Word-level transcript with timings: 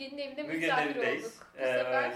Müge'nin 0.00 0.18
evinde 0.22 0.42
Müge'nin 0.42 0.60
misafir 0.60 0.90
evindeyiz. 0.96 1.24
olduk. 1.24 1.46
Bu 1.54 1.62
Ee, 1.62 1.72
sefer 1.72 2.12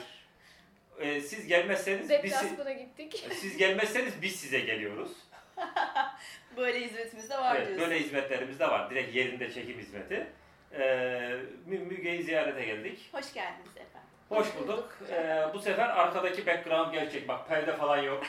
Ee, 1.01 1.21
siz 1.21 1.47
gelmezseniz 1.47 2.01
biz, 2.01 2.09
deplasmana 2.09 2.73
gittik. 2.73 3.25
siz 3.33 3.57
gelmezseniz 3.57 4.23
biz 4.23 4.37
size 4.37 4.61
geliyoruz. 4.61 5.13
Böyle 6.57 6.81
hizmetimiz 6.81 7.31
de 7.31 7.37
var 7.39 7.57
Evet, 7.57 7.69
diyorsun. 7.69 7.89
böyle 7.91 8.01
hizmetlerimiz 8.05 8.61
de 8.61 8.67
var. 8.69 8.91
Direkt 8.91 9.15
yerinde 9.15 9.53
çekim 9.53 9.79
hizmeti. 9.79 10.27
Ee, 10.73 11.37
Mü- 11.67 11.79
Müge'yi 11.79 12.23
ziyarete 12.23 12.65
geldik. 12.65 13.09
Hoş 13.13 13.33
geldiniz 13.35 13.71
efendim. 13.77 14.09
Hoş 14.29 14.47
bulduk. 14.57 14.99
Ee, 15.11 15.45
bu 15.55 15.59
sefer 15.59 15.89
arkadaki 15.89 16.47
background 16.47 16.93
gerçek. 16.93 17.29
Bak 17.29 17.49
perde 17.49 17.77
falan 17.77 17.99
yok. 18.03 18.23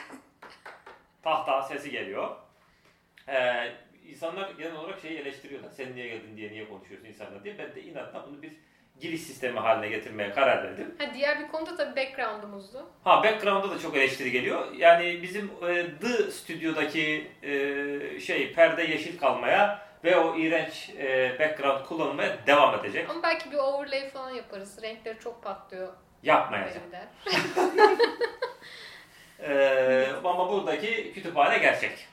Tahta 1.22 1.62
sesi 1.62 1.90
geliyor. 1.90 2.36
Ee, 3.28 3.72
insanlar 4.08 4.50
genel 4.50 4.76
olarak 4.76 5.00
şeyi 5.00 5.18
eleştiriyorlar. 5.18 5.70
Sen 5.70 5.94
niye 5.94 6.08
geldin 6.08 6.36
diye 6.36 6.50
niye 6.52 6.68
konuşuyorsun 6.68 7.08
insanlar 7.08 7.44
diye. 7.44 7.58
Ben 7.58 7.74
de 7.74 7.82
inatla 7.82 8.26
bunu 8.26 8.42
bir 8.42 8.52
giriş 9.00 9.20
sistemi 9.20 9.58
haline 9.60 9.88
getirmeye 9.88 10.30
karar 10.32 10.64
verdim. 10.64 10.94
Ha, 10.98 11.04
diğer 11.14 11.40
bir 11.40 11.48
konuda 11.48 11.76
tabii 11.76 11.96
background'umuzdu. 11.96 12.86
Ha 13.04 13.22
background'da 13.24 13.70
da 13.70 13.78
çok 13.78 13.96
eleştiri 13.96 14.30
geliyor. 14.30 14.72
Yani 14.76 15.22
bizim 15.22 15.50
e, 15.68 15.86
The 16.00 16.30
Studio'daki 16.30 17.30
e, 17.42 18.20
şey 18.20 18.52
perde 18.52 18.82
yeşil 18.82 19.18
kalmaya 19.18 19.86
ve 20.04 20.16
o 20.16 20.36
iğrenç 20.38 20.90
e, 20.98 21.36
background 21.38 21.84
kullanılmaya 21.86 22.46
devam 22.46 22.74
edecek. 22.74 23.10
Ama 23.10 23.22
belki 23.22 23.50
bir 23.50 23.56
overlay 23.56 24.08
falan 24.10 24.30
yaparız. 24.30 24.82
Renkleri 24.82 25.18
çok 25.18 25.42
patlıyor. 25.42 25.88
Yapmayacak. 26.22 26.82
der. 26.92 27.06
Ee, 29.40 30.06
ama 30.24 30.50
buradaki 30.52 31.12
kütüphane 31.14 31.58
gerçek. 31.58 32.08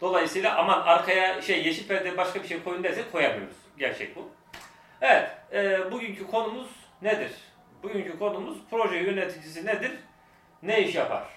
Dolayısıyla 0.00 0.56
aman 0.58 0.80
arkaya 0.82 1.42
şey 1.42 1.64
yeşil 1.66 1.88
perde 1.88 2.16
başka 2.16 2.42
bir 2.42 2.48
şey 2.48 2.62
koyun 2.62 2.84
derse 2.84 3.02
koyamıyoruz. 3.12 3.56
Gerçek 3.78 4.16
bu. 4.16 4.28
Evet, 5.06 5.30
e, 5.52 5.92
bugünkü 5.92 6.26
konumuz 6.26 6.70
nedir? 7.02 7.32
Bugünkü 7.82 8.18
konumuz 8.18 8.58
proje 8.70 8.96
yöneticisi 8.96 9.66
nedir? 9.66 9.92
Ne 10.62 10.82
iş 10.82 10.94
yapar? 10.94 11.28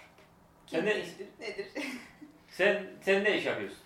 Sen 0.67 0.85
ne, 0.85 0.89
Nedir? 0.89 1.13
Nedir? 1.39 1.67
sen, 2.49 2.83
sen 3.01 3.23
ne 3.23 3.37
iş 3.37 3.45
yapıyorsun? 3.45 3.79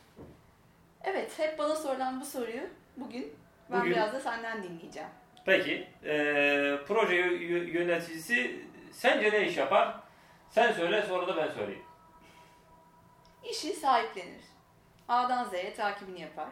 evet, 1.03 1.39
hep 1.39 1.59
bana 1.59 1.75
sorulan 1.75 2.21
bu 2.21 2.25
soruyu 2.25 2.61
bugün 2.97 3.33
ben 3.71 3.79
Bugün- 3.79 3.91
biraz 3.91 4.13
da 4.13 4.19
senden 4.19 4.63
dinleyeceğim. 4.63 5.09
Peki, 5.45 5.87
e, 6.03 6.13
proje 6.87 7.15
yö- 7.15 7.37
yö- 7.39 7.69
yöneticisi 7.69 8.65
sence 8.91 9.31
ne 9.31 9.47
iş 9.47 9.57
yapar? 9.57 9.95
Sen 10.49 10.71
söyle 10.71 11.01
sonra 11.01 11.27
da 11.27 11.37
ben 11.37 11.49
söyleyeyim. 11.49 11.83
İşi 13.51 13.73
sahiplenir. 13.73 14.41
A'dan 15.07 15.43
Z'ye 15.43 15.73
takibini 15.73 16.21
yapar. 16.21 16.49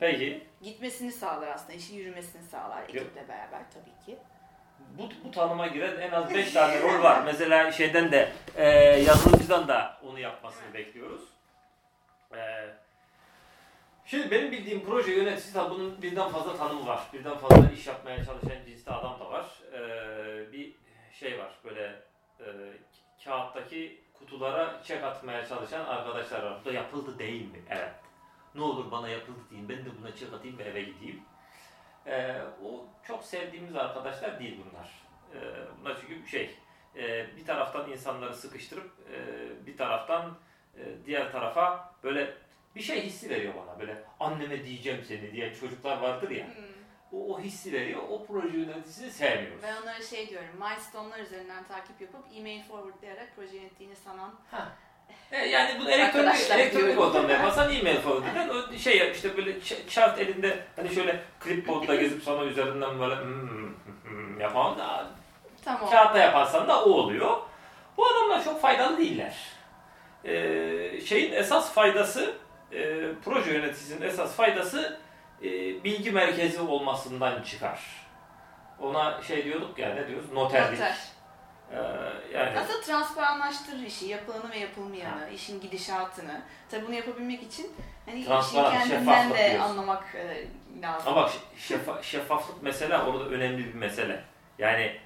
Peki, 0.00 0.46
Gitmesini 0.62 1.12
sağlar 1.12 1.48
aslında, 1.48 1.72
işin 1.72 1.96
yürümesini 1.96 2.42
sağlar 2.42 2.82
ekiple 2.82 3.28
beraber 3.28 3.62
tabii 3.74 4.06
ki. 4.06 4.18
bu, 4.98 5.08
bu 5.24 5.30
tanıma 5.30 5.66
giren 5.66 6.00
en 6.00 6.10
az 6.10 6.34
5 6.34 6.52
tane 6.52 6.82
rol 6.82 7.02
var. 7.02 7.22
Mesela 7.24 7.72
şeyden 7.72 8.12
de 8.12 8.32
e, 8.56 8.68
yazılımcıdan 9.06 9.68
da 9.68 9.98
onu 10.04 10.18
yapmasını 10.18 10.74
bekliyoruz. 10.74 11.20
E, 12.34 12.38
şimdi 14.06 14.30
benim 14.30 14.52
bildiğim 14.52 14.84
proje 14.84 15.12
yöneticisi 15.12 15.52
tabi 15.54 15.70
bunun 15.70 16.02
birden 16.02 16.28
fazla 16.28 16.56
tanımı 16.56 16.86
var. 16.86 17.00
Birden 17.12 17.36
fazla 17.38 17.70
iş 17.70 17.86
yapmaya 17.86 18.24
çalışan 18.24 18.64
cinste 18.66 18.90
adam 18.92 19.20
da 19.20 19.30
var. 19.30 19.46
E, 19.72 20.52
bir 20.52 20.72
şey 21.12 21.38
var 21.38 21.50
böyle 21.64 22.02
e, 22.40 22.46
kağıttaki 23.24 24.00
kutulara 24.18 24.82
çek 24.84 25.04
atmaya 25.04 25.46
çalışan 25.46 25.84
arkadaşlar 25.84 26.42
var. 26.42 26.58
Bu 26.60 26.68
da 26.68 26.72
yapıldı 26.72 27.18
değil 27.18 27.42
mi? 27.52 27.58
Evet. 27.70 27.90
Ne 28.54 28.62
olur 28.62 28.90
bana 28.90 29.08
yapıldı 29.08 29.38
deyin. 29.50 29.68
Ben 29.68 29.84
de 29.84 29.98
buna 30.00 30.14
çek 30.16 30.32
atayım 30.32 30.58
ve 30.58 30.62
eve 30.62 30.82
gideyim. 30.82 31.22
Ee, 32.06 32.42
o 32.64 32.86
çok 33.06 33.24
sevdiğimiz 33.24 33.76
arkadaşlar 33.76 34.40
değil 34.40 34.60
bunlar. 34.70 34.90
Ee, 35.34 35.54
bunlar 35.80 35.98
çünkü 36.00 36.28
şey, 36.28 36.56
e, 36.96 37.36
bir 37.36 37.46
taraftan 37.46 37.90
insanları 37.90 38.34
sıkıştırıp 38.34 38.90
e, 39.12 39.16
bir 39.66 39.76
taraftan 39.76 40.38
e, 40.76 40.80
diğer 41.06 41.32
tarafa 41.32 41.94
böyle 42.04 42.34
bir 42.76 42.80
şey 42.80 43.02
hissi 43.02 43.30
veriyor 43.30 43.54
bana. 43.54 43.80
Böyle 43.80 44.04
anneme 44.20 44.64
diyeceğim 44.64 45.04
seni 45.04 45.32
diye 45.32 45.54
çocuklar 45.54 45.98
vardır 45.98 46.30
ya. 46.30 46.46
O, 47.12 47.34
o 47.34 47.40
hissi 47.40 47.72
veriyor. 47.72 48.02
O 48.10 48.26
proje 48.26 48.58
yöneticisini 48.58 49.10
sevmiyoruz. 49.10 49.62
Ben 49.62 49.82
onlara 49.82 50.02
şey 50.02 50.28
diyorum, 50.28 50.48
milestone'lar 50.58 51.18
üzerinden 51.18 51.64
takip 51.64 52.00
yapıp 52.00 52.24
e-mail 52.34 52.62
forwardlayarak 52.62 53.28
proje 53.36 53.56
yönettiğini 53.56 53.96
sanan 53.96 54.34
E, 55.32 55.46
yani 55.46 55.80
bu 55.80 55.90
elektronik, 55.90 56.50
elektronik 56.50 57.00
ortamda 57.00 57.32
yaparsan 57.32 57.74
e-mail 57.74 57.96
falan 57.96 58.22
deden 58.24 58.48
o 58.48 58.78
şey 58.78 58.98
yap 58.98 59.08
işte 59.14 59.36
böyle 59.36 59.60
chart 59.88 60.18
elinde 60.18 60.58
hani 60.76 60.94
şöyle 60.94 61.20
clipboard'da 61.44 61.94
gezip 61.94 62.22
sonra 62.22 62.44
üzerinden 62.44 63.00
böyle 63.00 63.14
hmm, 63.14 63.48
hmm, 63.48 63.74
hmm 64.04 64.40
yapan 64.40 64.78
da 64.78 65.06
Tamam. 65.64 65.90
kağıtta 65.90 66.18
yaparsan 66.18 66.68
da 66.68 66.84
o 66.84 66.90
oluyor. 66.90 67.36
Bu 67.96 68.06
adamlar 68.06 68.44
çok 68.44 68.60
faydalı 68.60 68.98
değiller. 68.98 69.36
Ee, 70.24 71.00
şeyin 71.06 71.32
esas 71.32 71.72
faydası, 71.72 72.34
e, 72.72 72.96
proje 73.24 73.52
yöneticisinin 73.52 74.06
esas 74.06 74.36
faydası 74.36 74.98
e, 75.42 75.48
bilgi 75.84 76.10
merkezi 76.10 76.60
olmasından 76.60 77.42
çıkar. 77.42 77.80
Ona 78.80 79.22
şey 79.22 79.44
diyorduk 79.44 79.78
ya 79.78 79.94
ne 79.94 80.08
diyoruz? 80.08 80.32
Noterlik. 80.32 80.78
Noter. 80.78 81.09
Ee, 81.72 81.76
yani 82.34 82.58
Aslında 82.58 82.80
transparanlaştırır 82.80 83.82
işi, 83.82 84.06
yapılanı 84.06 84.50
ve 84.50 84.58
yapılmayanı, 84.58 85.30
işin 85.30 85.60
gidişatını. 85.60 86.42
Tabii 86.70 86.86
bunu 86.86 86.94
yapabilmek 86.94 87.42
için 87.42 87.72
hani 88.06 88.18
işin 88.18 88.28
Transparan, 88.28 88.72
kendinden 88.72 88.98
şeffaflık 88.98 89.38
de 89.38 89.50
diyorsun. 89.50 89.70
anlamak 89.70 90.14
e, 90.14 90.46
lazım. 90.82 91.12
Ama 91.12 91.22
bak 91.22 91.30
şeffa- 91.58 92.02
şeffaflık 92.02 92.62
mesela 92.62 93.06
orada 93.06 93.24
önemli 93.24 93.64
bir 93.66 93.74
mesele. 93.74 94.24
Yani 94.58 95.00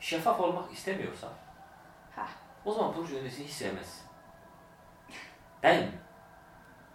şeffaf 0.00 0.40
olmak 0.40 0.72
istemiyorsan 0.72 1.30
Hah. 2.16 2.28
o 2.64 2.72
zaman 2.72 2.92
proje 2.94 3.16
yöneticini 3.16 3.46
hiç 3.46 3.52
sevmezsin. 3.54 4.02
Değil 5.62 5.78
mi? 5.78 5.90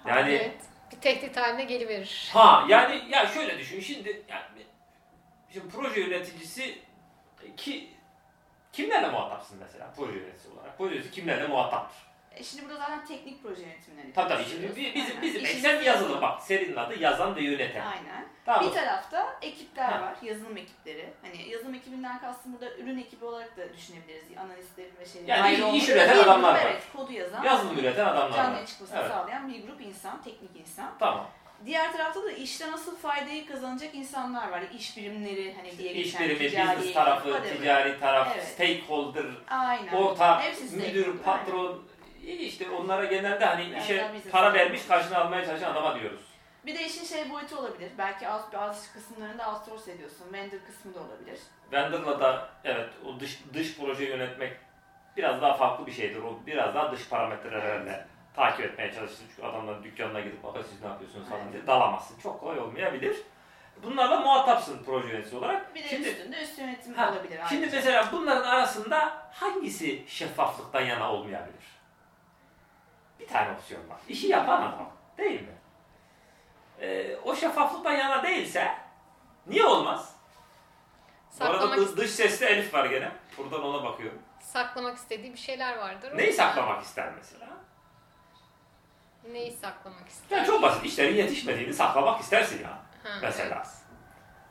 Yani 0.07 0.31
Evet. 0.31 0.61
Bir 0.91 0.97
tehdit 1.01 1.37
haline 1.37 1.63
geliverir. 1.63 2.29
ha 2.33 2.65
yani 2.69 3.01
ya 3.09 3.27
şöyle 3.27 3.57
düşün 3.59 3.79
şimdi 3.79 4.23
yani 4.29 4.43
şimdi 5.53 5.69
proje 5.69 6.01
yöneticisi 6.01 6.79
ki 7.57 7.89
kimlerle 8.73 9.09
muhatapsın 9.09 9.57
mesela 9.59 9.93
proje 9.95 10.17
yöneticisi 10.19 10.49
olarak? 10.53 10.77
Proje 10.77 10.93
yöneticisi 10.93 11.15
kimlerle 11.21 11.47
muhataptır? 11.47 11.97
E 12.35 12.43
şimdi 12.43 12.65
burada 12.65 12.77
zaten 12.79 13.05
teknik 13.05 13.43
proje 13.43 13.61
yönetiminden 13.61 14.11
Tabii 14.13 14.29
tabii 14.33 14.45
şimdi 14.45 14.75
bi- 14.75 14.91
bizim 14.95 15.09
Aynen. 15.17 15.21
bizim 15.21 15.45
eksen 15.45 15.81
yazılı 15.81 16.21
bak 16.21 16.41
serinin 16.41 16.75
adı 16.75 16.99
yazan 16.99 17.35
ve 17.35 17.41
yöneten. 17.43 17.85
Aynen. 17.85 18.25
Tamam. 18.45 18.65
Bir 18.69 18.73
tarafta 18.75 19.35
ekipler 19.41 19.89
Ha. 19.89 20.01
var, 20.01 20.15
yazılım 20.21 20.57
ekipleri. 20.57 21.13
Hani 21.21 21.49
yazılım 21.49 21.73
ekibinden 21.73 22.19
kastım 22.19 22.53
burada 22.53 22.75
ürün 22.77 22.97
ekibi 22.97 23.25
olarak 23.25 23.57
da 23.57 23.73
düşünebiliriz. 23.73 24.37
Analistlerin 24.37 24.93
ve 24.99 25.05
şeylerin. 25.05 25.27
Yani 25.27 25.41
ayrı 25.41 25.77
iş- 25.77 25.89
üreten 25.89 26.09
bir 26.09 26.15
grup, 26.15 26.27
adamlar 26.27 26.53
var. 26.53 26.61
Evet, 26.65 26.83
kodu 26.95 27.11
yazan, 27.13 27.43
Yazılım 27.43 27.77
üreten 27.79 28.05
adamlar 28.05 28.29
var. 28.29 28.35
canlıya 28.37 28.65
çıkmasını 28.65 28.99
Evet. 28.99 29.11
sağlayan 29.11 29.53
bir 29.53 29.67
grup 29.67 29.81
insan, 29.81 30.21
teknik 30.21 30.55
insan. 30.55 30.91
Tamam. 30.99 31.27
Diğer 31.65 31.91
tarafta 31.93 32.23
da 32.23 32.31
işte 32.31 32.71
nasıl 32.71 32.95
faydayı 32.97 33.47
kazanacak 33.47 33.95
insanlar 33.95 34.49
var. 34.51 34.63
İş 34.77 34.97
birimleri 34.97 35.53
hani 35.53 35.77
diye 35.77 35.93
İş 35.93 36.05
geçen 36.11 36.29
birimi, 36.29 36.49
ticari, 36.49 36.77
business 36.77 36.93
tarafı, 36.93 37.23
whatever. 37.29 37.57
ticari 37.57 37.99
taraf, 37.99 38.27
Evet. 38.35 38.47
stakeholder, 38.47 39.25
Aynen. 39.49 39.93
orta, 39.93 40.41
Hepsi 40.41 40.63
müdür, 40.63 40.79
stakeholder, 41.03 41.23
patron, 41.23 41.83
iyi 42.23 42.37
işte 42.37 42.69
onlara 42.69 43.05
genelde 43.05 43.45
hani 43.45 43.71
Biraz 43.71 43.83
işe 43.83 44.03
business 44.13 44.31
para 44.31 44.53
vermiş 44.53 44.85
karşına 44.87 45.17
almaya 45.19 45.45
çalışan 45.45 45.71
adama 45.71 45.99
diyoruz. 45.99 46.21
Bir 46.65 46.75
de 46.75 46.85
işin 46.85 47.05
şey 47.05 47.29
boyutu 47.31 47.57
olabilir. 47.57 47.91
Belki 47.97 48.27
az, 48.27 48.53
bazı 48.53 48.93
kısımlarını 48.93 49.37
da 49.39 49.51
outsource 49.53 49.91
ediyorsun. 49.91 50.33
Vendor 50.33 50.57
kısmı 50.67 50.93
da 50.93 50.99
olabilir. 50.99 51.39
Vendor'la 51.71 52.19
da 52.19 52.49
evet 52.63 52.89
o 53.05 53.19
dış 53.19 53.39
dış 53.53 53.77
proje 53.77 54.05
yönetmek 54.05 54.53
biraz 55.17 55.41
daha 55.41 55.53
farklı 55.57 55.85
bir 55.87 55.91
şeydir. 55.91 56.21
O 56.23 56.39
biraz 56.47 56.75
daha 56.75 56.91
dış 56.91 57.09
parametrelerle 57.09 58.05
takip 58.35 58.65
etmeye 58.65 58.93
çalışırsın. 58.93 59.25
Çünkü 59.35 59.47
adamların 59.47 59.83
dükkanına 59.83 60.19
gidip 60.19 60.43
baba 60.43 60.63
siz 60.63 60.81
ne 60.81 60.87
yapıyorsunuz 60.87 61.29
falan 61.29 61.53
diye 61.53 61.67
dalamazsın. 61.67 62.19
Çok 62.19 62.39
kolay 62.39 62.59
olmayabilir. 62.59 63.17
Bunlarla 63.83 64.19
muhatapsın 64.19 64.83
proje 64.85 65.07
yöneticisi 65.07 65.35
olarak. 65.37 65.75
Bir 65.75 65.83
de 65.83 65.87
Şimdi 65.87 66.09
üstünde 66.09 66.43
üst 66.43 66.59
yönetim 66.59 66.93
Ha, 66.93 67.11
olabilir. 67.11 67.39
Şimdi 67.49 67.61
ayrıca. 67.63 67.77
mesela 67.77 68.09
bunların 68.11 68.43
arasında 68.49 69.27
hangisi 69.31 70.03
şeffaflıktan 70.07 70.81
yana 70.81 71.11
olmayabilir? 71.13 71.63
Bir 73.19 73.27
tane 73.27 73.51
opsiyon 73.51 73.89
var. 73.89 73.97
İşi 74.09 74.27
yapan 74.27 74.61
adam. 74.61 74.89
Değil 75.17 75.41
mi? 75.41 75.55
Ee, 76.81 77.15
o 77.23 77.35
şeffaflıktan 77.35 77.91
yana 77.93 78.23
değilse 78.23 78.75
niye 79.47 79.65
olmaz? 79.65 80.15
Bu 81.39 81.45
arada 81.45 81.59
Saklamak, 81.59 81.77
dış, 81.77 81.97
dış 81.97 82.11
sesli 82.11 82.45
Elif 82.45 82.73
var 82.73 82.85
gene. 82.85 83.11
Buradan 83.37 83.63
ona 83.63 83.83
bakıyorum. 83.83 84.19
saklamak 84.39 84.97
istediği 84.97 85.33
bir 85.33 85.37
şeyler 85.39 85.77
vardır. 85.77 86.17
Neyi 86.17 86.33
saklamak 86.33 86.83
ister 86.83 87.09
mesela? 87.17 87.47
Neyi 89.31 89.51
saklamak 89.51 90.09
ister? 90.09 90.37
Ya 90.37 90.45
çok 90.45 90.61
basit. 90.61 90.85
İşlerin 90.85 91.15
yetişmediğini 91.15 91.73
saklamak 91.73 92.21
istersin 92.21 92.63
ya. 92.63 92.69
Ha, 93.03 93.19
mesela. 93.21 93.55
evet. 93.55 93.67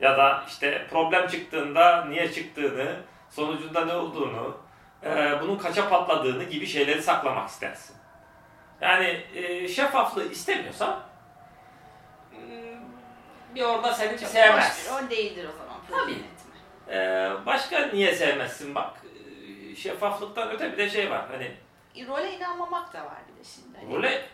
Ya 0.01 0.19
da 0.19 0.45
işte 0.49 0.87
problem 0.91 1.27
çıktığında 1.29 2.05
niye 2.05 2.33
çıktığını, 2.33 2.97
sonucunda 3.31 3.85
ne 3.85 3.95
olduğunu, 3.95 4.57
e, 5.05 5.41
bunun 5.41 5.59
kaça 5.59 5.89
patladığını 5.89 6.45
gibi 6.45 6.67
şeyleri 6.67 7.03
saklamak 7.03 7.49
istersin. 7.49 7.97
Yani 8.81 9.25
e, 9.35 9.69
şeffaflığı 9.69 10.31
istemiyorsan 10.31 11.01
mm, 12.33 12.81
bir 13.55 13.63
orada 13.63 13.95
seni 13.95 14.19
Çok 14.19 14.29
sevmez. 14.29 14.71
hoş 14.71 14.87
bir 15.01 15.05
rol 15.07 15.11
değildir 15.11 15.49
o 15.55 15.59
zaman 15.59 15.77
Tabii. 15.91 16.13
yönetimi. 16.13 16.57
E, 16.89 17.31
başka 17.47 17.87
niye 17.87 18.15
sevmezsin 18.15 18.75
bak. 18.75 18.91
Ee, 19.73 19.77
Şeffaflıktan 19.77 20.51
öte 20.51 20.73
bir 20.73 20.79
de 20.79 20.91
şey 20.91 21.11
var. 21.11 21.25
Hani 21.31 21.57
Role 22.09 22.33
inanmamak 22.33 22.93
da 22.95 22.99
var 23.05 23.19
bir 23.33 23.45
de 23.45 23.49
şimdi. 23.49 23.79
Hani 23.79 23.95
role 23.97 24.29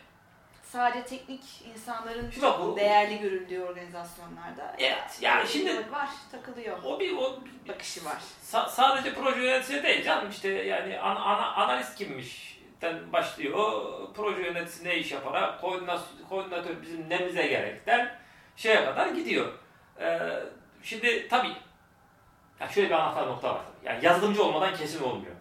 Sadece 0.73 1.05
teknik 1.05 1.41
insanların 1.75 2.31
Şimdi 2.31 2.47
bak 2.47 2.61
bu- 2.61 2.77
değerli 2.77 3.19
görüldüğü 3.19 3.61
organizasyonlarda. 3.63 4.77
Evet, 4.79 5.19
yani 5.21 5.49
şimdi- 5.49 5.93
var, 5.93 6.09
takılıyor. 6.33 6.79
o 6.85 7.01
bir 7.01 7.17
o 7.17 7.39
bir- 7.65 7.69
Bakışı 7.73 8.05
var. 8.05 8.17
Sa- 8.45 8.71
sadece 8.71 9.15
proje 9.15 9.41
yöneticisi 9.41 9.83
değil 9.83 10.05
canım 10.05 10.31
işte 10.31 10.49
yani 10.49 10.99
ana, 11.01 11.21
ana, 11.21 11.55
analist 11.55 11.99
kimmiş 11.99 12.59
den 12.83 13.13
başlıyor. 13.13 13.83
Proje 14.17 14.43
yöneticisi 14.43 14.85
ne 14.85 14.97
iş 14.97 15.13
yapar? 15.13 15.61
Koordinatör, 15.61 16.07
koordinatör 16.29 16.83
bizim 16.83 17.09
nemize 17.11 17.47
gerekten 17.47 18.19
şeye 18.57 18.85
kadar 18.85 19.09
gidiyor. 19.09 19.53
Ee, 20.01 20.19
şimdi 20.83 21.29
tabii 21.29 21.53
ya 22.61 22.69
şöyle 22.69 22.89
bir 22.89 22.95
anahtar 22.95 23.27
nokta 23.27 23.55
var. 23.55 23.63
Yani 23.85 24.05
yazılımcı 24.05 24.43
olmadan 24.45 24.77
kesin 24.77 25.03
olmuyor. 25.05 25.35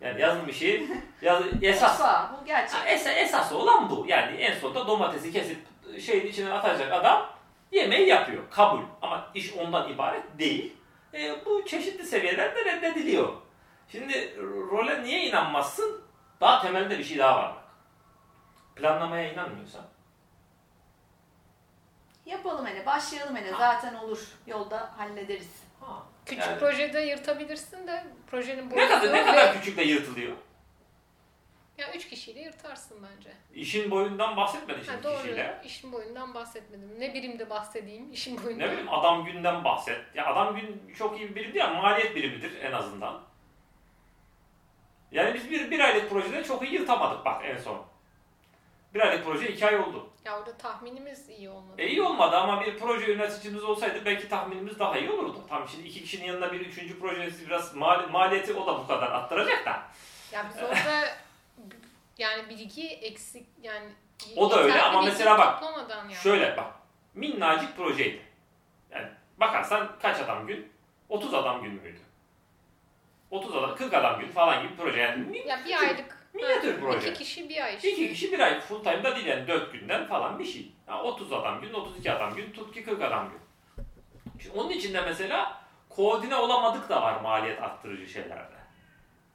Yani 0.00 0.20
yazılım 0.20 0.48
işi 0.48 0.88
yaz, 1.22 1.42
esas 1.62 1.94
Esas. 2.00 2.30
Bu 2.40 2.44
gerçek. 2.44 2.74
Ha, 2.80 2.86
es- 2.88 3.08
esas 3.14 3.52
olan 3.52 3.90
bu. 3.90 4.04
Yani 4.08 4.36
en 4.36 4.58
sonunda 4.58 4.86
domatesi 4.86 5.32
kesip 5.32 5.58
şeyin 6.00 6.26
içine 6.26 6.52
atacak 6.52 6.92
adam 6.92 7.30
yemeği 7.72 8.08
yapıyor. 8.08 8.42
Kabul. 8.50 8.82
Ama 9.02 9.30
iş 9.34 9.52
ondan 9.54 9.92
ibaret 9.92 10.38
değil. 10.38 10.76
E, 11.14 11.44
bu 11.46 11.64
çeşitli 11.66 12.04
seviyelerde 12.04 12.64
reddediliyor. 12.64 13.32
Şimdi 13.88 14.36
role 14.70 15.02
niye 15.02 15.26
inanmazsın? 15.28 16.04
Daha 16.40 16.62
temelde 16.62 16.98
bir 16.98 17.04
şey 17.04 17.18
daha 17.18 17.36
var 17.36 17.54
bak. 17.54 17.62
Planlamaya 18.76 19.32
inanmıyorsan. 19.32 19.82
Yapalım 22.26 22.66
hele, 22.66 22.86
başlayalım 22.86 23.36
hele. 23.36 23.50
Zaten 23.50 23.94
olur. 23.94 24.18
Yolda 24.46 24.92
hallederiz. 24.98 25.50
Ha, 25.80 26.02
Küçük 26.26 26.44
yani 26.44 26.58
projede 26.58 27.00
yırtabilirsin 27.00 27.86
de 27.86 28.04
projenin 28.30 28.70
ne 28.70 28.70
boyutu 28.70 28.88
kadar 28.88 29.12
ne 29.12 29.26
kadar 29.26 29.54
küçük 29.54 29.76
de 29.76 29.82
yırtılıyor. 29.82 30.36
Ya 31.78 31.92
üç 31.94 32.08
kişiyle 32.08 32.40
yırtarsın 32.40 32.98
bence. 33.02 33.30
İşin 33.54 33.90
boyundan 33.90 34.36
bahsetmedi 34.36 34.78
Ha, 34.78 34.84
şimdi 34.84 35.02
doğru. 35.02 35.16
kişiyle. 35.16 35.60
İşin 35.64 35.92
boyundan 35.92 36.34
bahsetmedim. 36.34 37.00
Ne 37.00 37.14
birimde 37.14 37.50
bahsedeyim 37.50 38.12
işin 38.12 38.44
boyundan. 38.44 38.66
Ne 38.66 38.70
bileyim 38.70 38.92
adam 38.92 39.24
günden 39.24 39.64
bahset. 39.64 40.00
Ya 40.14 40.26
adam 40.26 40.56
gün 40.56 40.94
çok 40.98 41.18
iyi 41.18 41.28
bir 41.30 41.34
birim 41.34 41.54
değil 41.54 41.64
ama 41.64 41.82
maliyet 41.82 42.16
birimidir 42.16 42.60
en 42.60 42.72
azından. 42.72 43.22
Yani 45.12 45.34
biz 45.34 45.50
bir, 45.50 45.70
bir 45.70 45.80
aylık 45.80 46.10
projede 46.10 46.44
çok 46.44 46.62
iyi 46.62 46.72
yırtamadık 46.72 47.24
bak 47.24 47.42
en 47.44 47.56
son. 47.58 47.86
Bir 48.96 49.00
aylık 49.00 49.24
proje 49.24 49.48
iki 49.48 49.66
ay 49.66 49.76
oldu. 49.76 50.10
Ya 50.24 50.38
orada 50.38 50.56
tahminimiz 50.56 51.28
iyi 51.28 51.50
olmadı. 51.50 51.74
E 51.78 51.86
iyi 51.86 52.02
olmadı 52.02 52.36
ama 52.36 52.60
bir 52.60 52.78
proje 52.78 53.12
yöneticimiz 53.12 53.64
olsaydı 53.64 54.04
belki 54.04 54.28
tahminimiz 54.28 54.78
daha 54.78 54.98
iyi 54.98 55.10
olurdu. 55.10 55.42
Tam 55.48 55.68
şimdi 55.68 55.88
iki 55.88 56.02
kişinin 56.02 56.24
yanında 56.24 56.52
bir 56.52 56.60
üçüncü 56.60 57.00
projesi 57.00 57.46
biraz 57.46 57.74
mal, 57.74 58.08
maliyeti 58.08 58.54
o 58.54 58.66
da 58.66 58.78
bu 58.78 58.86
kadar 58.86 59.12
arttıracak 59.12 59.66
da. 59.66 59.82
Ya 60.32 60.46
biz 60.50 60.62
orada 60.62 61.08
yani 62.18 62.48
bilgi 62.48 62.88
eksik 62.88 63.46
yani 63.62 63.88
O 64.36 64.50
da 64.50 64.60
öyle 64.62 64.82
ama 64.82 65.02
mesela 65.02 65.38
bak, 65.38 65.62
yani. 65.90 66.14
Şöyle 66.14 66.56
bak 66.56 66.72
minnacık 67.14 67.76
projeydi. 67.76 68.22
Yani 68.90 69.08
bakarsan 69.36 69.96
kaç 70.02 70.20
adam 70.20 70.46
gün? 70.46 70.72
30 71.08 71.34
adam 71.34 71.62
gün 71.62 71.72
müydü? 71.72 72.00
30 73.30 73.56
adam, 73.56 73.76
40 73.76 73.94
adam 73.94 74.20
gün 74.20 74.28
falan 74.28 74.62
gibi 74.62 74.76
proje 74.76 75.00
yani. 75.00 75.48
Ya 75.48 75.64
bir 75.64 75.76
aylık 75.80 76.15
Minyatür 76.36 76.74
ha, 76.74 76.80
proje. 76.80 77.10
iki 77.10 77.18
kişi 77.18 77.48
bir 77.48 77.64
ay 77.64 77.74
işte. 77.76 77.90
İki 77.92 78.08
kişi 78.08 78.32
bir 78.32 78.38
ay 78.40 78.60
full 78.60 78.82
time'da 78.84 79.16
değil 79.16 79.26
yani 79.26 79.48
4 79.48 79.72
günden 79.72 80.06
falan 80.08 80.38
bir 80.38 80.44
şey. 80.44 80.72
Ya 80.88 81.02
30 81.02 81.32
adam 81.32 81.60
gün, 81.60 81.72
32 81.72 82.12
adam 82.12 82.34
gün, 82.34 82.52
tut 82.52 82.74
ki 82.74 82.84
40 82.84 83.02
adam 83.02 83.28
gün. 83.30 83.40
Şimdi 84.42 84.58
onun 84.58 84.70
içinde 84.70 85.00
mesela 85.00 85.62
koordine 85.88 86.36
olamadık 86.36 86.88
da 86.88 87.02
var 87.02 87.20
maliyet 87.20 87.62
arttırıcı 87.62 88.06
şeylerde. 88.06 88.56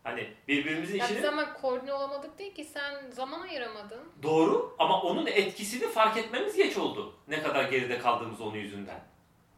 Hani 0.04 0.34
birbirimizin 0.48 0.98
Ya 0.98 1.06
işini 1.06 1.18
biz 1.18 1.26
ama 1.26 1.54
koordine 1.54 1.94
olamadık 1.94 2.40
değil 2.40 2.56
ki 2.56 2.64
sen 2.64 3.10
zaman 3.12 3.42
ayıramadın. 3.42 4.04
doğru 4.24 4.76
ama 4.80 5.02
onun 5.02 5.26
etkisini 5.28 5.88
fark 5.92 6.18
etmemiz 6.18 6.56
geç 6.56 6.78
oldu. 6.78 7.14
Ne 7.28 7.44
kadar 7.44 7.64
geride 7.64 8.00
kaldığımız 8.00 8.42
onun 8.42 8.56
yüzünden. 8.56 9.00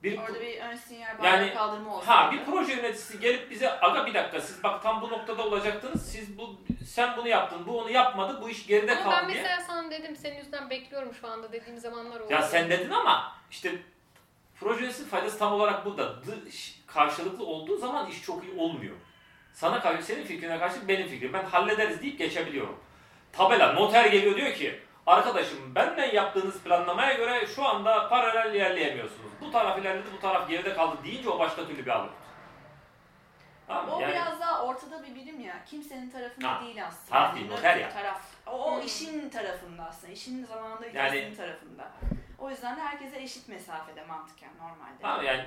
Bir 0.03 0.17
Orada 0.17 0.41
bir 0.41 0.61
ön 0.61 0.75
sinyal 0.75 1.23
Yani- 1.23 1.53
kaldırma 1.53 1.95
olsun. 1.97 2.07
Ha 2.07 2.31
bir 2.31 2.45
proje 2.45 2.73
yöneticisi 2.73 3.19
gelip 3.19 3.51
bize 3.51 3.79
aga 3.79 4.05
bir 4.05 4.13
dakika 4.13 4.41
siz 4.41 4.63
bak 4.63 4.83
tam 4.83 5.01
bu 5.01 5.09
noktada 5.09 5.43
olacaktınız. 5.47 6.11
Siz 6.11 6.37
bu 6.37 6.55
sen 6.85 7.17
bunu 7.17 7.27
yaptın, 7.27 7.65
bu 7.67 7.79
onu 7.79 7.89
yapmadı. 7.89 8.41
Bu 8.41 8.49
iş 8.49 8.67
geride 8.67 8.91
Ama 8.91 9.03
kaldı 9.03 9.15
ben 9.21 9.29
diye. 9.29 9.41
mesela 9.41 9.61
sana 9.61 9.91
dedim 9.91 10.15
senin 10.15 10.37
yüzünden 10.37 10.69
bekliyorum 10.69 11.13
şu 11.13 11.27
anda 11.27 11.51
dediğim 11.51 11.79
zamanlar 11.79 12.19
oldu. 12.19 12.33
Ya 12.33 12.41
sen 12.41 12.69
dedin 12.69 12.89
ama 12.89 13.35
işte 13.51 13.71
proje 14.59 14.81
yöneticisi 14.81 15.09
faydası 15.09 15.39
tam 15.39 15.53
olarak 15.53 15.85
burada. 15.85 16.15
Karşılıklı 16.87 17.45
olduğu 17.45 17.77
zaman 17.77 18.09
iş 18.09 18.21
çok 18.23 18.43
iyi 18.43 18.59
olmuyor. 18.59 18.95
Sana 19.53 19.81
karşı, 19.81 20.03
senin 20.03 20.23
fikrine 20.23 20.59
karşı 20.59 20.87
benim 20.87 21.07
fikrim. 21.07 21.33
Ben 21.33 21.43
hallederiz 21.43 22.01
deyip 22.01 22.17
geçebiliyorum. 22.17 22.79
Tabela, 23.31 23.73
noter 23.73 24.05
geliyor 24.05 24.37
diyor 24.37 24.53
ki 24.53 24.79
Arkadaşım 25.07 25.75
benden 25.75 26.13
yaptığınız 26.13 26.63
planlamaya 26.63 27.13
göre 27.13 27.47
şu 27.55 27.65
anda 27.65 28.09
paralel 28.09 28.55
ilerleyemiyorsunuz. 28.55 29.31
Bu 29.41 29.51
taraf 29.51 29.79
ilerledi, 29.79 30.07
bu 30.17 30.19
taraf 30.19 30.49
geride 30.49 30.73
kaldı 30.73 30.97
deyince 31.03 31.29
o 31.29 31.39
başka 31.39 31.67
türlü 31.67 31.85
bir 31.85 31.91
alır. 31.91 32.09
Tamam 33.67 33.85
mı? 33.85 33.95
O 33.95 33.99
Yani- 34.01 34.11
biraz 34.13 34.39
daha 34.39 34.65
ortada 34.65 35.03
bir 35.03 35.15
birim 35.15 35.39
ya. 35.39 35.65
Kimsenin 35.65 36.09
tarafında 36.09 36.55
Ha, 36.55 36.61
değil 36.65 36.85
aslında. 36.87 37.09
taraf 37.09 37.35
değil, 37.35 37.45
Yani 37.45 37.55
noter 37.57 37.77
ya. 37.77 37.89
Taraf. 37.89 38.21
O, 38.47 38.51
o 38.51 38.75
Hmm. 38.79 38.85
işin 38.85 39.29
tarafında 39.29 39.83
aslında. 39.85 40.13
İşin 40.13 40.45
zamanında 40.45 40.85
Yani- 40.87 41.07
ülkesinin 41.17 41.35
tarafında. 41.35 41.91
O 42.39 42.49
yüzden 42.49 42.77
de 42.77 42.81
herkese 42.81 43.21
eşit 43.21 43.47
mesafede 43.47 44.05
mantıken 44.05 44.49
normalde. 44.59 45.01
Tamam 45.01 45.25
yani. 45.25 45.45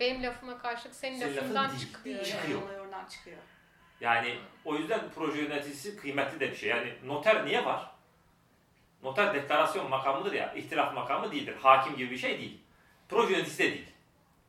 Benim 0.00 0.22
lafıma 0.22 0.58
karşılık 0.58 0.94
senin, 0.94 1.18
Senin 1.18 1.30
lafın 1.36 1.44
lafından 1.54 1.70
değil. 1.70 1.80
çıkıyor. 1.80 2.04
Değil, 2.04 2.16
yani. 2.34 2.40
Çıkıyor. 2.42 2.62
Olay 2.62 2.80
oradan 2.80 3.06
çıkıyor. 3.06 3.38
Yani 4.00 4.38
o 4.64 4.74
yüzden 4.76 5.00
proje 5.14 5.42
yöneticisi 5.42 5.96
kıymetli 5.96 6.40
de 6.40 6.50
bir 6.50 6.56
şey. 6.56 6.68
Yani 6.70 6.92
noter 7.04 7.44
niye 7.46 7.64
var? 7.64 7.90
Noter 9.02 9.34
deklarasyon 9.34 9.90
makamıdır 9.90 10.32
ya, 10.32 10.52
ihtilaf 10.54 10.94
makamı 10.94 11.32
değildir. 11.32 11.56
Hakim 11.62 11.96
gibi 11.96 12.10
bir 12.10 12.18
şey 12.18 12.38
değil. 12.38 12.60
Proje 13.08 13.32
yöneticisi 13.32 13.62
de 13.62 13.72
değil. 13.72 13.86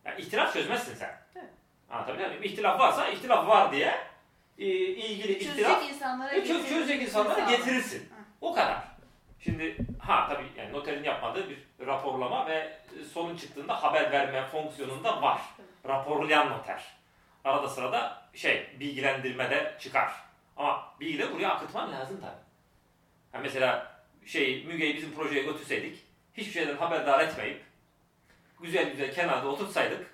Yani 0.06 0.22
ihtilaf 0.22 0.54
çözmezsin 0.54 0.96
sen. 0.96 1.23
Anlatabiliyor 1.94 2.30
muyum? 2.30 2.44
İhtilaf 2.44 2.80
varsa 2.80 3.07
ihtilaf 3.07 3.48
var 3.48 3.72
diye 3.72 3.95
e, 4.57 4.66
ilgili 4.66 5.34
ihtilaf 5.34 5.74
Çözecek 5.74 5.95
insanlara 5.95 6.31
ve 6.31 6.45
çöz, 6.45 6.69
çözecek 6.69 7.01
insanlara 7.01 7.51
getirirsin. 7.51 8.10
O 8.42 8.54
kadar. 8.54 8.78
Şimdi 9.40 9.78
ha 10.00 10.28
tabii 10.30 10.45
yani 10.57 10.74
noterin 10.74 11.04
yapmadığı 11.04 11.50
bir 11.50 11.57
raporlama 11.88 12.48
ve 12.48 12.78
sonun 13.13 13.38
çıktığında 13.38 13.84
haber 13.84 14.12
verme 14.12 14.45
fonksiyonunda 14.45 15.22
var. 15.22 15.42
Raporlayan 15.88 16.50
noter. 16.50 16.84
Arada 17.44 17.69
sırada 17.69 18.22
şey 18.34 18.75
bilgilendirmede 18.80 19.75
çıkar. 19.79 20.13
Ama 20.58 20.94
bilgileri 21.00 21.34
buraya 21.34 21.50
akıtman 21.50 21.91
lazım 21.91 22.22
tabii. 22.22 22.44
Ha 23.32 23.39
mesela 23.41 23.94
şey 24.25 24.63
Müge'yi 24.65 24.96
bizim 24.96 25.13
projeye 25.15 25.44
götürseydik 25.44 26.03
hiçbir 26.34 26.51
şeyden 26.51 26.77
haberdar 26.77 27.20
etmeyip 27.20 27.63
güzel 28.62 28.89
güzel 28.89 29.13
kenarda 29.13 29.48
oturtsaydık 29.48 30.13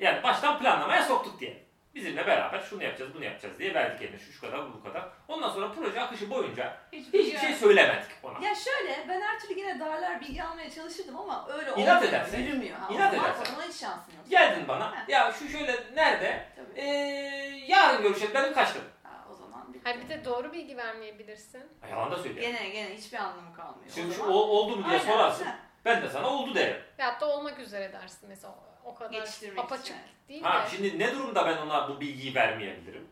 yani 0.00 0.22
baştan 0.22 0.58
planlamaya 0.58 1.02
soktuk 1.02 1.40
diye. 1.40 1.70
Bizimle 1.94 2.26
beraber 2.26 2.60
şunu 2.60 2.82
yapacağız 2.84 3.14
bunu 3.14 3.24
yapacağız 3.24 3.58
diye 3.58 3.74
verdik 3.74 4.02
eline 4.02 4.18
şu 4.18 4.32
şu 4.32 4.40
kadar 4.40 4.68
bu 4.68 4.72
bu 4.74 4.82
kadar. 4.84 5.08
Ondan 5.28 5.50
sonra 5.50 5.72
proje 5.72 6.00
akışı 6.00 6.30
boyunca 6.30 6.76
Hiçbir 6.92 7.24
hiçbir 7.24 7.38
şey 7.38 7.54
söylemedik 7.54 8.10
ona. 8.22 8.46
Ya 8.46 8.54
şöyle 8.54 9.08
ben 9.08 9.20
her 9.20 9.40
türlü 9.40 9.58
yine 9.60 9.80
darlar 9.80 10.20
bilgi 10.20 10.42
almaya 10.42 10.70
çalışırdım 10.70 11.16
ama 11.18 11.48
öyle 11.48 11.70
İnat 11.70 11.78
olmuyor, 11.78 12.02
edersin. 12.02 12.38
Yürümüyor. 12.42 12.78
Ha, 12.78 12.88
İnat. 12.94 13.14
Ona 13.56 13.62
hiç 13.64 13.76
şansın 13.76 14.12
yok. 14.12 14.30
Geldin 14.30 14.68
bana 14.68 14.84
Ha. 14.90 15.04
ya 15.08 15.32
şu 15.32 15.48
şöyle 15.48 15.76
nerede? 15.94 16.46
Tabii. 16.56 16.80
Ee, 16.80 16.84
yarın 17.68 18.02
görüşelim 18.02 18.34
dedim 18.34 18.54
kaçtım. 18.54 18.82
Ha, 19.02 19.10
o 19.30 19.34
zaman 19.34 19.74
bitti. 19.74 19.80
Hayır 19.84 20.00
bir 20.04 20.08
de 20.08 20.24
doğru 20.24 20.52
bilgi 20.52 20.76
vermeyebilirsin. 20.76 21.62
Yalan 21.90 22.10
da 22.10 22.16
söylüyorum. 22.16 22.52
Gene 22.58 22.68
gene 22.68 22.94
hiçbir 22.96 23.18
anlamı 23.18 23.54
kalmıyor. 23.56 23.90
Şimdi 23.94 24.22
O 24.22 24.32
oldu 24.32 24.76
mu 24.76 24.84
diye 24.88 25.00
Aynen, 25.00 25.12
sorarsın. 25.12 25.46
Ben 25.84 26.02
de 26.02 26.08
sana 26.08 26.28
oldu 26.28 26.54
derim. 26.54 26.76
Veyahut 26.98 27.20
da 27.20 27.26
olmak 27.26 27.58
üzere 27.58 27.92
dersin 27.92 28.28
mesela 28.28 28.54
o 28.84 28.94
kadar 28.94 29.10
Geçiştirmek 29.10 29.58
apaçık 29.58 29.84
için. 29.86 29.96
değil 30.28 30.42
Ha 30.42 30.64
de. 30.64 30.70
şimdi 30.70 30.98
ne 30.98 31.14
durumda 31.14 31.46
ben 31.46 31.56
ona 31.56 31.88
bu 31.88 32.00
bilgiyi 32.00 32.34
vermeyebilirim? 32.34 33.08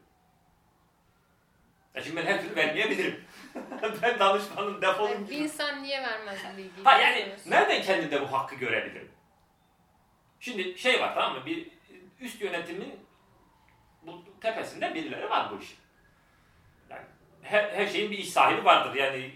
Ya 1.94 2.02
şimdi 2.02 2.16
ben 2.16 2.26
her 2.26 2.42
türlü 2.42 2.56
vermeyebilirim. 2.56 3.25
ben 4.02 4.18
danışmanın 4.18 4.82
defolun. 4.82 5.08
Yani 5.10 5.30
bir 5.30 5.38
insan 5.38 5.82
niye 5.82 6.02
vermez 6.02 6.38
bu 6.52 6.56
bilgiyi? 6.56 6.84
Ha 6.84 6.98
yani 7.00 7.37
nereden 7.46 7.82
kendimde 7.82 8.22
bu 8.22 8.32
hakkı 8.32 8.54
görebilirim? 8.54 9.10
Şimdi 10.40 10.78
şey 10.78 11.00
var 11.00 11.14
tamam 11.14 11.34
mı? 11.38 11.46
Bir 11.46 11.68
üst 12.20 12.40
yönetimin 12.40 13.00
bu 14.02 14.25
tepesinde 14.40 14.94
birileri 14.94 15.30
var 15.30 15.50
bu 15.52 15.62
işin. 15.62 15.78
Yani 16.90 17.02
her, 17.42 17.70
her 17.70 17.87
şeyin 17.87 18.10
bir 18.10 18.18
iş 18.18 18.28
sahibi 18.28 18.64
vardır. 18.64 18.94
Yani 18.94 19.30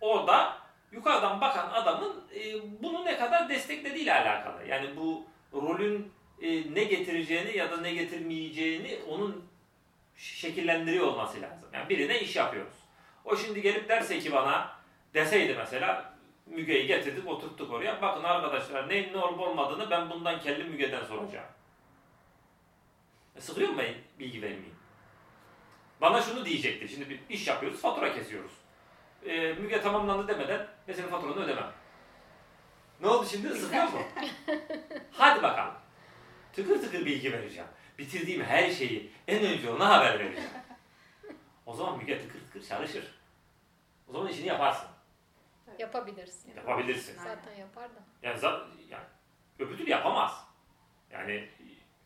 orada 0.00 0.57
yukarıdan 0.92 1.40
bakan 1.40 1.70
adamın 1.70 2.24
e, 2.34 2.40
bunu 2.82 3.04
ne 3.04 3.18
kadar 3.18 3.48
desteklediğiyle 3.48 4.14
alakalı. 4.14 4.66
Yani 4.66 4.96
bu 4.96 5.26
rolün 5.52 6.12
e, 6.42 6.74
ne 6.74 6.84
getireceğini 6.84 7.56
ya 7.56 7.70
da 7.70 7.80
ne 7.80 7.94
getirmeyeceğini 7.94 8.98
onun 9.08 9.44
şekillendiriyor 10.16 11.06
olması 11.06 11.40
lazım. 11.42 11.68
Yani 11.72 11.88
birine 11.88 12.20
iş 12.20 12.36
yapıyoruz. 12.36 12.74
O 13.24 13.36
şimdi 13.36 13.62
gelip 13.62 13.88
derse 13.88 14.18
ki 14.18 14.32
bana 14.32 14.78
deseydi 15.14 15.54
mesela 15.58 16.14
Müge'yi 16.46 16.86
getirdik 16.86 17.28
oturttuk 17.28 17.72
oraya. 17.72 18.02
Bakın 18.02 18.24
arkadaşlar 18.24 18.88
neyin 18.88 19.12
ne 19.12 19.18
olup 19.18 19.40
olmadığını 19.40 19.90
ben 19.90 20.10
bundan 20.10 20.40
kelli 20.40 20.64
Müge'den 20.64 21.04
soracağım. 21.04 21.48
E, 23.36 23.40
sıkılıyor 23.40 23.70
mu 23.70 23.82
bilgi 24.18 24.42
vermeyeyim? 24.42 24.78
Bana 26.00 26.22
şunu 26.22 26.44
diyecekti. 26.44 26.88
Şimdi 26.88 27.10
bir 27.10 27.20
iş 27.28 27.46
yapıyoruz, 27.46 27.80
fatura 27.80 28.14
kesiyoruz. 28.14 28.52
E, 29.26 29.52
müge 29.52 29.80
tamamlandı 29.80 30.28
demeden 30.28 30.66
ben 30.88 30.92
senin 30.92 31.08
faturanı 31.08 31.44
ödemem. 31.44 31.72
Ne 33.00 33.08
oldu 33.08 33.26
şimdi? 33.30 33.54
Sıkıyor 33.54 33.84
mu? 33.84 33.98
Hadi 35.12 35.42
bakalım. 35.42 35.74
Tıkır 36.52 36.80
tıkır 36.82 37.06
bilgi 37.06 37.32
vereceğim. 37.32 37.68
Bitirdiğim 37.98 38.44
her 38.44 38.70
şeyi 38.70 39.12
en 39.28 39.44
önce 39.44 39.70
ona 39.70 39.88
haber 39.88 40.18
vereceğim. 40.18 40.50
O 41.66 41.74
zaman 41.74 41.98
Müge 41.98 42.20
tıkır 42.20 42.40
tıkır 42.40 42.68
çalışır. 42.68 43.14
O 44.08 44.12
zaman 44.12 44.28
işini 44.28 44.46
yaparsın. 44.46 44.88
Yapabilirsin. 45.78 46.54
Yapabilirsin. 46.56 47.16
Zaten 47.18 47.54
yapar 47.54 47.84
da. 47.90 48.00
Yani, 48.22 48.38
za- 48.40 48.66
yani 48.90 49.04
öbür 49.58 49.78
türlü 49.78 49.90
yapamaz. 49.90 50.44
Yani 51.10 51.48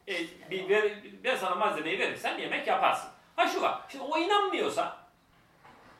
e, 0.08 0.14
bir, 0.50 0.68
ver, 0.68 0.92
ben 1.24 1.36
sana 1.36 1.54
malzemeyi 1.54 1.98
verirsem 1.98 2.38
yemek 2.38 2.66
yaparsın. 2.66 3.10
Ha 3.36 3.48
şu 3.48 3.62
var. 3.62 3.80
Şimdi 3.88 4.04
o 4.04 4.18
inanmıyorsa 4.18 4.96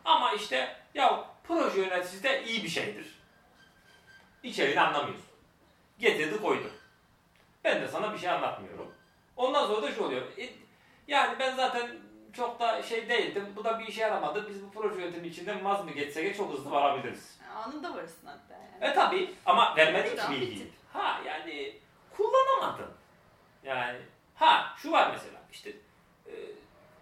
ama 0.05 0.33
işte 0.33 0.77
ya 0.95 1.25
proje 1.45 1.81
yöneticisi 1.81 2.23
de 2.23 2.45
iyi 2.45 2.65
bir 2.65 2.69
şeydir. 2.69 3.07
İçeriğini 4.43 4.81
anlamıyorsun. 4.81 5.27
Getirdi 5.99 6.43
koydu. 6.43 6.71
Ben 7.65 7.83
de 7.83 7.89
sana 7.89 8.13
bir 8.13 8.19
şey 8.19 8.31
anlatmıyorum. 8.31 8.95
Ondan 9.37 9.67
sonra 9.67 9.83
da 9.83 9.93
şu 9.93 10.05
oluyor. 10.05 10.23
E, 10.39 10.49
yani 11.07 11.39
ben 11.39 11.57
zaten 11.57 11.91
çok 12.33 12.61
da 12.61 12.83
şey 12.83 13.09
değildim. 13.09 13.53
Bu 13.57 13.65
da 13.65 13.79
bir 13.79 13.87
işe 13.87 14.01
yaramadı. 14.01 14.49
Biz 14.49 14.63
bu 14.63 14.71
proje 14.71 15.01
yönetimi 15.01 15.29
içinde 15.29 15.65
vaz 15.65 15.85
mı 15.85 15.91
geçsek 15.91 16.37
çok 16.37 16.53
hızlı 16.53 16.71
varabiliriz. 16.71 17.39
Anında 17.55 17.95
varırsın 17.95 18.27
hatta 18.27 18.55
yani. 18.55 18.93
E 18.93 18.95
tabi 18.95 19.35
ama 19.47 19.77
vermedin 19.77 20.17
ki 20.17 20.23
bilgiyi. 20.31 20.73
Ha 20.93 21.21
yani 21.27 21.77
kullanamadın. 22.17 22.91
Yani 23.65 23.99
ha 24.35 24.75
şu 24.77 24.93
var 24.93 25.11
mesela 25.13 25.41
işte 25.53 25.71
e, 26.27 26.33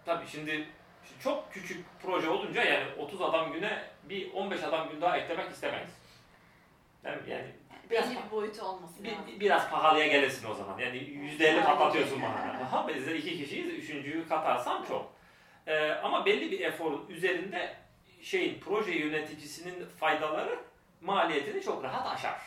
tabi 0.05 0.27
şimdi 0.27 0.67
çok 1.23 1.53
küçük 1.53 1.85
proje 2.03 2.29
olunca 2.29 2.63
yani 2.63 2.85
30 2.97 3.21
adam 3.21 3.53
güne 3.53 3.83
bir 4.03 4.33
15 4.33 4.63
adam 4.63 4.89
gün 4.89 5.01
daha 5.01 5.17
eklemek 5.17 5.51
istemeyiz. 5.51 5.89
Yani, 7.03 7.17
yani 7.29 7.47
biraz, 7.89 8.11
bir 8.11 8.31
boyutu 8.31 8.65
olması 8.65 9.03
bir- 9.03 9.11
lazım. 9.11 9.27
bir- 9.27 9.39
biraz 9.39 9.69
pahalıya 9.69 10.07
gelirsin 10.07 10.49
o 10.49 10.53
zaman. 10.53 10.79
Yani 10.79 10.97
%50 10.97 11.63
patlatıyorsun 11.65 12.21
bana. 12.21 12.71
Ha 12.71 12.87
biz 12.87 13.07
de 13.07 13.17
iki 13.17 13.37
kişiyiz. 13.37 13.67
Üçüncüyü 13.67 14.27
katarsam 14.27 14.85
çok. 14.85 15.13
E, 15.67 15.89
ama 15.91 16.25
belli 16.25 16.51
bir 16.51 16.59
eforun 16.59 17.05
üzerinde 17.09 17.75
şeyin 18.21 18.59
proje 18.59 18.91
yöneticisinin 18.91 19.85
faydaları 19.99 20.59
maliyetini 21.01 21.61
çok 21.61 21.83
rahat 21.83 22.15
aşar. 22.15 22.39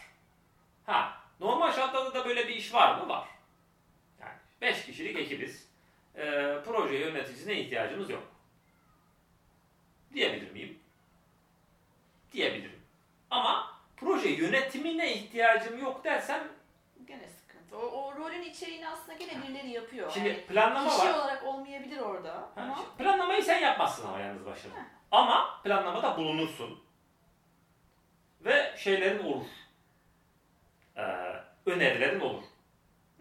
Ha, 0.87 1.13
normal 1.41 1.73
şartlarda 1.73 2.15
da 2.15 2.25
böyle 2.29 2.49
bir 2.49 2.55
iş 2.55 2.75
var 2.75 2.99
mı? 3.01 3.09
Var. 3.09 3.29
Yani 4.21 4.33
5 4.61 4.85
kişilik 4.87 5.19
ekibiz. 5.19 5.69
Ee, 6.17 6.55
proje 6.67 6.95
yöneticisine 6.97 7.55
ihtiyacımız 7.61 8.11
yok. 8.11 8.23
Diyebilir 10.15 10.51
miyim? 10.53 10.79
Diyebilirim. 12.33 12.81
Ama 13.31 13.71
proje 13.97 14.29
yönetimine 14.29 15.15
ihtiyacım 15.15 15.79
yok 15.83 16.05
dersem 16.05 16.49
Gene 17.07 17.29
sıkıntı. 17.29 17.77
O, 17.79 17.81
o 17.81 18.17
rolün 18.17 18.43
içeriğini 18.43 18.89
aslında 18.89 19.13
gene 19.19 19.43
birileri 19.43 19.71
yapıyor. 19.71 20.11
şimdi 20.11 20.29
yani 20.29 20.41
planlama 20.47 20.91
kişi 20.91 21.07
var. 21.09 21.15
olarak 21.15 21.45
olmayabilir 21.45 21.99
orada 21.99 22.33
Ha, 22.33 22.51
ama 22.57 22.75
şimdi 22.77 22.97
planlamayı 23.03 23.43
sen 23.43 23.59
yapmazsın 23.61 24.07
ama 24.09 24.19
yalnız 24.21 24.47
başına. 24.47 24.75
Ha. 24.75 24.87
Ama 25.11 25.61
planlamada 25.65 26.17
bulunursun. 26.17 26.85
Ve 28.41 28.75
şeylerin 28.79 29.25
olur. 29.25 29.45
Ee, 30.97 31.03
önerilerin 31.67 32.21
olur. 32.21 32.43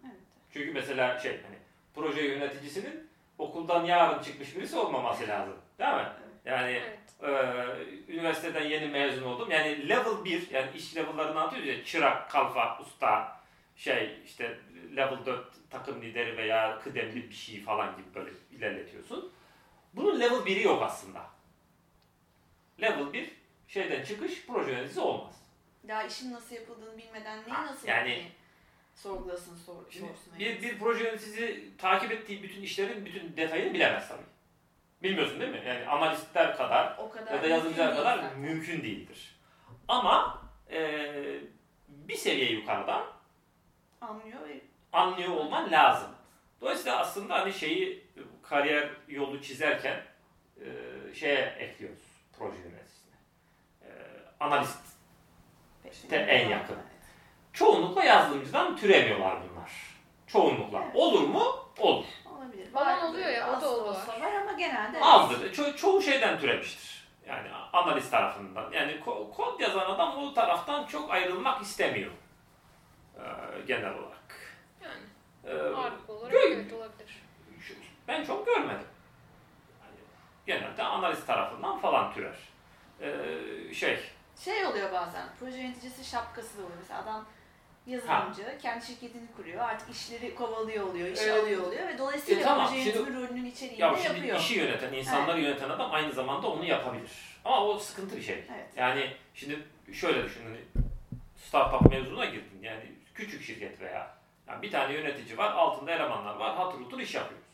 evet. 0.04 0.14
Çünkü 0.52 0.72
mesela 0.72 1.18
şey 1.18 1.42
hani 1.42 1.56
proje 1.94 2.22
yöneticisinin 2.22 3.10
okuldan 3.38 3.84
yarın 3.84 4.22
çıkmış 4.22 4.56
birisi 4.56 4.76
olmaması 4.76 5.28
lazım. 5.28 5.56
Değil 5.78 5.94
mi? 5.94 6.08
Yani 6.44 6.70
Evet. 6.70 6.98
e, 7.22 8.12
üniversiteden 8.12 8.64
yeni 8.64 8.86
mezun 8.86 9.22
oldum. 9.22 9.50
Yani 9.50 9.88
level 9.88 10.24
1 10.24 10.50
yani 10.50 10.70
iş 10.76 10.96
level'larını 10.96 11.40
anlatıyoruz 11.40 11.68
ya 11.68 11.84
çırak, 11.84 12.30
kalfa, 12.30 12.78
usta, 12.80 13.40
şey 13.76 14.18
işte 14.24 14.58
level 14.96 15.26
4 15.26 15.46
takım 15.70 16.02
lideri 16.02 16.36
veya 16.36 16.80
kıdemli 16.84 17.30
bir 17.30 17.34
şey 17.34 17.60
falan 17.62 17.96
gibi 17.96 18.14
böyle 18.14 18.30
ilerletiyorsun. 18.52 19.32
Bunun 19.94 20.20
level 20.20 20.36
1'i 20.36 20.62
yok 20.62 20.82
aslında. 20.82 21.26
Level 22.80 23.12
1 23.12 23.30
şeyden 23.68 24.04
çıkış 24.04 24.46
proje 24.46 24.70
yöneticisi 24.70 25.00
olmaz. 25.00 25.34
Daha 25.88 26.02
işin 26.02 26.32
nasıl 26.32 26.54
yapıldığını 26.54 26.98
bilmeden 26.98 27.38
neyi 27.42 27.50
Ha, 27.52 27.66
nasıl 27.66 27.88
yani- 27.88 28.10
yani, 28.10 28.28
sorgulasın, 28.94 29.56
sor, 29.56 29.74
sorsun. 29.90 30.38
bir, 30.38 30.62
bir 30.62 30.78
proje 30.78 31.04
yöneticisi 31.04 31.70
takip 31.78 32.12
ettiği 32.12 32.42
bütün 32.42 32.62
işlerin 32.62 33.04
bütün 33.06 33.36
detayını 33.36 33.74
bilemez 33.74 34.08
tabii. 34.08 34.33
Bilmiyorsun 35.04 35.40
değil 35.40 35.50
mi? 35.50 35.62
Yani 35.66 35.86
analistler 35.86 36.56
kadar 36.56 36.96
o 36.98 37.10
kadar 37.10 37.34
ya 37.34 37.42
da 37.42 37.46
yazılımcılar 37.46 37.96
kadar 37.96 38.16
zaten. 38.16 38.38
mümkün 38.38 38.82
değildir. 38.82 39.36
Ama 39.88 40.42
e, 40.70 41.10
bir 41.88 42.16
seviye 42.16 42.52
yukarıdan 42.52 43.04
anlıyor 44.00 44.40
anlıyor 44.92 45.30
olman 45.30 45.70
lazım. 45.70 46.10
Dolayısıyla 46.60 46.98
aslında 46.98 47.34
hani 47.34 47.52
şeyi 47.52 48.06
kariyer 48.42 48.90
yolu 49.08 49.42
çizerken 49.42 50.02
e, 50.60 50.64
şeye 51.14 51.40
ekliyoruz 51.40 52.02
proje 52.38 52.58
yöneticisine. 52.58 53.14
E, 53.82 53.88
analist. 54.40 54.78
peşinde 55.82 56.16
en 56.16 56.48
yakın. 56.48 56.76
Çoğunlukla 57.52 58.04
yazılımcıdan 58.04 58.76
türemiyorlar 58.76 59.38
bunlar. 59.50 59.72
Çoğunlukla. 60.26 60.84
Olur 60.94 61.28
mu? 61.28 61.44
Olur. 61.78 62.04
Var, 62.74 63.02
oluyor 63.02 63.28
ya, 63.30 63.58
o 63.58 63.60
da 63.60 63.68
oluyor. 63.70 63.86
olsa 63.94 64.20
var 64.20 64.32
ama 64.42 64.52
genelde 64.52 65.00
Azdır. 65.00 65.52
Ço- 65.54 65.76
çoğu 65.76 66.02
şeyden 66.02 66.38
türemiştir. 66.40 67.04
Yani 67.26 67.48
analist 67.72 68.10
tarafından. 68.10 68.72
Yani 68.72 68.92
ko- 69.06 69.30
kod 69.34 69.60
yazan 69.60 69.90
adam 69.90 70.16
o 70.18 70.34
taraftan 70.34 70.86
çok 70.86 71.10
ayrılmak 71.10 71.62
istemiyor. 71.62 72.10
Ee, 73.18 73.22
genel 73.66 73.90
olarak. 73.94 74.54
Yani 74.82 75.00
Ee, 75.46 75.74
ağırlıklı 75.74 76.14
olarak 76.14 76.32
gö- 76.34 76.52
evet 76.54 76.72
olabilir. 76.72 77.22
ben 78.08 78.24
çok 78.24 78.46
görmedim. 78.46 78.86
Yani 79.80 79.96
genelde 80.46 80.82
analist 80.82 81.26
tarafından 81.26 81.78
falan 81.78 82.12
türer. 82.14 82.36
Ee, 83.00 83.74
şey, 83.74 83.98
Şey 84.44 84.66
oluyor 84.66 84.92
bazen, 84.92 85.28
proje 85.40 85.56
yöneticisi 85.58 86.04
şapkası 86.10 86.58
da 86.58 86.62
oluyor. 86.62 86.78
Mesela 86.80 87.02
adam 87.02 87.26
yazılımcı, 87.86 88.58
kendi 88.62 88.86
şirketini 88.86 89.32
kuruyor, 89.36 89.60
artık 89.60 89.90
işleri 89.90 90.34
kovalıyor 90.34 90.88
oluyor, 90.88 91.08
iş 91.08 91.20
Ee, 91.20 91.32
alıyor 91.32 91.66
oluyor 91.66 91.88
ve 91.88 91.98
dolayısıyla 91.98 92.40
e, 92.40 92.44
tamam, 92.44 92.66
proje 92.68 92.80
yönetimi 92.80 93.16
rolünün 93.16 93.44
içeriğini 93.44 93.80
ya 93.80 93.96
şimdi 93.96 94.18
yapıyor. 94.18 94.38
işi 94.38 94.54
yöneten, 94.54 94.92
insanları 94.92 95.40
yöneten 95.40 95.70
adam 95.70 95.92
aynı 95.92 96.12
zamanda 96.12 96.46
onu 96.46 96.64
yapabilir. 96.64 97.10
Ama 97.44 97.64
o 97.64 97.78
sıkıntı 97.78 98.16
bir 98.16 98.22
şey. 98.22 98.34
Evet. 98.34 98.68
Yani 98.76 99.10
şimdi 99.34 99.58
şöyle 99.92 100.24
düşün, 100.24 100.42
hani 100.44 100.84
startup 101.36 101.90
mevzuna 101.90 102.24
girdin. 102.24 102.58
Yani 102.62 102.92
küçük 103.14 103.42
şirket 103.42 103.80
veya 103.80 104.14
yani 104.48 104.62
bir 104.62 104.70
tane 104.70 104.94
yönetici 104.94 105.38
var, 105.38 105.52
altında 105.52 105.92
elemanlar 105.92 106.34
var, 106.36 106.56
hatır 106.56 106.78
hutur 106.78 106.98
iş 107.00 107.14
yapıyoruz. 107.14 107.46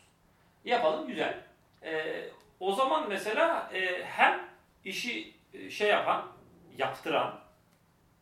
Yapalım 0.65 1.07
güzel. 1.07 1.39
Ee, 1.83 2.25
o 2.59 2.75
zaman 2.75 3.09
mesela 3.09 3.69
e, 3.73 4.03
hem 4.05 4.49
işi 4.85 5.33
e, 5.53 5.69
şey 5.69 5.89
yapan, 5.89 6.27
yaptıran, 6.77 7.39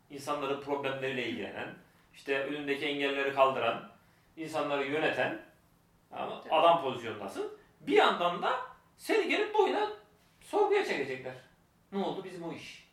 insanların 0.09 0.61
problemleriyle 0.61 1.25
ilgilenen, 1.25 1.75
işte 2.19 2.43
önündeki 2.43 2.85
engelleri 2.85 3.33
kaldıran, 3.33 3.91
insanları 4.37 4.85
yöneten 4.85 5.41
ama 6.11 6.43
adam 6.51 6.81
pozisyondasın. 6.81 7.57
Bir 7.81 7.93
yandan 7.93 8.41
da 8.41 8.59
seni 8.97 9.29
gelip 9.29 9.53
boyuna 9.53 9.89
sorguya 10.41 10.85
çekecekler. 10.85 11.33
Ne 11.91 12.03
oldu 12.03 12.23
bizim 12.23 12.43
o 12.43 12.53
iş? 12.53 12.89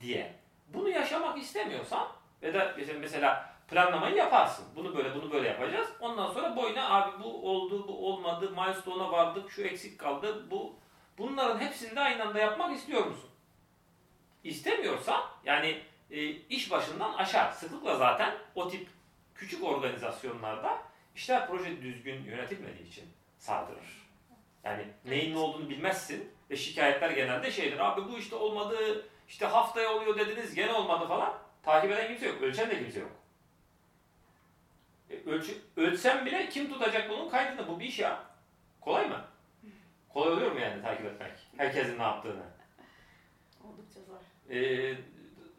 diye. 0.00 0.34
Bunu 0.68 0.88
yaşamak 0.88 1.38
istemiyorsan 1.38 2.08
ve 2.42 2.50
mesela- 2.76 2.98
mesela 3.00 3.54
planlamayı 3.68 4.16
yaparsın. 4.16 4.64
Bunu 4.76 4.96
böyle 4.96 5.14
bunu 5.14 5.32
böyle 5.32 5.48
yapacağız. 5.48 5.88
Ondan 6.00 6.32
sonra 6.32 6.56
boyuna 6.56 6.90
abi 6.90 7.22
bu 7.22 7.50
oldu, 7.50 7.88
bu 7.88 8.08
olmadı, 8.08 8.50
milestone'a 8.50 9.12
vardık, 9.12 9.50
şu 9.50 9.62
eksik 9.62 9.98
kaldı. 9.98 10.50
Bu 10.50 10.76
bunların 11.18 11.60
hepsini 11.60 11.96
de 11.96 12.00
aynı 12.00 12.22
anda 12.22 12.38
yapmak 12.38 12.76
istiyor 12.76 13.06
musun? 13.06 13.30
İstemiyorsan 14.44 15.22
yani 15.44 15.82
e, 16.12 16.30
iş 16.30 16.70
başından 16.70 17.14
aşağı. 17.14 17.54
Sıklıkla 17.54 17.96
zaten 17.96 18.34
o 18.54 18.68
tip 18.68 18.88
küçük 19.34 19.64
organizasyonlarda 19.64 20.82
işler 21.16 21.48
proje 21.48 21.82
düzgün 21.82 22.24
yönetilmediği 22.24 22.88
için 22.88 23.04
sardırır. 23.38 24.02
Yani 24.64 24.86
neyin 25.04 25.34
ne 25.34 25.38
olduğunu 25.38 25.70
bilmezsin 25.70 26.30
ve 26.50 26.56
şikayetler 26.56 27.10
genelde 27.10 27.50
şeydir. 27.50 27.78
Abi 27.78 28.12
bu 28.12 28.18
işte 28.18 28.36
olmadı, 28.36 29.06
işte 29.28 29.46
haftaya 29.46 29.94
oluyor 29.94 30.18
dediniz 30.18 30.54
gene 30.54 30.72
olmadı 30.72 31.08
falan. 31.08 31.38
Takip 31.62 31.92
eden 31.92 32.08
kimse 32.08 32.26
yok, 32.26 32.42
ölçen 32.42 32.70
de 32.70 32.78
kimse 32.78 33.00
yok. 33.00 33.12
E, 35.10 35.30
ölçü, 35.30 35.58
ölçsen 35.76 36.26
bile 36.26 36.48
kim 36.48 36.72
tutacak 36.72 37.10
bunun 37.10 37.28
kaydını? 37.28 37.68
Bu 37.68 37.80
bir 37.80 37.84
iş 37.84 37.98
ya. 37.98 38.24
Kolay 38.80 39.08
mı? 39.08 39.24
Kolay 40.08 40.32
oluyor 40.32 40.52
mu 40.52 40.60
yani 40.60 40.82
takip 40.82 41.06
etmek? 41.06 41.32
Herkesin 41.56 41.98
ne 41.98 42.02
yaptığını. 42.02 42.42
Oldukça 43.64 44.00
zor. 44.00 44.54
Ee, 44.54 44.96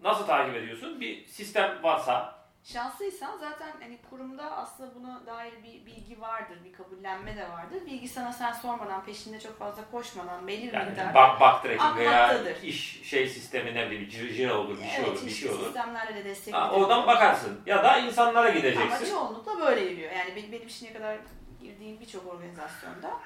nasıl 0.04 0.26
takip 0.26 0.56
ediyorsun? 0.56 1.02
Bir 1.02 1.28
sistem 1.28 1.84
varsa 1.84 2.44
Şanslıysan 2.64 3.38
zaten 3.38 3.72
hani 3.82 4.00
kurumda 4.10 4.52
aslında 4.58 4.96
buna 4.96 5.26
dair 5.26 5.54
bir 5.64 5.86
bilgi 5.86 6.22
vardır, 6.22 6.58
bir 6.66 6.74
kabullenme 6.74 7.38
de 7.38 7.50
vardır. 7.50 7.86
Bilgi 7.86 8.08
sana 8.08 8.34
sen 8.34 8.52
sormadan, 8.52 9.06
peşinde 9.06 9.40
çok 9.40 9.60
fazla 9.60 9.92
koşmadan 9.92 10.48
belli 10.48 10.68
bir 10.68 10.74
Yani 10.74 10.90
miktar 10.90 11.14
bak, 11.14 11.40
bak 11.40 11.64
tracking 11.64 11.98
veya 11.98 12.42
iş 12.64 13.10
şey 13.10 13.30
sistemi 13.30 13.76
ne 13.76 13.92
bileyim 13.92 14.10
jira 14.10 14.58
olur 14.58 14.78
bir 14.78 14.84
şey 14.88 15.00
evet, 15.00 15.10
olur 15.10 15.26
bir 15.26 15.32
şey 15.32 15.50
olur. 15.50 15.64
sistemlerle 15.64 16.16
de 16.16 16.26
destek 16.26 16.54
Ha, 16.54 16.72
oradan 16.72 17.08
bakarsın. 17.08 17.62
Ya 17.66 17.84
da 17.84 17.98
insanlara 17.98 18.48
Ama 18.48 18.58
gideceksin. 18.58 19.06
çoğunlukla 19.10 19.60
böyle 19.60 19.82
yürüyor. 19.82 20.12
Yani 20.12 20.36
benim, 20.36 20.52
benim 20.52 20.70
şimdiye 20.70 20.98
kadar 20.98 21.18
girdiğim 21.62 22.00
birçok 22.00 22.28
organizasyonda 22.28 23.20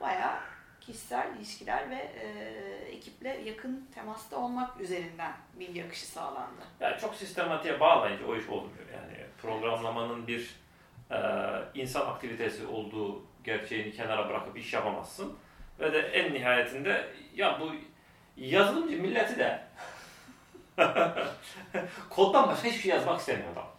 bayağı 0.00 0.38
kişisel 0.92 1.36
ilişkiler 1.36 1.90
ve 1.90 1.94
e, 1.96 2.26
ekiple 2.88 3.40
yakın 3.44 3.88
temasta 3.94 4.36
olmak 4.36 4.80
üzerinden 4.80 5.32
bilgi 5.54 5.84
akışı 5.84 6.06
sağlandı. 6.06 6.62
Yani 6.80 7.00
çok 7.00 7.14
sistematiğe 7.14 7.80
bağlayınca 7.80 8.26
o 8.26 8.36
iş 8.36 8.48
olmuyor. 8.48 8.86
Yani 8.94 9.26
programlamanın 9.42 10.26
bir 10.26 10.56
e, 11.10 11.18
insan 11.74 12.06
aktivitesi 12.06 12.66
olduğu 12.66 13.22
gerçeğini 13.44 13.92
kenara 13.92 14.28
bırakıp 14.28 14.58
iş 14.58 14.72
yapamazsın. 14.72 15.38
Ve 15.80 15.92
de 15.92 15.98
en 15.98 16.34
nihayetinde 16.34 17.12
ya 17.34 17.60
bu 17.60 17.72
yazılımcı 18.36 19.02
milleti 19.02 19.38
de 19.38 19.62
koddan 22.10 22.48
başka 22.48 22.68
hiçbir 22.68 22.80
şey 22.80 22.90
yazmak 22.90 23.20
istemiyor 23.20 23.52
adam. 23.52 23.70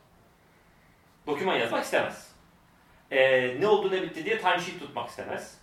Doküman 1.27 1.56
yazmak 1.56 1.84
istemez. 1.84 2.32
E, 3.12 3.62
ne 3.62 3.68
oldu 3.68 3.91
ne 3.91 4.01
bitti 4.01 4.25
diye 4.25 4.38
timesheet 4.38 4.80
tutmak 4.80 5.10
istemez. 5.10 5.61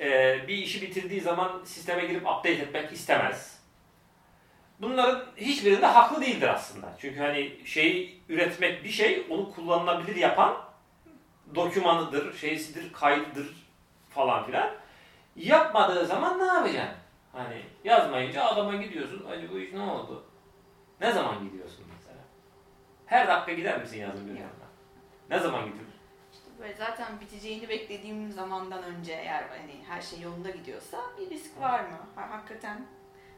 E, 0.00 0.38
bir 0.48 0.54
işi 0.54 0.82
bitirdiği 0.82 1.20
zaman 1.20 1.60
sisteme 1.64 2.04
girip 2.06 2.26
update 2.26 2.52
etmek 2.52 2.92
istemez 2.92 3.60
bunların 4.80 5.24
hiçbirinde 5.36 5.86
haklı 5.86 6.20
değildir 6.20 6.48
aslında. 6.48 6.94
Çünkü 6.98 7.20
hani 7.20 7.56
şeyi 7.64 8.22
üretmek 8.28 8.84
bir 8.84 8.88
şey, 8.88 9.26
onu 9.30 9.52
kullanılabilir 9.54 10.16
yapan 10.16 10.56
dokümanıdır, 11.54 12.36
şeysidir, 12.36 12.92
kaydıdır 12.92 13.48
falan 14.10 14.44
filan. 14.44 14.70
Yapmadığı 15.36 16.06
zaman 16.06 16.38
ne 16.38 16.46
yapacaksın? 16.46 16.96
Hani 17.32 17.62
yazmayınca 17.84 18.44
adama 18.44 18.76
gidiyorsun, 18.76 19.24
hani 19.28 19.50
bu 19.50 19.58
iş 19.58 19.72
ne 19.72 19.80
oldu? 19.80 20.24
Ne 21.00 21.12
zaman 21.12 21.44
gidiyorsun 21.44 21.84
mesela? 21.96 22.18
Her 23.06 23.28
dakika 23.28 23.52
gider 23.52 23.80
misin 23.80 24.00
yazın 24.00 24.26
bir 24.26 24.40
yanına? 24.40 24.70
Ne 25.30 25.38
zaman 25.38 25.64
gidilir? 25.64 25.89
Böyle 26.60 26.74
zaten 26.74 27.20
biteceğini 27.20 27.68
beklediğim 27.68 28.32
zamandan 28.32 28.82
önce 28.82 29.12
eğer 29.12 29.42
hani 29.48 29.74
her 29.88 30.00
şey 30.02 30.20
yolunda 30.20 30.50
gidiyorsa 30.50 30.98
bir 31.20 31.30
risk 31.30 31.60
var 31.60 31.80
mı? 31.80 31.98
Ha- 32.14 32.30
Hakikaten 32.30 32.80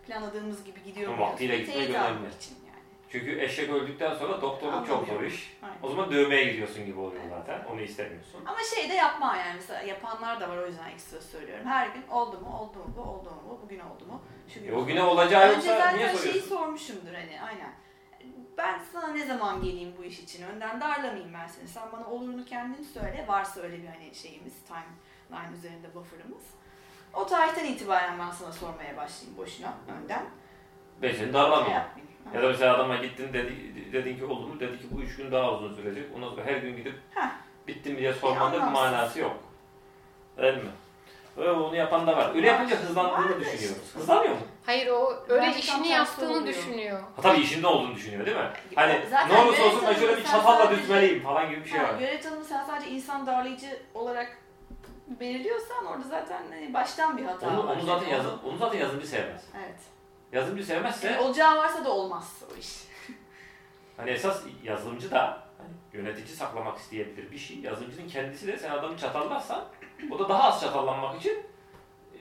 planladığımız 0.06 0.64
gibi 0.64 0.82
gidiyor 0.84 1.14
mu? 1.14 1.22
vaktiyle 1.22 1.58
gitmek 1.58 1.90
önemli. 1.90 2.28
için 2.36 2.54
yani. 2.66 2.82
Çünkü 3.12 3.40
eşek 3.40 3.70
öldükten 3.70 4.14
sonra 4.14 4.42
doktorluk 4.42 4.86
çok 4.86 5.06
zor 5.08 5.22
iş. 5.22 5.56
Aynen. 5.62 5.76
O 5.82 5.88
zaman 5.88 6.12
dövmeye 6.12 6.44
gidiyorsun 6.44 6.86
gibi 6.86 6.98
oluyor 7.00 7.22
zaten. 7.30 7.64
Onu 7.72 7.80
istemiyorsun. 7.80 8.40
Ama 8.46 8.58
şey 8.74 8.90
de 8.90 8.94
yapma 8.94 9.36
yani 9.36 9.54
mesela 9.54 9.82
yapanlar 9.82 10.40
da 10.40 10.48
var 10.48 10.56
o 10.56 10.66
yüzden 10.66 10.90
ekstra 10.90 11.20
söylüyorum. 11.20 11.66
Her 11.66 11.86
gün 11.86 12.02
oldu 12.10 12.40
mu 12.40 12.58
oldu 12.58 12.78
mu 12.78 12.94
bu 12.96 13.00
oldu 13.00 13.30
mu 13.30 13.42
bu 13.50 13.60
bugün 13.64 13.78
oldu 13.80 14.04
mu 14.06 14.22
şu 14.54 14.60
gün 14.60 14.68
E 14.72 14.74
o 14.74 14.86
güne 14.86 15.02
olacağı 15.02 15.42
Önce 15.42 15.52
yoksa 15.54 15.76
zaten 15.78 15.96
niye 15.98 16.06
şeyi 16.08 16.18
soruyorsun? 16.18 16.48
sormuşumdur 16.48 17.14
hani 17.14 17.40
aynen. 17.42 17.72
Ben 18.58 18.78
sana 18.92 19.06
ne 19.06 19.26
zaman 19.26 19.62
geleyim 19.62 19.94
bu 19.98 20.04
iş 20.04 20.18
için? 20.20 20.42
Önden 20.46 20.80
darlamayayım 20.80 21.34
ben 21.34 21.46
seni. 21.46 21.68
Sen 21.68 21.82
bana 21.92 22.06
olurunu 22.06 22.44
kendin 22.44 22.82
söyle. 22.82 23.24
Varsa 23.28 23.60
öyle 23.60 23.82
bir 23.82 23.86
hani 23.86 24.14
şeyimiz, 24.14 24.52
timeline 24.62 25.56
üzerinde 25.56 25.94
buffer'ımız. 25.94 26.42
O 27.14 27.26
tarihten 27.26 27.64
itibaren 27.64 28.18
ben 28.18 28.30
sana 28.30 28.52
sormaya 28.52 28.96
başlayayım 28.96 29.38
boşuna 29.38 29.74
önden. 29.88 30.24
Ben 31.02 31.08
seni 31.08 31.18
Şey 31.18 31.32
darlamayayım. 31.32 31.72
yapmayayım. 31.72 32.12
Ya 32.34 32.42
da 32.42 32.48
mesela 32.48 32.74
adama 32.74 32.96
gittin 32.96 33.32
dedi, 33.32 33.74
dedin 33.92 34.16
ki 34.16 34.24
oldu 34.24 34.46
mu? 34.48 34.60
Dedi 34.60 34.78
ki 34.78 34.84
bu 34.90 35.00
üç 35.00 35.16
gün 35.16 35.32
daha 35.32 35.52
uzun 35.52 35.74
sürecek. 35.74 36.04
Ondan 36.16 36.28
sonra 36.30 36.44
her 36.44 36.56
gün 36.56 36.76
gidip 36.76 36.94
Heh. 37.10 37.30
bitti 37.68 37.90
mi 37.90 37.98
diye 37.98 38.12
bir 38.22 38.26
anlamsız. 38.26 38.72
manası 38.72 39.20
yok. 39.20 39.36
Öyle 40.36 40.56
mi? 40.56 40.68
Öyle 41.36 41.50
onu 41.50 41.76
yapan 41.76 42.06
da 42.06 42.16
var. 42.16 42.34
Öyle 42.34 42.46
yapınca 42.46 42.76
hızlandığını 42.76 43.40
düşünüyoruz. 43.40 43.94
Hızlanmıyor 43.94 44.34
mu? 44.34 44.40
Hayır 44.66 44.86
o 44.86 45.14
öyle 45.28 45.50
tam 45.50 45.58
işini 45.58 45.88
yaptığını 45.88 46.30
oluyor. 46.32 46.46
düşünüyor. 46.46 47.00
Ha 47.00 47.22
tabii 47.22 47.40
işinde 47.40 47.66
olduğunu 47.66 47.94
düşünüyor 47.94 48.26
değil 48.26 48.36
mi? 48.36 48.50
Hani 48.74 49.00
Zaten 49.10 49.36
ne 49.36 49.42
olursa 49.44 49.64
olsun 49.64 49.80
ben 49.88 49.94
şöyle 49.94 50.16
bir 50.16 50.24
çatalla 50.24 50.70
düzmeleyim 50.70 51.22
falan 51.22 51.50
gibi 51.50 51.64
bir 51.64 51.70
şey 51.70 51.78
Ha, 51.78 51.88
var. 51.92 51.98
görev 51.98 52.20
tanımı 52.22 52.44
sen 52.44 52.64
sadece 52.64 52.90
insan 52.90 53.26
darlayıcı 53.26 53.78
olarak 53.94 54.38
belirliyorsan 55.06 55.86
orada 55.86 56.02
zaten 56.08 56.42
hani 56.50 56.74
baştan 56.74 57.18
bir 57.18 57.24
hata 57.24 57.48
Onu, 57.48 57.66
var. 57.68 57.76
onu 57.76 57.82
zaten 57.86 58.08
yazın, 58.08 58.38
onu 58.44 58.56
zaten 58.58 58.78
yazılımcı 58.78 59.06
sevmez. 59.06 59.44
Evet. 59.56 59.78
Yazılımcı 60.32 60.64
sevmezse 60.66 61.06
Yani 61.10 61.20
olacağı 61.22 61.56
varsa 61.56 61.84
da 61.84 61.90
olmaz 61.90 62.42
o 62.54 62.58
iş. 62.58 62.68
Hani 63.96 64.10
esas 64.10 64.42
yazılımcı 64.64 65.10
da 65.10 65.42
hani 65.58 65.70
yönetici 65.92 66.36
saklamak 66.36 66.78
isteyebilir 66.78 67.30
bir 67.30 67.38
şey. 67.38 67.58
Yazılımcının 67.58 68.08
kendisi 68.08 68.46
de 68.46 68.56
sen 68.58 68.70
adamı 68.70 68.96
çatallarsan 68.98 69.64
o 70.10 70.18
da 70.18 70.28
daha 70.28 70.42
az 70.48 70.60
çatallanmak 70.60 71.20
için 71.20 71.32
e, 72.14 72.18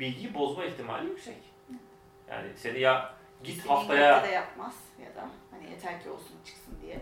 bilgiyi 0.00 0.34
bozma 0.34 0.64
ihtimali 0.64 1.06
yüksek. 1.06 1.36
Yani 2.30 2.48
seni 2.56 2.80
ya 2.80 3.14
git 3.44 3.54
İstediğin 3.56 3.74
haftaya 3.76 4.22
de 4.22 4.28
yapmaz 4.28 4.74
ya 5.06 5.22
da 5.22 5.28
hani 5.50 5.70
yeter 5.70 6.02
ki 6.02 6.10
olsun 6.10 6.36
çıksın 6.44 6.74
diye. 6.82 6.96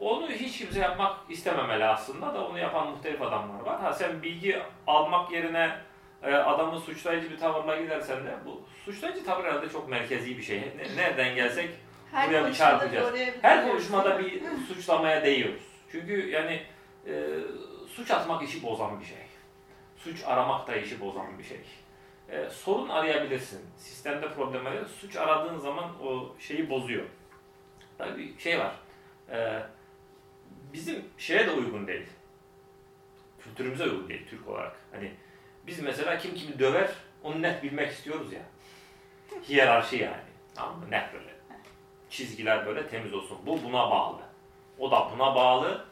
onu 0.00 0.30
hiç 0.30 0.58
kimse 0.58 0.80
yapmak 0.80 1.16
istememeli 1.28 1.84
aslında 1.84 2.34
da 2.34 2.46
onu 2.48 2.58
yapan 2.58 2.88
muhtelif 2.88 3.22
adamlar 3.22 3.60
var. 3.60 3.80
Ha 3.80 3.92
sen 3.92 4.22
bilgi 4.22 4.62
almak 4.86 5.32
yerine 5.32 5.76
e, 6.22 6.34
adamı 6.34 6.80
suçlayıcı 6.80 7.30
bir 7.30 7.38
tavırla 7.38 7.80
gidersen 7.82 8.24
de 8.26 8.34
bu 8.46 8.60
suçlayıcı 8.84 9.24
tavır 9.24 9.44
herhalde 9.44 9.68
çok 9.68 9.88
merkezi 9.88 10.38
bir 10.38 10.42
şey. 10.42 10.60
Ne- 10.60 10.96
Nereden 11.02 11.34
gelsek 11.34 11.70
Her 12.12 12.28
Buraya 12.28 12.46
bir 12.48 12.54
çarpacağız. 12.54 13.10
oraya 13.12 13.32
Her 13.42 13.64
bir- 13.64 13.70
konuşmada 13.70 14.18
bir 14.18 14.42
suçlamaya 14.68 15.24
değiyoruz. 15.24 15.62
Çünkü 15.92 16.30
yani 16.30 16.62
e, 17.06 17.12
suç 17.96 18.10
atmak 18.10 18.42
işi 18.42 18.62
bozan 18.62 19.00
bir 19.00 19.04
şey. 19.04 19.18
Suç 19.96 20.24
aramak 20.24 20.66
da 20.66 20.76
işi 20.76 21.00
bozan 21.00 21.38
bir 21.38 21.44
şey. 21.44 21.60
E, 22.28 22.50
sorun 22.50 22.88
arayabilirsin. 22.88 23.60
Sistemde 23.76 24.34
problem 24.34 24.64
var. 24.64 24.74
Suç 25.00 25.16
aradığın 25.16 25.58
zaman 25.58 26.02
o 26.02 26.34
şeyi 26.38 26.70
bozuyor. 26.70 27.04
Tabii 27.98 28.18
bir 28.18 28.38
şey 28.38 28.58
var. 28.58 28.72
E, 29.30 29.62
bizim 30.72 31.04
şeye 31.18 31.46
de 31.46 31.50
uygun 31.50 31.86
değil. 31.86 32.06
Kültürümüze 33.40 33.84
uygun 33.84 34.08
değil 34.08 34.26
Türk 34.30 34.48
olarak. 34.48 34.76
Hani 34.92 35.12
biz 35.66 35.80
mesela 35.80 36.18
kim 36.18 36.34
kimi 36.34 36.58
döver 36.58 36.90
onu 37.22 37.42
net 37.42 37.62
bilmek 37.62 37.92
istiyoruz 37.92 38.32
ya. 38.32 38.42
Hiyerarşi 39.48 39.96
yani. 39.96 40.22
Tamam 40.54 40.78
mı? 40.78 40.90
Net 40.90 41.12
böyle 41.12 41.36
çizgiler 42.10 42.66
böyle 42.66 42.88
temiz 42.88 43.14
olsun. 43.14 43.38
Bu 43.46 43.62
buna 43.64 43.90
bağlı. 43.90 44.22
O 44.78 44.90
da 44.90 45.10
buna 45.14 45.34
bağlı. 45.34 45.84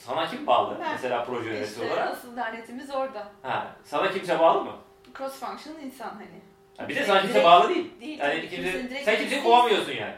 Sana 0.00 0.30
kim 0.30 0.46
bağlı? 0.46 0.78
Ben. 0.80 0.92
Mesela 0.92 1.24
proje 1.24 1.48
yöneticisi 1.50 1.82
İşte 1.82 1.92
olarak. 1.94 2.08
asıl 2.08 2.36
lanetimiz 2.36 2.90
orada. 2.90 3.28
Ha, 3.42 3.76
sana 3.84 4.10
kimse 4.10 4.38
bağlı 4.38 4.64
mı? 4.64 4.72
Cross 5.18 5.40
functional 5.40 5.82
insan 5.82 6.08
hani. 6.08 6.40
Ha, 6.76 6.88
bir 6.88 6.96
de 6.96 7.04
sana 7.04 7.22
kimse 7.22 7.44
bağlı 7.44 7.68
değil. 7.68 8.00
Değil 8.00 8.18
Yani 8.18 8.48
kimse, 8.48 8.90
direkt 8.90 9.04
sen 9.04 9.16
kimseyi 9.18 9.42
kovamıyorsun 9.42 9.92
yani. 9.92 10.14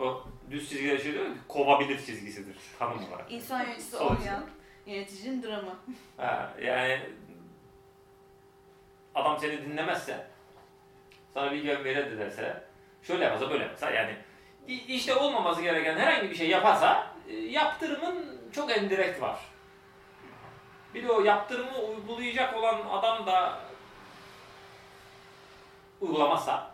O 0.00 0.24
düz 0.50 0.68
çizgiler 0.70 0.98
şey 0.98 1.12
diyor 1.12 1.26
kovabilir 1.48 1.98
çizgisidir 2.06 2.56
tanım 2.78 2.98
olarak. 3.08 3.32
İnsan 3.32 3.60
yöneticisi 3.62 3.96
olmayan 3.96 4.44
yöneticinin 4.86 5.42
dramı. 5.42 5.74
Ha, 6.16 6.52
yani 6.62 7.00
adam 9.14 9.38
seni 9.40 9.64
dinlemezse, 9.64 10.26
sana 11.34 11.52
bir 11.52 11.62
güven 11.62 11.84
reddederse, 11.84 12.64
şöyle 13.02 13.24
yaparsa 13.24 13.50
böyle 13.50 13.62
yaparsa 13.64 13.90
yani 13.90 14.16
işte 14.88 15.14
olmaması 15.14 15.62
gereken 15.62 15.98
herhangi 15.98 16.30
bir 16.30 16.34
şey 16.34 16.48
yaparsa 16.48 17.06
e, 17.28 17.34
yaptırımın 17.34 18.35
çok 18.56 18.70
endirekt 18.70 19.22
var. 19.22 19.38
Bir 20.94 21.08
de 21.08 21.12
o 21.12 21.24
yaptırımı 21.24 21.78
uygulayacak 21.78 22.56
olan 22.56 22.80
adam 22.90 23.26
da 23.26 23.58
uygulamazsa 26.00 26.70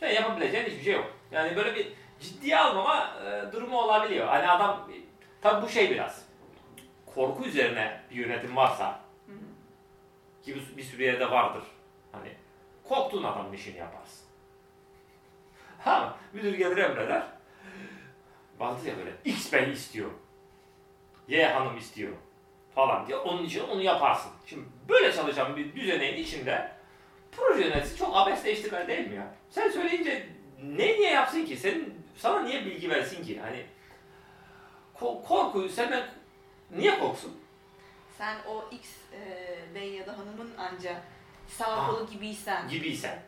sen 0.00 0.10
yapabileceğin 0.10 0.64
hiçbir 0.64 0.82
şey 0.82 0.94
yok. 0.94 1.12
Yani 1.30 1.56
böyle 1.56 1.74
bir 1.74 1.92
ciddiye 2.20 2.58
almama 2.58 3.16
e, 3.26 3.52
durumu 3.52 3.78
olabiliyor. 3.78 4.28
Hani 4.28 4.50
adam 4.50 4.88
tabi 5.40 5.66
bu 5.66 5.68
şey 5.68 5.90
biraz 5.90 6.24
korku 7.14 7.44
üzerine 7.44 8.00
bir 8.10 8.16
yönetim 8.16 8.56
varsa 8.56 9.00
ki 10.44 10.54
bir, 10.54 10.76
bir 10.76 10.82
sürü 10.82 11.02
yerde 11.02 11.30
vardır. 11.30 11.62
Hani 12.12 12.36
korktuğun 12.88 13.22
adamın 13.22 13.52
işini 13.52 13.78
yaparsın. 13.78 14.22
Ha 15.78 16.16
müdür 16.32 16.54
gelir 16.54 16.76
emreder. 16.76 17.22
Vardır 18.58 18.86
ya 18.86 18.98
böyle 18.98 19.12
X 19.24 19.52
bey 19.52 19.72
istiyor. 19.72 20.10
Y 21.28 21.44
hanım 21.46 21.76
istiyor 21.78 22.12
falan 22.74 23.06
diye 23.06 23.16
onun 23.16 23.44
için 23.44 23.64
onu 23.68 23.82
yaparsın. 23.82 24.32
Şimdi 24.46 24.64
böyle 24.88 25.12
çalışan 25.12 25.56
bir 25.56 25.74
düzeneğin 25.76 26.16
içinde 26.24 26.72
proje 27.32 27.64
yöneticisi 27.64 27.98
çok 27.98 28.16
abesle 28.16 28.52
iştigal 28.52 28.88
değil 28.88 29.08
mi 29.08 29.14
ya? 29.16 29.34
Sen 29.50 29.68
söyleyince 29.70 30.26
ne 30.62 30.86
niye 30.86 31.10
yapsın 31.10 31.44
ki? 31.44 31.56
Senin 31.56 31.94
sana 32.16 32.42
niye 32.42 32.64
bilgi 32.64 32.90
versin 32.90 33.24
ki? 33.24 33.40
Hani 33.40 33.66
ko- 35.00 35.22
korkuyu 35.24 35.68
senden 35.68 36.04
niye 36.70 36.98
korksun? 36.98 37.32
Sen 38.18 38.36
o 38.48 38.64
X 38.70 38.88
e, 39.12 39.74
bey 39.74 39.92
ya 39.92 40.06
da 40.06 40.12
hanımın 40.18 40.50
anca 40.58 41.00
sağ 41.48 41.76
Ha. 41.76 41.90
kolu 41.90 42.06
gibiysen 42.10 42.68
Gibiysen. 42.68 43.22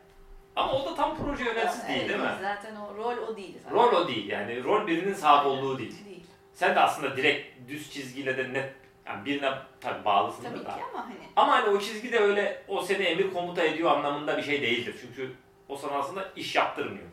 Ama 0.56 0.72
o 0.72 0.86
da 0.90 0.94
tam 0.94 1.16
proje 1.18 1.44
yöneticisi 1.44 1.88
değil 1.88 2.00
Evet, 2.00 2.08
değil 2.08 2.20
mi? 2.20 2.30
Zaten 2.40 2.76
o 2.76 2.94
rol 2.96 3.16
o 3.28 3.36
değil 3.36 3.58
zaten. 3.62 3.76
Rol 3.76 3.92
o 3.92 4.08
değil 4.08 4.28
yani 4.28 4.64
rol 4.64 4.86
birinin 4.86 5.14
sahip 5.14 5.46
olduğu 5.46 5.78
değil. 5.78 6.04
Değil. 6.04 6.13
Sen 6.54 6.74
de 6.74 6.80
aslında 6.80 7.16
direkt 7.16 7.68
düz 7.68 7.92
çizgiyle 7.92 8.36
de 8.36 8.52
net 8.52 8.72
yani 9.06 9.24
birine 9.24 9.52
tabii 9.80 10.04
bağlısın 10.04 10.42
Tabii 10.44 10.58
ki 10.58 10.64
da. 10.64 10.72
ama 10.72 11.04
hani 11.06 11.14
Ama 11.36 11.52
hani 11.52 11.68
o 11.68 11.80
çizgi 11.80 12.12
de 12.12 12.18
öyle 12.18 12.62
o 12.68 12.82
seni 12.82 13.02
emir 13.02 13.32
komuta 13.32 13.62
ediyor 13.64 13.90
anlamında 13.90 14.36
bir 14.36 14.42
şey 14.42 14.62
değildir. 14.62 14.96
Çünkü 15.00 15.32
o 15.68 15.76
sana 15.76 15.92
aslında 15.92 16.28
iş 16.36 16.54
yaptırmıyor. 16.56 17.06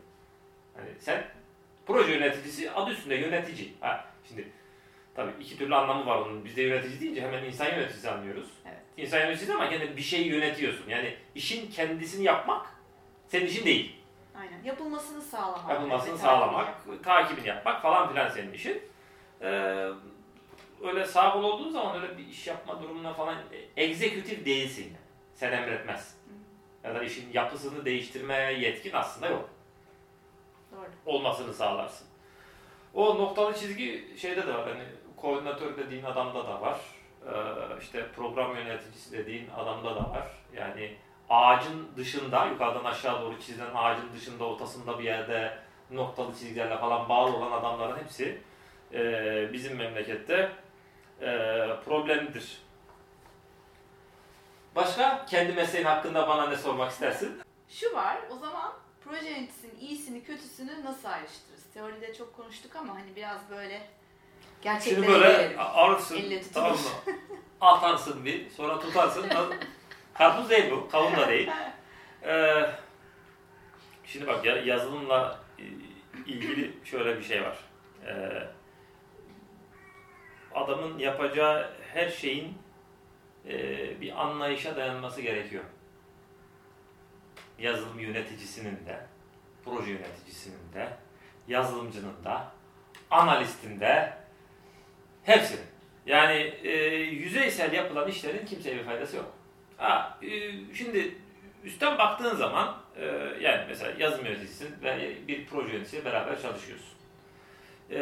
Hani 0.76 0.88
sen 0.98 1.24
proje 1.86 2.12
yöneticisi 2.12 2.70
adı 2.70 2.90
üstünde 2.90 3.14
yönetici. 3.14 3.72
Ha, 3.80 4.04
şimdi 4.28 4.48
tabii 5.14 5.32
iki 5.40 5.58
türlü 5.58 5.74
anlamı 5.74 6.06
var 6.06 6.16
onun. 6.16 6.44
Biz 6.44 6.56
de 6.56 6.62
yönetici 6.62 7.00
deyince 7.00 7.22
hemen 7.22 7.44
insan 7.44 7.66
yöneticisi 7.66 8.10
anlıyoruz. 8.10 8.48
Evet. 8.66 8.78
İnsan 8.96 9.18
yöneticisi 9.18 9.54
ama 9.54 9.66
gene 9.66 9.96
bir 9.96 10.02
şeyi 10.02 10.26
yönetiyorsun. 10.28 10.88
Yani 10.88 11.16
işin 11.34 11.70
kendisini 11.70 12.24
yapmak 12.24 12.66
senin 13.28 13.46
işin 13.46 13.64
değil. 13.64 13.96
aynen 14.38 14.62
yapılmasını 14.64 15.22
sağlamak. 15.22 15.70
Yapılmasını 15.70 16.10
Evet, 16.10 16.20
sağlamak, 16.20 16.74
takibini 17.04 17.48
yapmak 17.48 17.82
falan 17.82 18.08
filan 18.08 18.28
senin 18.28 18.52
işin. 18.52 18.82
Ee, 19.42 19.88
öyle 20.82 21.06
sağ 21.06 21.32
kol 21.32 21.42
olduğun 21.42 21.70
zaman 21.70 22.02
öyle 22.02 22.18
bir 22.18 22.26
iş 22.26 22.46
yapma 22.46 22.82
durumuna 22.82 23.14
falan 23.14 23.36
egzekütif 23.76 24.46
değilsin. 24.46 24.84
yani. 24.84 24.96
Sen 25.34 25.52
emretmez. 25.52 26.16
Ya 26.84 26.94
da 26.94 27.02
işin 27.02 27.32
yapısını 27.32 27.84
değiştirmeye 27.84 28.52
yetkin 28.58 28.92
aslında 28.92 29.26
yok. 29.28 29.50
Doğru. 30.72 30.86
Olmasını 31.06 31.54
sağlarsın. 31.54 32.06
O 32.94 33.18
noktalı 33.18 33.54
çizgi 33.54 34.14
şeyde 34.16 34.46
de 34.46 34.54
var. 34.54 34.68
Hani 34.68 34.84
koordinatör 35.16 35.76
dediğin 35.76 36.04
adamda 36.04 36.46
da 36.46 36.60
var. 36.60 36.80
Ee, 37.26 37.32
işte 37.80 38.06
program 38.16 38.56
yöneticisi 38.56 39.12
dediğin 39.18 39.50
adamda 39.50 39.94
da 39.96 40.10
var. 40.10 40.28
Yani 40.56 40.96
ağacın 41.30 41.88
dışında, 41.96 42.46
yukarıdan 42.46 42.84
aşağı 42.84 43.22
doğru 43.22 43.40
çizilen 43.40 43.74
ağacın 43.74 44.12
dışında, 44.12 44.44
ortasında 44.44 44.98
bir 44.98 45.04
yerde 45.04 45.58
noktalı 45.90 46.32
çizgilerle 46.32 46.78
falan 46.78 47.08
bağlı 47.08 47.36
olan 47.36 47.52
adamların 47.52 47.98
hepsi 47.98 48.40
e, 48.92 49.52
bizim 49.52 49.76
memlekette 49.76 50.52
e, 51.20 51.26
problemlidir. 51.84 52.58
Başka 54.76 55.26
kendi 55.26 55.52
mesleğin 55.52 55.84
hakkında 55.86 56.28
bana 56.28 56.46
ne 56.46 56.56
sormak 56.56 56.90
istersin? 56.90 57.40
Şu 57.68 57.92
var, 57.94 58.18
o 58.30 58.36
zaman 58.36 58.72
proje 59.04 59.30
yöneticisinin 59.30 59.78
iyisini 59.80 60.24
kötüsünü 60.24 60.84
nasıl 60.84 61.08
ayrıştırırız? 61.08 61.64
Teoride 61.74 62.14
çok 62.14 62.36
konuştuk 62.36 62.76
ama 62.76 62.94
hani 62.94 63.16
biraz 63.16 63.50
böyle 63.50 63.82
gerçeklere 64.62 64.94
Şimdi 64.94 65.08
böyle 65.08 65.48
tutulur. 66.40 66.54
tamam 66.54 66.72
mı? 66.72 66.78
Atarsın 67.60 68.24
bir, 68.24 68.50
sonra 68.50 68.80
tutarsın. 68.80 69.26
Karpuz 70.14 70.50
değil 70.50 70.70
bu, 70.70 70.88
kavun 70.88 71.16
da 71.16 71.28
değil. 71.28 71.50
Ee, 72.24 72.70
şimdi 74.04 74.26
bak 74.26 74.44
ya- 74.44 74.56
yazılımla 74.62 75.40
e, 75.58 75.62
ilgili 76.26 76.72
şöyle 76.84 77.18
bir 77.18 77.24
şey 77.24 77.42
var. 77.42 77.56
Ee, 78.06 78.42
adamın 80.54 80.98
yapacağı 80.98 81.70
her 81.94 82.08
şeyin 82.08 82.58
e, 83.48 84.00
bir 84.00 84.22
anlayışa 84.22 84.76
dayanması 84.76 85.20
gerekiyor. 85.20 85.64
Yazılım 87.58 87.98
yöneticisinin 87.98 88.86
de, 88.86 89.06
proje 89.64 89.90
yöneticisinin 89.90 90.72
de, 90.74 90.88
yazılımcının 91.48 92.24
da, 92.24 92.52
analistin 93.10 93.80
de, 93.80 94.12
hepsinin. 95.22 95.66
Yani 96.06 96.54
e, 96.62 96.70
yüzeysel 96.96 97.72
yapılan 97.72 98.08
işlerin 98.08 98.46
kimseye 98.46 98.78
bir 98.78 98.84
faydası 98.84 99.16
yok. 99.16 99.32
Ha, 99.76 100.18
e, 100.22 100.28
şimdi 100.74 101.14
üstten 101.64 101.98
baktığın 101.98 102.36
zaman 102.36 102.78
e, 102.96 103.04
yani 103.40 103.64
mesela 103.68 103.92
yazılım 103.98 104.26
yöneticisisin 104.26 104.82
ve 104.82 105.16
bir 105.28 105.46
proje 105.46 105.72
yöneticisiyle 105.72 106.04
beraber 106.04 106.42
çalışıyorsun. 106.42 106.92
E, 107.90 108.00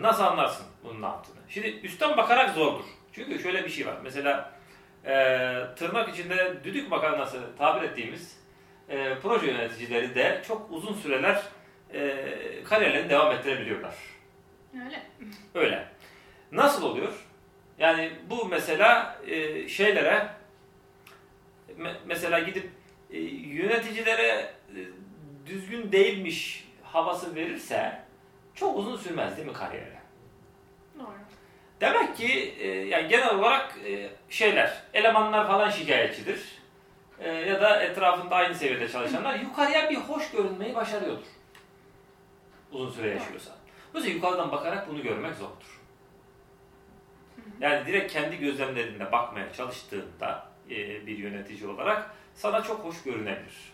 nasıl 0.00 0.22
anlarsın 0.22 0.66
bunun 0.84 1.02
ne 1.02 1.06
yaptığını? 1.06 1.43
Şimdi 1.48 1.68
üstten 1.68 2.16
bakarak 2.16 2.54
zordur. 2.54 2.84
Çünkü 3.12 3.38
şöyle 3.38 3.64
bir 3.64 3.68
şey 3.70 3.86
var. 3.86 3.96
Mesela 4.02 4.52
e, 5.06 5.14
tırnak 5.76 6.08
içinde 6.08 6.54
düdük 6.64 6.90
makarnası 6.90 7.40
tabir 7.58 7.88
ettiğimiz 7.88 8.38
e, 8.88 9.14
proje 9.22 9.46
yöneticileri 9.46 10.14
de 10.14 10.42
çok 10.48 10.70
uzun 10.70 10.94
süreler 10.94 11.42
e, 11.94 12.24
kariyerlerini 12.64 13.10
devam 13.10 13.32
ettirebiliyorlar. 13.32 13.94
Öyle. 14.84 15.02
Öyle. 15.54 15.88
Nasıl 16.52 16.82
oluyor? 16.82 17.12
Yani 17.78 18.12
bu 18.30 18.44
mesela 18.48 19.18
e, 19.26 19.68
şeylere 19.68 20.28
me- 21.78 21.96
mesela 22.06 22.38
gidip 22.38 22.70
e, 23.10 23.18
yöneticilere 23.20 24.28
e, 24.28 24.78
düzgün 25.46 25.92
değilmiş 25.92 26.68
havası 26.82 27.34
verirse 27.34 28.00
çok 28.54 28.78
uzun 28.78 28.96
sürmez 28.96 29.36
değil 29.36 29.48
mi 29.48 29.54
kariyeri? 29.54 29.93
Demek 31.84 32.16
ki 32.16 32.54
e, 32.58 32.68
yani 32.68 33.08
genel 33.08 33.34
olarak 33.34 33.74
e, 33.86 34.08
şeyler, 34.30 34.82
elemanlar 34.94 35.46
falan 35.46 35.70
şikayetçidir. 35.70 36.40
E, 37.20 37.30
ya 37.30 37.60
da 37.60 37.82
etrafında 37.82 38.36
aynı 38.36 38.54
seviyede 38.54 38.88
çalışanlar 38.88 39.34
yukarıya 39.34 39.90
bir 39.90 39.96
hoş 39.96 40.30
görünmeyi 40.30 40.74
başarıyordur. 40.74 41.26
Uzun 42.72 42.90
süre 42.90 43.08
yaşıyorsa. 43.08 43.50
Dolayısıyla 43.90 44.16
yukarıdan 44.16 44.52
bakarak 44.52 44.88
bunu 44.88 45.02
görmek 45.02 45.34
zordur. 45.34 45.80
Yani 47.60 47.86
direkt 47.86 48.12
kendi 48.12 48.38
gözlemlerinde 48.38 49.12
bakmaya 49.12 49.52
çalıştığında 49.52 50.46
e, 50.70 51.06
bir 51.06 51.18
yönetici 51.18 51.66
olarak 51.66 52.10
sana 52.34 52.62
çok 52.62 52.84
hoş 52.84 53.02
görünebilir. 53.02 53.72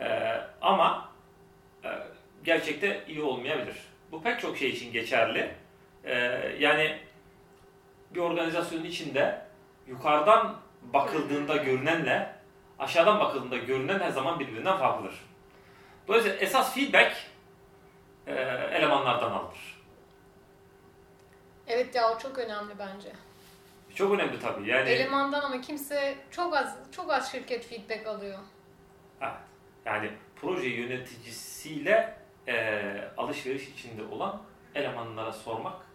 E, 0.00 0.40
ama 0.60 1.12
e, 1.84 1.88
gerçekte 2.44 3.04
iyi 3.08 3.22
olmayabilir. 3.22 3.76
Bu 4.12 4.22
pek 4.22 4.40
çok 4.40 4.56
şey 4.56 4.70
için 4.70 4.92
geçerli. 4.92 5.54
E, 6.04 6.14
yani 6.58 6.98
bir 8.10 8.20
organizasyonun 8.20 8.84
içinde 8.84 9.42
yukarıdan 9.86 10.56
bakıldığında 10.82 11.56
görünenle 11.56 12.34
aşağıdan 12.78 13.20
bakıldığında 13.20 13.56
görünen 13.56 13.98
her 14.00 14.10
zaman 14.10 14.40
birbirinden 14.40 14.78
farklıdır. 14.78 15.14
Dolayısıyla 16.08 16.36
esas 16.38 16.74
feedback 16.74 17.12
e, 18.26 18.32
elemanlardan 18.72 19.30
alınır. 19.30 19.80
Evet 21.66 21.94
ya 21.94 22.12
o 22.12 22.18
çok 22.18 22.38
önemli 22.38 22.78
bence. 22.78 23.12
Çok 23.94 24.12
önemli 24.12 24.40
tabii. 24.40 24.68
Yani 24.68 24.88
Elemandan 24.88 25.40
ama 25.40 25.60
kimse 25.60 26.14
çok 26.30 26.56
az 26.56 26.76
çok 26.92 27.12
az 27.12 27.32
şirket 27.32 27.66
feedback 27.66 28.06
alıyor. 28.06 28.38
Evet. 29.20 29.32
Yani 29.84 30.10
proje 30.36 30.68
yöneticisiyle 30.68 32.18
e, 32.48 32.84
alışveriş 33.16 33.68
içinde 33.68 34.02
olan 34.04 34.42
elemanlara 34.74 35.32
sormak 35.32 35.89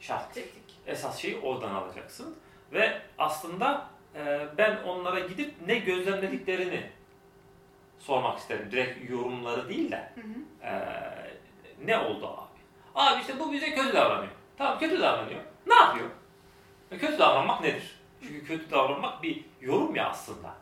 şart. 0.00 0.34
Teknik. 0.34 0.80
Esas 0.86 1.18
şeyi 1.18 1.38
oradan 1.38 1.74
alacaksın. 1.74 2.36
Ve 2.72 3.02
aslında 3.18 3.86
e, 4.14 4.40
ben 4.58 4.76
onlara 4.82 5.20
gidip 5.20 5.54
ne 5.66 5.78
gözlemlediklerini 5.78 6.90
sormak 7.98 8.38
isterim. 8.38 8.68
Direkt 8.70 9.10
yorumları 9.10 9.68
değil 9.68 9.90
de 9.90 10.12
Hı 10.14 10.20
hı. 10.20 10.66
e, 10.66 10.74
ne 11.84 11.98
oldu 11.98 12.26
abi? 12.26 12.60
Abi 12.94 13.20
işte 13.20 13.38
bu 13.38 13.52
bize 13.52 13.74
kötü 13.74 13.92
davranıyor. 13.92 14.32
Tamam 14.58 14.78
kötü 14.78 15.00
davranıyor. 15.00 15.40
Ne 15.66 15.74
yapıyor? 15.74 16.08
E, 16.90 16.98
kötü 16.98 17.18
davranmak 17.18 17.60
nedir? 17.60 18.00
Çünkü 18.22 18.44
kötü 18.46 18.70
davranmak 18.70 19.22
bir 19.22 19.44
yorum 19.60 19.94
ya 19.96 20.08
aslında. 20.10 20.54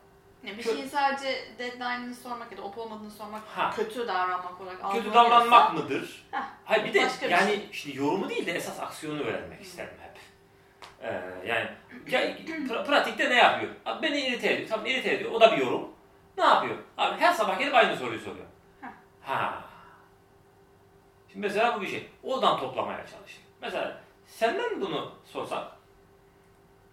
Yani 0.49 0.57
bir 0.57 0.63
şeyin 0.63 0.87
sadece 0.87 1.45
deadline'ını 1.59 2.15
sormak 2.15 2.51
ya 2.51 2.57
da 2.57 2.61
olup 2.61 2.77
olmadığını 2.77 3.11
sormak 3.11 3.41
Ha. 3.55 3.71
kötü 3.75 4.07
davranmak 4.07 4.61
olarak 4.61 4.91
kötü 4.91 5.09
algılanıyorsa- 5.09 5.13
davranmak 5.13 5.73
mıdır? 5.73 6.25
Heh, 6.31 6.39
Hayır 6.65 6.85
bir 6.85 6.93
de 6.93 7.05
başka 7.05 7.25
bir 7.25 7.31
yani 7.31 7.47
şey. 7.51 7.67
işte 7.71 7.91
yorumu 7.91 8.29
değil 8.29 8.45
de 8.45 8.51
esas 8.51 8.79
aksiyonu 8.79 9.21
öğrenmek 9.23 9.61
isterim 9.61 9.93
hep. 9.99 10.19
Ee, 11.03 11.21
yani 11.47 11.69
ya, 12.07 12.21
pra- 12.47 12.85
pratikte 12.85 13.29
ne 13.29 13.35
yapıyor? 13.35 13.71
Abi 13.85 14.01
beni 14.07 14.19
irite 14.19 14.53
ediyor. 14.53 14.69
Tamam 14.69 14.85
irite 14.85 15.13
ediyor. 15.13 15.31
O 15.31 15.41
da 15.41 15.51
bir 15.51 15.57
yorum. 15.57 15.89
Ne 16.37 16.43
yapıyor? 16.43 16.75
Abi 16.97 17.19
her 17.21 17.33
sabah 17.33 17.59
gelip 17.59 17.75
aynı 17.75 17.95
soruyu 17.97 18.19
soruyor. 18.19 18.45
Heh. 18.81 18.87
Ha. 19.21 19.63
Şimdi 21.31 21.47
mesela 21.47 21.75
bu 21.77 21.81
bir 21.81 21.87
şey. 21.87 22.09
Oradan 22.23 22.59
toplamaya 22.59 22.97
çalışayım. 22.97 23.43
Mesela 23.61 24.01
senden 24.27 24.81
bunu 24.81 25.11
sorsak. 25.25 25.63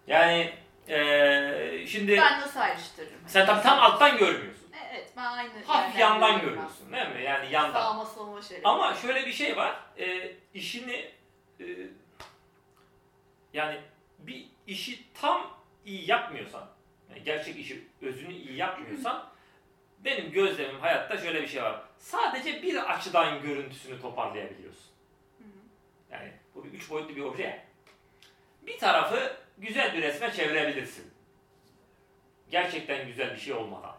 Yani 0.07 0.53
eee, 0.87 1.85
şimdi 1.87 2.17
Ben 2.17 2.41
nasıl 2.41 2.59
ayrıştırırım? 2.59 3.19
sen 3.27 3.45
tam, 3.45 3.61
tam 3.61 3.79
alttan 3.79 4.17
görmüyorsun. 4.17 4.67
Evet 4.91 5.11
ben 5.17 5.23
aynı 5.25 5.49
Hafif 5.65 5.99
yerden 5.99 5.99
yandan 6.13 6.31
görüyorum 6.41 6.55
görüyorsun 6.55 6.93
değil 6.93 7.07
mi? 7.15 7.23
Yani 7.23 7.51
yandan. 7.51 7.81
Sağıma 7.81 8.05
soluma 8.05 8.41
şöyle. 8.41 8.61
Ama 8.63 8.93
şöyle 8.93 9.25
bir 9.25 9.31
şey 9.33 9.57
var. 9.57 9.79
E, 9.97 10.31
işini 10.53 11.11
e, 11.59 11.65
yani 13.53 13.79
bir 14.19 14.45
işi 14.67 15.13
tam 15.13 15.57
iyi 15.85 16.09
yapmıyorsan, 16.09 16.67
yani 17.09 17.23
gerçek 17.23 17.59
işi 17.59 17.87
özünü 18.01 18.33
iyi 18.33 18.55
yapmıyorsan 18.55 19.29
benim 19.99 20.31
gözlemim 20.31 20.79
hayatta 20.79 21.17
şöyle 21.17 21.41
bir 21.41 21.47
şey 21.47 21.63
var. 21.63 21.81
Sadece 21.97 22.61
bir 22.63 22.93
açıdan 22.93 23.41
görüntüsünü 23.41 24.01
toparlayabiliyorsun. 24.01 24.91
Hı 25.37 25.43
hı. 25.43 25.47
Yani 26.11 26.31
bu 26.55 26.63
bir 26.63 26.71
üç 26.71 26.89
boyutlu 26.89 27.15
bir 27.15 27.21
obje. 27.21 27.43
ya. 27.43 27.63
Bir 28.61 28.77
tarafı 28.77 29.37
güzel 29.57 29.93
bir 29.93 30.01
resme 30.01 30.31
çevirebilirsin. 30.31 31.11
Gerçekten 32.49 33.07
güzel 33.07 33.31
bir 33.31 33.37
şey 33.39 33.53
olmadan. 33.53 33.95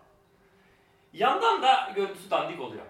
Yandan 1.13 1.63
da 1.63 1.93
görüntüsü 1.97 2.31
dandik 2.31 2.61
oluyor. 2.61 2.87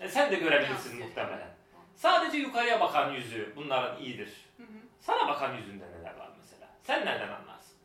E 0.00 0.08
sen 0.08 0.30
de 0.30 0.36
görebilirsin 0.36 0.98
muhtemelen. 0.98 1.52
Sadece 1.96 2.38
yukarıya 2.38 2.80
bakan 2.80 3.12
yüzü 3.12 3.52
bunların 3.56 4.02
iyidir. 4.02 4.32
Hı 4.56 4.62
hı. 4.62 4.66
Sana 5.00 5.28
bakan 5.28 5.56
yüzünde 5.56 5.84
neler 5.90 6.14
var 6.16 6.28
mesela? 6.36 6.68
Sen 6.82 7.06
nereden 7.06 7.28
anlarsın? 7.28 7.76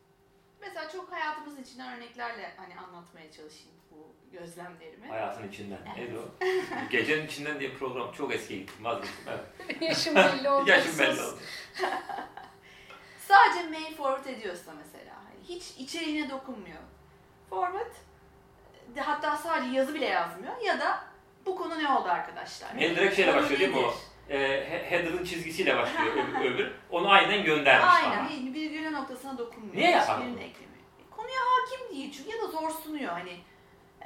Mesela 0.61 0.89
çok 0.89 1.11
hayatımız 1.11 1.59
içinden 1.59 1.97
örneklerle 1.97 2.53
hani 2.57 2.75
anlatmaya 2.79 3.31
çalışayım 3.31 3.77
bu 3.91 4.15
gözlemlerimi. 4.31 5.07
Hayatın 5.07 5.47
içinden. 5.49 5.79
Neydi 5.97 6.17
o? 6.17 6.45
Gecenin 6.89 7.27
içinden 7.27 7.59
diye 7.59 7.73
program 7.73 8.11
çok 8.11 8.31
gittim 8.31 8.67
vazgeçtim. 8.81 9.25
Evet. 9.27 9.81
Yaşım 9.81 10.15
belli 10.15 10.49
oldu. 10.49 10.69
Yaşım 10.69 10.99
belli 10.99 11.21
oldu. 11.21 11.39
Sadece 13.27 13.69
mail 13.69 13.95
forward 13.95 14.25
ediyorsa 14.25 14.71
mesela 14.77 15.15
hani 15.15 15.47
hiç 15.55 15.63
içeriğine 15.77 16.29
dokunmuyor. 16.29 16.77
Forward 17.49 17.91
de 18.95 19.01
hatta 19.01 19.37
sadece 19.37 19.71
yazı 19.77 19.93
bile 19.93 20.05
yazmıyor 20.05 20.57
ya 20.65 20.79
da 20.79 21.03
bu 21.45 21.55
konu 21.55 21.83
ne 21.83 21.89
oldu 21.89 22.09
arkadaşlar? 22.09 22.73
Mail 22.73 22.95
direkt 22.95 23.15
şeyle 23.15 23.35
başlıyor 23.35 23.59
değil 23.59 23.71
mi 23.73 23.77
o? 23.79 23.93
E, 24.29 24.39
he- 24.69 24.91
header'ın 24.91 25.23
çizgisiyle 25.23 25.77
başlıyor 25.77 26.13
öbür, 26.13 26.45
öbür. 26.51 26.71
Onu 26.91 27.09
aynen 27.09 27.43
göndermiş 27.43 27.89
Aynen 28.03 28.19
bana. 28.19 28.29
hiç 28.29 28.55
virgül 28.55 28.91
noktasına 28.91 29.37
dokunmuyor. 29.37 29.75
Niye 29.75 29.91
yapar. 29.91 30.19
Konuya 31.11 31.39
hakim 31.41 31.89
değil 31.97 32.11
çünkü 32.17 32.29
ya 32.37 32.41
da 32.41 32.47
zor 32.47 32.69
sunuyor 32.71 33.11
hani. 33.13 33.37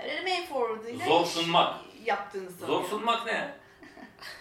Öyle 0.03 0.21
mail 0.21 0.45
forward'ıyla 0.47 1.05
Zor 1.05 1.25
sunmak. 1.25 1.75
yaptığını 2.05 2.49
sanıyor. 2.51 2.67
Zor 2.67 2.89
sunmak 2.89 3.25
ne? 3.25 3.53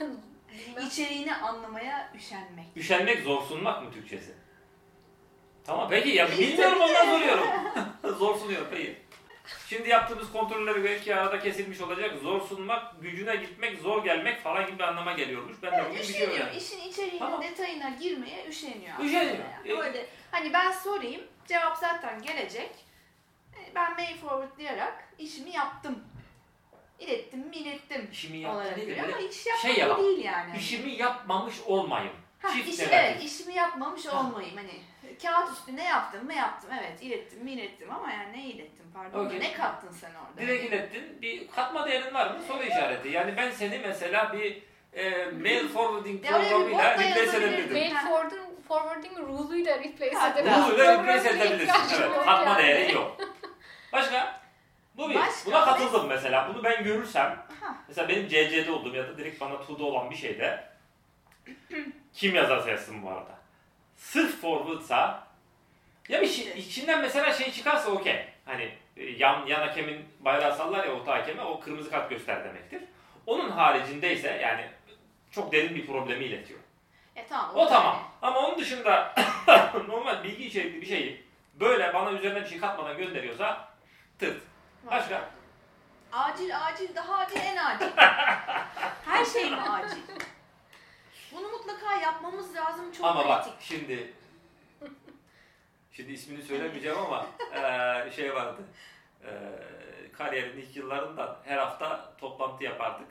İçeriğini 0.87 1.35
anlamaya 1.35 2.12
üşenmek. 2.14 2.66
Üşenmek 2.77 3.23
zor 3.23 3.43
sunmak 3.43 3.83
mı 3.83 3.93
Türkçesi? 3.93 4.35
Tamam 5.71 5.89
peki 5.91 6.09
ya 6.09 6.31
bilmiyorum 6.31 6.81
ondan 6.81 7.07
soruyorum. 7.07 7.47
zor 8.19 8.35
sunuyor 8.37 8.67
peki. 8.71 8.97
Şimdi 9.69 9.89
yaptığımız 9.89 10.33
kontrolleri 10.33 10.85
belki 10.85 11.17
arada 11.17 11.41
kesilmiş 11.41 11.81
olacak. 11.81 12.15
Zor 12.23 12.41
sunmak, 12.41 13.03
gücüne 13.03 13.37
gitmek, 13.37 13.79
zor 13.79 14.05
gelmek 14.05 14.43
falan 14.43 14.67
gibi 14.67 14.79
bir 14.79 14.85
anlama 14.85 15.13
geliyormuş. 15.13 15.57
Ben 15.63 15.73
de 15.73 15.85
bugün 15.85 15.99
bir 15.99 16.05
şey 16.05 16.15
Üşeniyor. 16.15 16.33
öğrendim. 16.33 16.59
İşin 16.59 16.81
içeriğinin 16.81 17.19
Tamam. 17.19 17.43
detayına 17.43 17.89
girmeye 17.91 18.47
üşeniyor. 18.49 18.93
aslında 18.95 19.09
Üşeniyor. 19.09 19.37
yani. 19.65 19.69
E- 19.73 19.77
Öyle 19.89 20.07
hani 20.31 20.53
ben 20.53 20.73
sorayım, 20.73 21.23
cevap 21.47 21.77
zaten 21.77 22.23
gelecek. 22.23 22.71
E, 23.57 23.75
Ben 23.75 23.95
mail 23.97 24.17
forwardlayarak 24.17 25.09
işimi 25.19 25.51
yaptım. 25.51 25.99
İlettim 26.99 27.41
mi 27.41 27.57
ilettim. 27.57 28.09
İşimi 28.13 28.49
olarak 28.49 28.77
de 28.77 28.85
görüyor 28.85 29.03
böyle 29.07 29.17
ama 29.17 29.27
iş 29.29 29.47
yapmak 29.47 29.63
şey 29.75 29.79
yapar. 29.85 29.99
değil 30.05 30.25
yani. 30.25 30.57
işimi 30.59 30.91
yapmamış 30.91 31.55
olmayayım. 31.67 32.13
Ha, 32.43 32.49
Çift 32.53 32.69
işi, 32.69 32.83
negatif. 32.83 32.93
evet, 32.93 33.23
işimi 33.25 33.55
yapmamış 33.55 34.07
Ha. 34.07 34.21
olmayayım. 34.21 34.57
Hani 34.57 34.71
kağıt 35.23 35.53
üstünde 35.53 35.83
yaptım 35.83 36.25
mı 36.25 36.35
yaptım. 36.35 36.71
Evet 36.81 37.03
ilettim 37.03 37.45
mi 37.45 37.53
ilettim 37.53 37.91
ama 37.91 38.13
yani 38.13 38.33
ne 38.33 38.43
ilettim 38.45 38.87
pardon. 38.95 39.27
Okey. 39.27 39.41
Ne 39.41 39.53
kattın 39.53 39.93
sen 39.93 40.11
orada? 40.11 40.41
Direkt 40.41 40.65
ilettin. 40.65 41.23
Bir 41.23 41.49
katma 41.49 41.87
değerin 41.87 42.15
var 42.15 42.27
mı? 42.27 42.39
Soru 42.49 42.63
işareti. 42.63 43.09
Yani 43.09 43.37
ben 43.37 43.51
seni 43.51 43.79
mesela 43.79 44.33
bir 44.33 44.63
e, 44.93 45.27
mail 45.27 45.69
forwarding 45.69 46.25
programıyla 46.27 46.93
replace 46.93 47.37
edebilirdim. 47.37 47.73
Mail 47.73 47.95
forwarding, 47.95 48.43
forwarding 48.69 49.19
rule'uyla 49.19 49.79
replace 49.79 50.17
edebilirsin. 50.33 50.71
Rule'la 50.71 50.99
replace 50.99 51.29
edebilirsin. 51.29 51.75
Evet. 52.01 52.25
Katma 52.25 52.51
yani. 52.51 52.63
değeri 52.63 52.95
yok. 52.95 53.17
Başka? 53.93 54.41
Bu 54.97 55.11
bir. 55.11 55.15
Başka? 55.15 55.47
Buna 55.47 55.65
katıldım 55.65 56.07
mesela. 56.07 56.49
Bunu 56.55 56.65
ben 56.65 56.85
görürsem 56.85 57.27
Aha. 57.27 57.77
mesela 57.89 58.09
benim 58.09 58.29
CC'de 58.29 58.73
olduğum 58.73 58.95
ya 58.95 59.09
da 59.09 59.19
direkt 59.19 59.41
bana 59.41 59.63
to'da 59.63 59.85
olan 59.85 60.11
bir 60.11 60.17
şeyde 60.17 60.65
kim 62.13 62.35
yazarsa 62.35 62.71
yazsın 62.71 63.03
bu 63.03 63.11
arada. 63.11 63.39
Sırf 64.01 64.41
forwardsa 64.41 65.27
ya 66.09 66.23
bir 66.23 66.27
şey, 66.27 66.59
içinden 66.59 67.01
mesela 67.01 67.33
şey 67.33 67.53
çıkarsa 67.53 67.91
okey. 67.91 68.25
Hani 68.45 68.73
e, 68.97 69.05
yan, 69.05 69.47
yan 69.47 69.61
hakemin 69.61 70.05
bayrağı 70.21 70.57
sallar 70.57 70.85
ya 70.85 70.93
orta 70.93 71.13
hakeme 71.13 71.43
o 71.43 71.61
kırmızı 71.61 71.91
kart 71.91 72.11
göster 72.11 72.45
demektir. 72.45 72.83
Onun 73.27 73.51
haricindeyse 73.51 74.39
yani 74.43 74.67
çok 75.31 75.53
derin 75.53 75.75
bir 75.75 75.87
problemi 75.87 76.25
iletiyor. 76.25 76.61
E 77.17 77.27
tamam. 77.27 77.51
O 77.55 77.69
tamam. 77.69 78.03
Ama 78.23 78.41
onun 78.41 78.59
dışında 78.59 79.15
normal 79.89 80.25
bilgi 80.25 80.47
içerikli 80.47 80.81
bir 80.81 80.87
şeyi 80.87 81.25
böyle 81.55 81.95
bana 81.95 82.13
üzerine 82.13 82.41
bir 82.43 82.49
şey 82.49 82.59
katmadan 82.59 82.97
gönderiyorsa 82.99 83.69
tırt. 84.19 84.43
Başka? 84.87 85.31
Acil 86.13 86.67
acil 86.67 86.95
daha 86.95 87.17
acil 87.17 87.37
en 87.37 87.57
acil. 87.57 87.87
Her 89.05 89.25
şey 89.25 89.51
mi 89.51 89.57
acil? 89.57 89.99
Mutlaka 91.71 91.95
yapmamız 92.01 92.55
lazım 92.55 92.93
çok 92.93 93.07
ama 93.07 93.29
bak 93.29 93.45
kritik. 93.45 93.61
şimdi 93.61 94.13
şimdi 95.93 96.13
ismini 96.13 96.43
söylemeyeceğim 96.43 96.99
ama 96.99 97.27
eee, 97.55 98.13
şey 98.17 98.35
vardı. 98.35 98.63
Eee 99.25 99.31
kariyerin 100.13 100.61
ilk 100.61 100.77
yıllarında 100.77 101.41
her 101.45 101.59
hafta 101.59 102.15
toplantı 102.19 102.65
yapardık. 102.65 103.09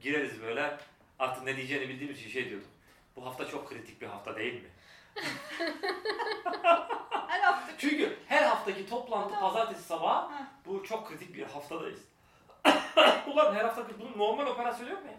Gireriz 0.00 0.42
böyle 0.42 0.78
artık 1.18 1.42
ne 1.44 1.56
diyeceğini 1.56 1.88
bildiğimiz 1.88 2.20
için 2.20 2.30
şey 2.30 2.50
diyorduk. 2.50 2.68
Bu 3.16 3.26
hafta 3.26 3.46
çok 3.48 3.68
kritik 3.68 4.00
bir 4.00 4.06
hafta 4.06 4.36
değil 4.36 4.62
mi? 4.62 4.68
Her 7.28 7.40
hafta 7.40 7.72
Çünkü 7.78 8.18
her 8.28 8.42
haftaki 8.42 8.88
toplantı 8.88 9.40
pazartesi 9.40 9.82
sabahı 9.82 10.46
bu 10.66 10.84
çok 10.84 11.08
kritik 11.08 11.34
bir 11.34 11.42
haftadayız. 11.42 12.00
Ulan 13.26 13.54
her 13.54 13.64
hafta 13.64 13.86
bunun 13.98 14.18
normal 14.18 14.46
operasyonu 14.46 14.90
yok 14.90 15.02
mu 15.02 15.10
ya? 15.10 15.18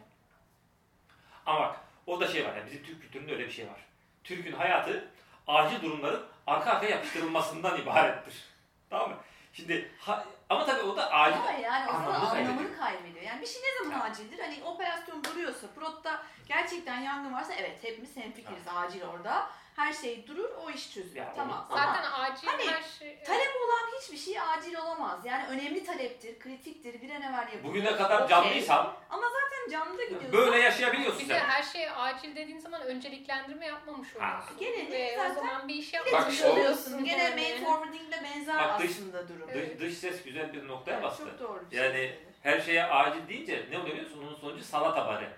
Ama 1.46 1.60
bak 1.60 1.85
orada 2.08 2.28
şey 2.28 2.46
var 2.46 2.56
ya 2.56 2.66
bizim 2.66 2.84
Türk 2.84 3.02
kültüründe 3.02 3.32
öyle 3.34 3.46
bir 3.48 3.52
şey 3.52 3.68
var. 3.68 3.86
Türk'ün 4.24 4.54
hayatı 4.54 5.08
acil 5.48 5.82
durumların 5.82 6.26
arka 6.48 6.72
arkaya 6.72 6.90
yapıştırılmasından 6.92 7.82
ibarettir. 7.82 8.44
Tamam 8.90 9.10
mı? 9.10 9.18
Şimdi 9.54 9.92
ha- 10.00 10.26
ama 10.50 10.66
tabii 10.66 10.82
o 10.84 10.98
da 10.98 11.12
acil. 11.12 11.40
Ama 11.40 11.52
yani 11.52 11.90
o 11.90 11.94
zaman 11.94 12.06
Anlamını 12.14 12.30
anlamını 12.32 12.78
kaybediyor. 12.78 13.26
Yani 13.26 13.42
bir 13.42 13.48
şey 13.48 13.62
ne 13.62 13.84
zaman 13.90 14.10
acildir? 14.10 14.40
Hani 14.40 14.64
operasyon 14.64 15.24
duruyorsa, 15.24 15.68
protta 15.76 16.24
gerçekten 16.48 17.00
yangın 17.00 17.34
varsa 17.34 17.54
evet 17.54 17.78
hepimiz 17.82 18.18
hemfikiriz 18.18 18.68
acil 18.76 19.02
orada. 19.02 19.50
Her 19.76 19.94
şey 19.94 20.28
durur, 20.28 20.50
o 20.66 20.70
iş 20.70 20.94
çözülür. 20.94 21.22
Tamam. 21.36 21.66
onu- 21.72 21.80
Ama 21.80 21.94
Zaten 21.94 22.12
acil 22.22 22.48
Hani 22.48 22.64
her 22.68 22.84
şey. 23.00 23.24
talep 23.24 23.52
olan 23.66 24.02
hiçbir 24.02 24.18
şey 24.18 24.42
acil 24.42 24.76
olamaz. 24.76 25.20
Yani 25.26 25.48
önemli 25.48 25.84
taleptir, 25.86 26.40
kritiktir, 26.40 27.02
bir 27.02 27.10
an 27.10 27.22
evvel 27.22 27.38
yapılır. 27.42 27.64
Bugüne 27.64 27.96
kadar 27.96 28.18
Okey. 28.22 28.28
canlıysan 28.30 28.94
Zaten 29.12 29.72
canlı 29.72 29.98
da 29.98 30.04
gidiyorsun. 30.04 30.32
böyle 30.34 30.58
yaşayabiliyorsun 30.60 31.20
Bir 31.20 31.30
de 31.30 31.34
sen. 31.40 31.46
her 31.46 31.64
şey 31.64 31.88
acil 31.98 32.36
dediğin 32.36 32.60
zaman 32.60 32.82
önceliklendirme 32.82 33.66
yapmamış 33.66 34.16
oluyorsun. 34.16 34.58
Gene 34.60 34.92
de 34.92 34.98
Ve 35.00 35.16
zaten 35.18 35.32
o 35.32 35.34
zaman 35.36 35.68
bir 35.68 35.74
iş 35.76 35.94
Bak, 35.94 36.28
o- 36.46 36.50
oluyorsun. 36.50 37.06
Gene 37.06 37.24
Yani. 37.24 37.36
mail 37.36 37.66
forwardingle 37.66 38.24
benzer 38.24 38.58
Bak, 38.58 38.80
dış- 38.82 38.92
aslında 38.92 39.28
durum. 39.30 39.50
Evet. 39.52 39.80
Dış, 39.80 39.90
dış 39.90 39.98
ses 39.98 40.24
güzel 40.24 40.54
bir 40.54 40.68
noktaya 40.68 40.94
Evet, 40.94 41.04
bastı. 41.04 41.24
Çok 41.24 41.40
doğru 41.40 41.64
bir 41.72 41.78
Yani- 41.78 41.94
şey. 41.94 42.20
Her 42.44 42.62
şeye 42.62 42.84
acil 42.84 43.28
deyince 43.30 43.66
ne 43.72 43.78
oluyor 43.80 43.96
biliyor 43.96 44.10
musun? 44.10 44.24
Onun 44.28 44.36
sonucu 44.36 44.64
salata 44.64 45.08
barı. 45.08 45.30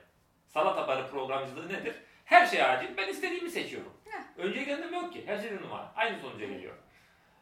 Salata 0.47 0.87
barı 0.87 1.09
programcılığı 1.11 1.69
nedir? 1.69 1.95
Her 2.27 2.45
şey 2.45 2.63
acil. 2.63 2.97
Ben 2.97 3.07
istediğimi 3.07 3.49
seçiyorum. 3.49 3.93
Heh. 4.05 4.21
Önceliklendirme 4.37 4.97
yok 4.97 5.13
ki. 5.13 5.23
Her 5.25 5.39
şeyde 5.39 5.55
numara. 5.61 5.91
Aynı 5.95 6.19
sonuca 6.19 6.45
geliyor. 6.45 6.73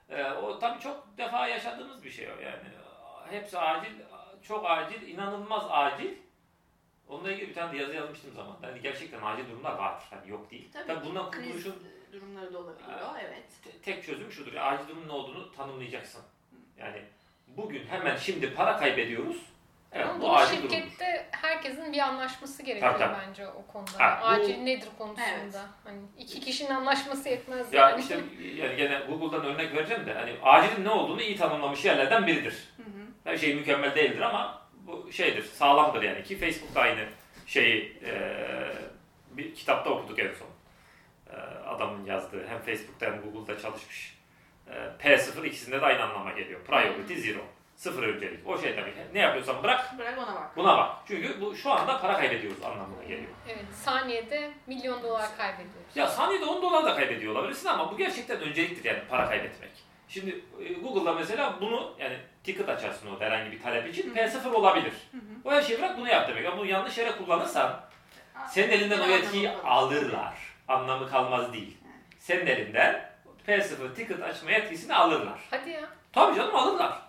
Ee, 0.09 0.23
o 0.23 0.59
tabii 0.59 0.79
çok 0.79 1.07
defa 1.17 1.47
yaşadığımız 1.47 2.03
bir 2.03 2.09
şey 2.11 2.27
o 2.31 2.39
yani. 2.41 2.63
Hepsi 3.29 3.59
acil, 3.59 3.91
çok 4.43 4.65
acil, 4.69 5.07
inanılmaz 5.07 5.63
acil. 5.69 6.11
Onunla 7.07 7.31
ilgili 7.31 7.49
bir 7.49 7.53
tane 7.53 7.73
de 7.73 7.77
yazı 7.77 7.93
yazmıştım 7.93 8.33
zamanında. 8.35 8.67
Hani 8.67 8.81
gerçekten 8.81 9.21
acil 9.21 9.49
durumlar 9.49 9.75
var. 9.75 10.03
Hani 10.09 10.29
yok 10.31 10.51
değil. 10.51 10.69
Tabii 10.73 10.87
Tabii, 10.87 11.05
bundan 11.05 11.31
kriz 11.31 11.45
kurtuluşun 11.45 11.83
durumları 12.11 12.53
da 12.53 12.59
olabiliyor. 12.59 12.99
Evet. 13.21 13.43
te- 13.63 13.77
tek 13.81 14.03
çözüm 14.03 14.31
şudur. 14.31 14.53
Acil 14.55 14.87
durumun 14.87 15.07
ne 15.07 15.11
olduğunu 15.11 15.51
tanımlayacaksın. 15.51 16.21
Yani 16.77 17.01
bugün 17.47 17.87
hemen 17.87 18.17
şimdi 18.17 18.53
para 18.53 18.77
kaybediyoruz. 18.77 19.37
Evet, 19.95 20.05
Ama 20.07 20.19
bu 20.19 20.23
bu 20.23 20.35
acil 20.37 20.57
durum. 20.57 20.69
şirkette 20.69 21.25
herkesin 21.31 21.93
bir 21.93 21.99
anlaşması 21.99 22.63
gerekiyor 22.63 22.91
Tabii, 22.93 23.03
tabii. 23.03 23.17
bence 23.27 23.47
o 23.47 23.65
konuda. 23.73 23.91
Ha, 23.99 24.19
bu- 24.21 24.25
Acil 24.25 24.57
nedir 24.57 24.89
konusunda. 24.97 25.25
Evet. 25.43 25.55
Hani 25.83 25.99
iki 26.17 26.39
kişinin 26.39 26.69
anlaşması 26.69 27.29
yetmez 27.29 27.73
Ya 27.73 27.89
yani. 27.89 28.01
işte 28.01 28.19
yani 28.55 28.75
gene 28.75 28.99
Google'dan 29.09 29.45
örnek 29.45 29.75
vereceğim 29.75 30.05
de 30.05 30.13
hani 30.13 30.35
acilin 30.43 30.85
ne 30.85 30.89
olduğunu 30.89 31.21
iyi 31.21 31.35
tanımlamış 31.37 31.85
yerlerden 31.85 32.27
biridir. 32.27 32.73
Hı 32.77 32.83
hı. 32.83 33.05
Her 33.23 33.37
şey 33.37 33.55
mükemmel 33.55 33.95
değildir 33.95 34.21
ama 34.21 34.61
bu 34.73 35.11
şeydir, 35.11 35.43
sağlamdır 35.43 36.01
yani 36.03 36.23
ki 36.23 36.37
Facebook 36.37 36.75
da 36.75 36.81
aynı 36.81 37.05
şeyi 37.47 38.01
eee, 38.05 38.71
bir 39.31 39.55
kitapta 39.55 39.89
okuduk 39.89 40.19
en 40.19 40.33
son. 40.33 40.47
Eee, 41.33 41.39
adamın 41.67 42.05
yazdığı 42.05 42.47
hem 42.47 42.59
Facebook'ta 42.61 43.05
hem 43.05 43.21
Google'da 43.21 43.59
çalışmış. 43.61 44.17
Eee, 44.69 44.75
P0 44.99 45.45
ikisinde 45.45 45.81
de 45.81 45.85
aynı 45.85 46.03
anlama 46.03 46.31
geliyor. 46.31 46.59
Priority 46.65 47.13
zero. 47.15 47.39
Sıfır 47.75 48.03
öncelik. 48.03 48.47
O 48.47 48.57
şey 48.57 48.77
demek. 48.77 49.13
Ne 49.13 49.19
yapıyorsan 49.19 49.63
bırak 49.63 49.97
Bırak 49.97 50.17
ona 50.17 50.35
bak. 50.35 50.57
buna 50.57 50.77
bak. 50.77 50.95
Çünkü 51.07 51.41
bu 51.41 51.55
şu 51.55 51.71
anda 51.71 52.01
para 52.01 52.17
kaybediyoruz 52.17 52.63
anlamına 52.63 53.03
geliyor. 53.03 53.29
Evet, 53.47 53.65
saniyede 53.83 54.51
milyon 54.67 55.03
dolar 55.03 55.37
kaybediyoruz. 55.37 55.95
Ya 55.95 56.07
saniyede 56.07 56.45
10 56.45 56.61
dolar 56.61 56.85
da 56.85 56.95
kaybediyor 56.95 57.33
olabilirsin 57.35 57.67
ama 57.67 57.91
bu 57.91 57.97
gerçekten 57.97 58.39
önceliktir 58.41 58.83
yani 58.85 58.99
para 59.09 59.29
kaybetmek. 59.29 59.71
Şimdi 60.07 60.41
e, 60.59 60.73
Google'da 60.73 61.13
mesela 61.13 61.55
bunu 61.61 61.93
yani 61.99 62.17
ticket 62.43 62.69
açarsın 62.69 63.07
orada 63.07 63.25
herhangi 63.25 63.51
bir 63.51 63.61
talep 63.61 63.87
için 63.87 64.09
Hı. 64.15 64.19
P0 64.19 64.49
olabilir. 64.53 64.93
Hı 65.11 65.17
hı. 65.17 65.21
O 65.45 65.51
her 65.51 65.61
şeyi 65.61 65.79
bırak 65.79 65.97
bunu 65.97 66.09
yap 66.09 66.29
demek. 66.29 66.45
Ama 66.45 66.57
bunu 66.57 66.65
yanlış 66.65 66.97
yere 66.97 67.11
kullanırsan 67.11 67.81
senin 68.49 68.69
elinden 68.71 68.99
o 68.99 69.07
yetkiyi 69.07 69.49
alırlar. 69.51 70.33
Anlamı 70.67 71.09
kalmaz 71.09 71.53
değil. 71.53 71.77
Senin 72.19 72.45
elinden 72.45 73.09
P0 73.47 73.93
ticket 73.95 74.21
açma 74.23 74.51
yetkisini 74.51 74.95
alırlar. 74.95 75.39
Hadi 75.51 75.69
ya. 75.69 75.81
Tabii 76.13 76.35
canım 76.35 76.55
alırlar. 76.55 77.04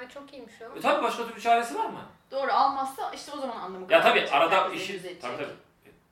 Ay 0.00 0.08
çok 0.08 0.32
iyiymiş 0.32 0.54
o. 0.62 0.78
E 0.78 0.80
tabii 0.80 1.02
başka 1.02 1.26
türlü 1.28 1.40
çaresi 1.40 1.78
var 1.78 1.84
mı? 1.86 2.00
Doğru 2.30 2.52
almazsa 2.52 3.10
işte 3.14 3.32
o 3.32 3.36
zaman 3.36 3.56
anlamı 3.56 3.92
Ya 3.92 4.02
tabii 4.02 4.28
arada 4.30 4.68
işi... 4.68 5.18
Tabii 5.20 5.36
tabii. 5.36 5.52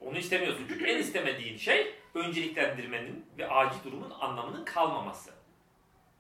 Onu 0.01 0.19
istemiyorsun. 0.19 0.65
Çünkü 0.69 0.87
en 0.87 0.99
istemediğin 0.99 1.59
şey 1.59 1.95
önceliklendirmenin 2.15 3.27
ve 3.39 3.49
acil 3.51 3.85
durumun 3.85 4.13
anlamının 4.21 4.65
kalmaması. 4.65 5.31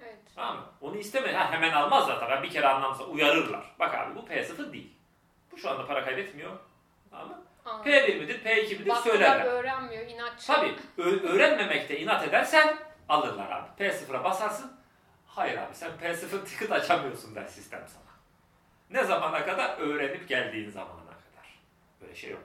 Evet. 0.02 0.18
Tamam 0.34 0.56
mı? 0.56 0.62
Onu 0.80 0.96
isteme. 0.96 1.32
Ha, 1.32 1.52
hemen 1.52 1.72
almazlar 1.72 2.20
tabii. 2.20 2.46
Bir 2.46 2.50
kere 2.52 2.68
anlamsa 2.68 3.04
uyarırlar. 3.04 3.74
Bak 3.78 3.94
abi 3.94 4.14
bu 4.14 4.20
P0 4.20 4.72
değil. 4.72 4.92
Bu 5.52 5.58
şu 5.58 5.70
anda 5.70 5.86
para 5.86 6.04
kaybetmiyor. 6.04 6.52
Tamam 7.10 7.28
mı? 7.28 7.44
Anladım. 7.64 7.92
P1 7.92 8.18
midir, 8.18 8.44
P2 8.44 8.62
midir 8.62 8.88
Baktılar 8.88 9.12
söylerler. 9.14 9.44
öğrenmiyor, 9.44 10.06
inatçı. 10.06 10.46
Tabii 10.46 10.74
ö- 10.98 11.28
öğrenmemekte 11.28 12.00
inat 12.00 12.28
edersen 12.28 12.76
alırlar 13.08 13.50
abi. 13.50 13.84
P0'a 13.84 14.24
basarsın. 14.24 14.77
Hayır 15.28 15.58
abi 15.58 15.74
sen 15.74 15.90
P0 16.02 16.44
ticket 16.44 16.72
açamıyorsun 16.72 17.34
der 17.34 17.46
sistem 17.46 17.84
sana. 17.86 18.08
Ne 18.90 19.06
zamana 19.06 19.46
kadar? 19.46 19.78
Öğrenip 19.78 20.28
geldiğin 20.28 20.70
zamana 20.70 21.00
kadar. 21.00 21.58
Böyle 22.00 22.14
şey 22.14 22.30
yok. 22.30 22.42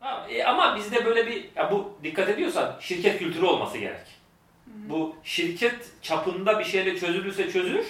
Ha, 0.00 0.26
e, 0.30 0.44
ama 0.44 0.76
bizde 0.76 1.04
böyle 1.04 1.26
bir, 1.26 1.48
ya 1.56 1.70
bu 1.70 1.98
dikkat 2.02 2.28
ediyorsan 2.28 2.76
şirket 2.80 3.18
kültürü 3.18 3.44
olması 3.44 3.78
gerek. 3.78 4.06
Bu 4.66 5.16
şirket 5.24 6.02
çapında 6.02 6.58
bir 6.58 6.64
şeyle 6.64 6.98
çözülürse 6.98 7.50
çözülür. 7.50 7.86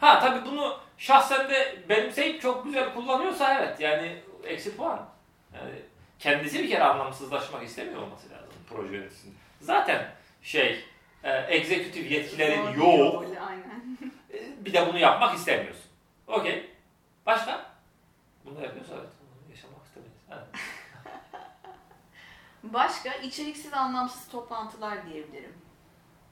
Ha 0.00 0.20
tabii 0.20 0.50
bunu 0.50 0.78
şahsen 0.98 1.50
de 1.50 1.78
benimseyip 1.88 2.42
çok 2.42 2.64
güzel 2.64 2.94
kullanıyorsa 2.94 3.54
evet 3.60 3.80
yani 3.80 4.22
eksi 4.44 4.76
puan. 4.76 5.08
Yani 5.54 5.70
kendisi 6.18 6.62
bir 6.62 6.68
kere 6.68 6.84
anlamsızlaşmak 6.84 7.62
istemiyor 7.62 8.02
olması 8.02 8.30
lazım 8.30 8.48
proje 8.68 8.96
yöneticisinin. 8.96 9.34
Zaten 9.60 10.10
şey 10.42 10.84
e, 11.24 11.56
egzekutif 11.56 12.10
yetkilerin 12.10 12.66
bir 12.66 12.74
yok. 12.76 13.24
Aynen. 13.48 13.98
E, 14.34 14.64
Bir 14.64 14.72
de 14.72 14.86
bunu 14.88 14.98
yapmak 14.98 15.36
istemiyorsun. 15.36 15.84
Okey. 16.26 16.70
Başka? 17.26 17.66
Bunu 18.44 18.62
yapıyorsa 18.64 18.94
evet. 18.94 19.10
Bunu 19.20 19.50
yaşamak 19.50 19.86
istemeyiz. 19.86 20.14
Evet. 20.30 20.44
Başka 22.62 23.12
içeriksiz 23.14 23.72
anlamsız 23.74 24.28
toplantılar 24.28 25.06
diyebilirim. 25.06 25.52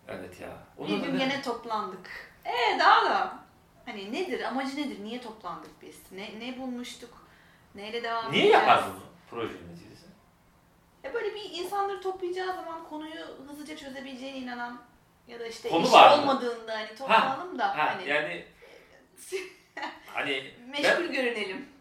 Evet 0.09 0.40
ya. 0.40 0.48
Bir 0.78 0.83
Onun 0.85 1.02
gün 1.02 1.18
gene 1.18 1.42
toplandık. 1.42 2.33
Ee 2.44 2.78
daha 2.78 3.05
da 3.05 3.38
hani 3.85 4.12
nedir 4.12 4.42
amacı 4.42 4.76
nedir 4.76 5.05
niye 5.05 5.20
toplandık 5.20 5.83
biz 5.83 6.12
ne 6.12 6.40
ne 6.40 6.59
bulmuştuk 6.59 7.11
neyle 7.74 8.02
devam 8.02 8.33
Niye 8.33 8.42
edeceğiz? 8.44 8.66
yapar 8.68 8.85
bunu 8.90 9.00
proje 9.31 9.52
Ya 11.04 11.14
böyle 11.14 11.34
bir 11.34 11.50
insanları 11.50 12.00
toplayacağı 12.00 12.54
zaman 12.54 12.84
konuyu 12.84 13.24
hızlıca 13.48 13.76
çözebileceğine 13.76 14.38
inanan 14.38 14.82
ya 15.28 15.40
da 15.40 15.46
işte 15.46 15.68
Konu 15.68 15.86
iş 15.86 15.92
var 15.92 16.16
mı? 16.16 16.22
olmadığında 16.22 16.72
hani 16.74 16.94
toplanalım 16.98 17.58
da 17.58 17.68
Ha 17.78 17.94
hani 17.96 18.08
yani 18.08 18.44
hani 20.06 20.50
meşgul 20.66 21.04
görünelim. 21.04 21.71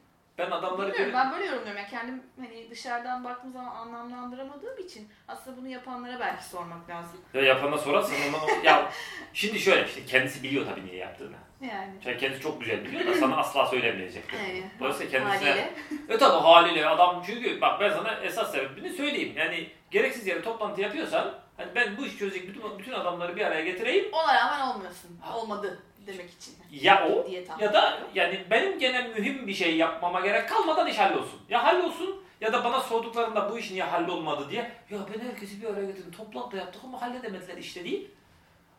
Ben 0.42 0.52
adamları 0.52 0.94
Bilmiyorum 0.94 1.14
ben 1.14 1.32
böyle 1.32 1.46
yorumluyorum. 1.46 1.78
Yani 1.78 1.90
kendim 1.90 2.24
hani 2.40 2.70
dışarıdan 2.70 3.24
baktığım 3.24 3.52
zaman 3.52 3.76
anlamlandıramadığım 3.76 4.78
için 4.78 5.10
aslında 5.28 5.58
bunu 5.58 5.68
yapanlara 5.68 6.20
belki 6.20 6.46
sormak 6.46 6.90
lazım. 6.90 7.22
Ya 7.34 7.42
yapana 7.42 7.78
sorarsan 7.78 8.16
ona 8.30 8.70
ya 8.70 8.92
şimdi 9.34 9.60
şöyle 9.60 9.86
işte 9.86 10.06
kendisi 10.06 10.44
biliyor 10.44 10.66
tabii 10.66 10.86
niye 10.86 10.96
yaptığını. 10.96 11.36
Yani. 11.62 11.94
Yani 12.06 12.18
kendisi 12.18 12.42
çok 12.42 12.62
güzel 12.62 12.86
biliyor 12.86 13.08
da 13.08 13.14
sana 13.14 13.38
asla 13.38 13.66
söylemeyecek. 13.66 14.24
Evet. 14.50 14.64
Dolayısıyla 14.80 15.12
kendisine 15.12 15.50
Haliyle. 15.50 15.74
E 16.10 16.18
tabi 16.18 16.44
haliyle 16.44 16.88
adam 16.88 17.24
çünkü 17.26 17.62
bak 17.62 17.80
ben 17.80 17.90
sana 17.90 18.14
esas 18.14 18.52
sebebini 18.52 18.90
söyleyeyim. 18.90 19.34
Yani 19.38 19.70
gereksiz 19.92 20.28
yere 20.28 20.42
toplantı 20.42 20.82
yapıyorsan 20.82 21.34
hani 21.58 21.76
ben 21.76 21.98
bu 21.98 22.06
işi 22.06 22.18
çözecek 22.18 22.48
bütün, 22.48 22.80
bütün 22.80 22.92
adamları 22.92 23.36
bir 23.36 23.46
araya 23.46 23.66
getireyim. 23.66 24.14
Ona 24.14 24.36
rağmen 24.36 24.68
olmuyorsun. 24.68 25.20
Ha. 25.22 25.38
Olmadı 25.38 25.80
demek 26.08 26.30
için. 26.30 26.56
Ya 26.72 27.08
o 27.08 27.28
Diye 27.28 27.46
ya 27.60 27.74
da 27.74 27.88
ediyorum. 27.94 28.12
yani 28.16 28.46
benim 28.52 28.80
gene 28.80 29.08
mühim 29.08 29.48
bir 29.48 29.54
şey 29.54 29.76
yapmama 29.78 30.20
gerek 30.20 30.50
kalmadan 30.50 30.88
iş 30.88 30.98
hallolsun. 30.98 31.42
Ya 31.50 31.64
hallolsun 31.64 32.24
ya 32.42 32.54
da 32.54 32.64
bana 32.64 32.80
sorduklarında 32.80 33.52
bu 33.52 33.60
iş 33.60 33.72
niye 33.72 33.84
hallolmadı 33.84 34.50
diye 34.50 34.72
ya 34.90 35.00
ben 35.14 35.20
herkesi 35.26 35.62
bir 35.62 35.68
araya 35.68 35.86
getirdim 35.86 36.12
toplantı 36.12 36.58
yaptık 36.58 36.82
ama 36.84 37.02
halledemediler 37.02 37.58
işte 37.58 37.84
değil. 37.84 38.12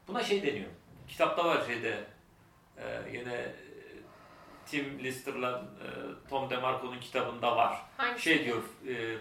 Buna 0.08 0.22
şey 0.22 0.42
deniyor. 0.42 0.68
Kitapta 1.08 1.44
var 1.44 1.62
şeyde 1.66 2.04
e, 2.78 2.84
yine 3.12 3.34
e, 3.34 3.52
Tim 4.66 4.98
Lister'la 4.98 5.64
e, 5.84 5.86
Tom 6.30 6.50
DeMarco'nun 6.50 7.00
kitabında 7.00 7.56
var. 7.56 7.76
Hangisi? 7.96 8.22
şey 8.22 8.44
diyor 8.44 8.62
e, 8.88 9.16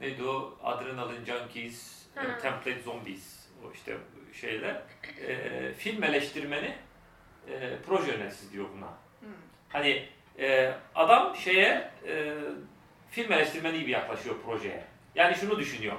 neydi 0.00 0.24
o 0.24 0.58
Adrenaline 0.64 1.24
Junkies, 1.26 2.06
e, 2.16 2.20
Hı. 2.20 2.38
Template 2.42 2.82
Zombies 2.82 3.46
o 3.64 3.72
işte 3.72 3.96
şeyler 4.40 4.82
e, 5.26 5.72
film 5.74 6.02
eleştirmeni 6.04 6.76
e, 7.50 7.76
proje 7.86 8.12
yöneticisi 8.12 8.52
diyor 8.52 8.66
buna. 8.76 8.86
Hı. 8.86 9.34
Hani 9.68 10.08
e, 10.38 10.74
adam 10.94 11.36
şeye 11.36 11.90
e, 12.08 12.34
film 13.10 13.32
eleştirmeni 13.32 13.78
gibi 13.78 13.90
yaklaşıyor 13.90 14.34
projeye. 14.44 14.84
Yani 15.14 15.34
şunu 15.34 15.58
düşünüyor. 15.58 15.96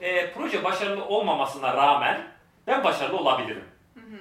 E, 0.00 0.32
proje 0.32 0.64
başarılı 0.64 1.04
olmamasına 1.04 1.76
rağmen 1.76 2.28
ben 2.66 2.84
başarılı 2.84 3.16
olabilirim. 3.16 3.64
Hı 3.94 4.00
hı. 4.00 4.20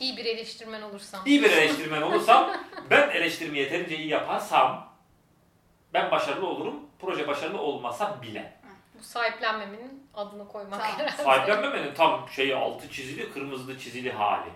İyi 0.00 0.16
bir 0.16 0.24
eleştirmen 0.24 0.82
olursam. 0.82 1.20
İyi 1.26 1.42
bir 1.42 1.50
eleştirmen 1.56 2.02
olursam, 2.02 2.56
ben 2.90 3.10
eleştirmeyi 3.10 3.64
yeterince 3.64 3.96
iyi 3.96 4.08
yaparsam 4.08 4.90
ben 5.94 6.10
başarılı 6.10 6.46
olurum. 6.46 6.74
Proje 7.00 7.28
başarılı 7.28 7.60
olmasa 7.60 8.22
bile. 8.22 8.60
Bu 8.98 9.04
sahiplenmemenin 9.04 10.06
adını 10.14 10.48
koymak 10.48 10.80
Tamam. 10.80 10.86
herhalde. 10.98 11.22
Sahiplenmemenin 11.22 11.94
tam 11.94 12.28
şeyi 12.28 12.56
altı 12.56 12.90
çizili, 12.90 13.32
kırmızılı 13.32 13.78
çizili 13.78 14.12
hali. 14.12 14.50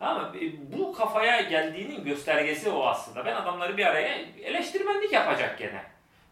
Ama 0.00 0.32
bu 0.72 0.92
kafaya 0.92 1.40
geldiğinin 1.40 2.04
göstergesi 2.04 2.70
o 2.70 2.86
aslında. 2.86 3.24
Ben 3.24 3.34
adamları 3.36 3.76
bir 3.76 3.86
araya 3.86 4.16
eleştirmenlik 4.42 5.12
yapacak 5.12 5.58
gene. 5.58 5.82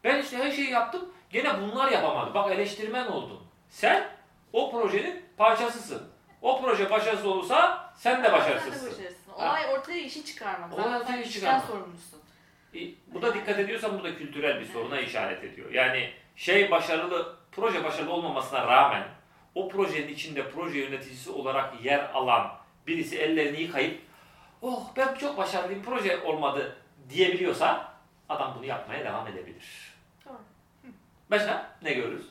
Ben 0.04 0.22
işte 0.22 0.36
her 0.36 0.50
şeyi 0.50 0.70
yaptım, 0.70 1.12
gene 1.30 1.60
bunlar 1.60 1.92
yapamadı. 1.92 2.34
Bak 2.34 2.52
eleştirmen 2.52 3.06
oldun. 3.06 3.40
Sen 3.68 4.04
o 4.52 4.70
projenin 4.70 5.24
parçasısın. 5.36 6.14
O 6.42 6.62
proje 6.62 6.90
başarısız 6.90 7.26
olursa 7.26 7.90
sen 7.96 8.12
de 8.12 8.22
Sen 8.22 8.24
de 8.24 8.32
başarısızsın. 8.32 9.04
Olay 9.36 9.74
ortaya 9.74 10.00
işi 10.00 10.24
çıkarmak. 10.24 10.72
Olay 10.72 10.84
Zaten 10.84 11.00
ortaya 11.00 11.12
sen 11.16 11.22
işi 11.22 11.32
çıkarmak. 11.32 11.64
sorumlusun. 11.64 12.20
E, 12.74 12.78
Bu 13.14 13.22
da 13.22 13.34
dikkat 13.34 13.58
ediyorsan 13.58 13.98
bu 13.98 14.04
da 14.04 14.16
kültürel 14.16 14.60
bir 14.60 14.66
soruna 14.66 15.00
işaret 15.00 15.44
ediyor. 15.44 15.72
Yani 15.72 16.10
şey 16.36 16.70
başarılı, 16.70 17.36
proje 17.52 17.84
başarılı 17.84 18.12
olmamasına 18.12 18.66
rağmen 18.66 19.04
o 19.54 19.68
projenin 19.68 20.08
içinde 20.08 20.50
proje 20.50 20.78
yöneticisi 20.78 21.30
olarak 21.30 21.84
yer 21.84 22.10
alan 22.14 22.50
birisi 22.86 23.18
ellerini 23.18 23.60
yıkayıp 23.60 24.00
oh 24.62 24.90
ben 24.96 25.14
çok 25.14 25.36
başarılıyım 25.36 25.82
proje 25.82 26.22
olmadı 26.22 26.76
diyebiliyorsa 27.10 27.94
adam 28.28 28.54
bunu 28.58 28.64
yapmaya 28.66 29.04
devam 29.04 29.26
edebilir. 29.26 29.94
Doğru. 30.26 30.38
Başka 31.30 31.76
ne 31.82 31.92
görürüz? 31.92 32.26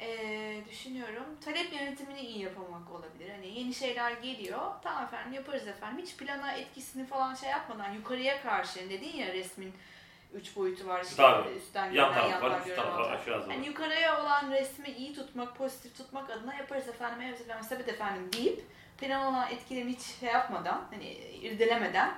Ee, 0.00 0.60
düşünüyorum. 0.70 1.24
Talep 1.44 1.72
yönetimini 1.72 2.20
iyi 2.20 2.38
yapamamak 2.42 2.90
olabilir. 2.90 3.30
Hani 3.30 3.58
yeni 3.58 3.74
şeyler 3.74 4.12
geliyor. 4.12 4.60
Tamam 4.82 5.04
efendim 5.04 5.32
yaparız 5.32 5.68
efendim. 5.68 6.04
Hiç 6.04 6.16
plana 6.16 6.52
etkisini 6.52 7.06
falan 7.06 7.34
şey 7.34 7.50
yapmadan 7.50 7.92
yukarıya 7.92 8.42
karşı 8.42 8.90
dedin 8.90 9.16
ya 9.16 9.32
resmin 9.32 9.74
üç 10.34 10.56
boyutu 10.56 10.88
var. 10.88 11.02
işte 11.04 11.16
Tabii. 11.16 11.48
üstten 11.54 11.92
Yan 11.92 12.12
taraf 12.14 12.30
yandan 12.30 12.50
var, 12.50 12.58
üst 12.58 12.66
görünen, 12.66 12.82
taraf 12.82 12.94
alt 12.94 13.00
var, 13.00 13.04
taraf. 13.08 13.20
aşağı 13.22 13.40
var. 13.40 13.48
Hani 13.48 13.66
yukarıya 13.66 14.22
olan 14.22 14.50
resmi 14.50 14.88
iyi 14.88 15.14
tutmak, 15.14 15.56
pozitif 15.56 15.96
tutmak 15.96 16.30
adına 16.30 16.54
yaparız 16.54 16.88
efendim, 16.88 17.20
evet 17.28 17.40
efendim, 17.40 17.64
sabit 17.64 17.88
efendim 17.88 18.30
deyip 18.32 18.64
plan 19.00 19.26
olan 19.26 19.50
etkilerini 19.50 19.90
hiç 19.92 20.00
şey 20.20 20.28
yapmadan, 20.28 20.80
hani 20.90 21.04
irdelemeden 21.42 22.10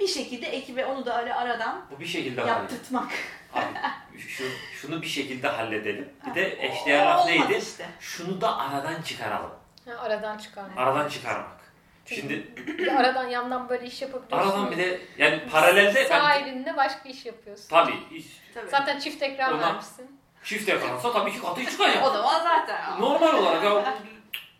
bir 0.00 0.06
şekilde 0.08 0.46
ekibe 0.46 0.86
onu 0.86 1.06
da 1.06 1.14
ara 1.14 1.36
aradan 1.36 1.84
Bu 1.96 2.00
bir 2.00 2.06
şekilde 2.06 2.40
yaptırtmak. 2.40 3.12
Abi, 3.54 4.18
şu, 4.18 4.44
şunu 4.80 5.02
bir 5.02 5.06
şekilde 5.06 5.48
halledelim. 5.48 6.08
Bir 6.26 6.34
de 6.34 6.66
eşdeğer 6.66 7.06
laf 7.06 7.26
neydi? 7.26 7.54
Işte. 7.54 7.86
Şunu 8.00 8.40
da 8.40 8.58
aradan 8.58 9.02
çıkaralım. 9.02 9.50
Ha, 9.88 9.92
aradan 10.00 10.38
çıkarmak. 10.38 10.78
Aradan 10.78 11.08
çıkarmak. 11.08 11.62
Şimdi 12.06 12.46
Bir 12.56 12.86
de 12.86 12.96
aradan 12.98 13.28
yandan 13.28 13.68
böyle 13.68 13.86
iş 13.86 14.02
yapabiliyorsun. 14.02 14.50
Aradan 14.50 14.70
bir 14.70 14.76
de 14.76 15.00
yani 15.18 15.48
paralelde 15.50 16.04
Sağ 16.04 16.28
ben 16.28 16.44
elinde 16.44 16.76
başka 16.76 17.08
iş 17.08 17.26
yapıyorsun. 17.26 17.68
tabii 17.70 17.94
iş- 18.10 18.42
Tabii. 18.54 18.70
Zaten 18.70 18.98
çift 18.98 19.22
ekran 19.22 19.54
Ona- 19.54 19.62
vermişsin. 19.66 20.20
çift 20.44 20.68
yakalasa 20.68 21.12
tabii 21.12 21.32
ki 21.32 21.40
katı 21.42 21.64
çıkacak. 21.70 22.04
O 22.06 22.10
zaman 22.10 22.42
zaten. 22.42 23.00
Normal 23.00 23.34
olarak 23.34 23.64
ya 23.64 23.94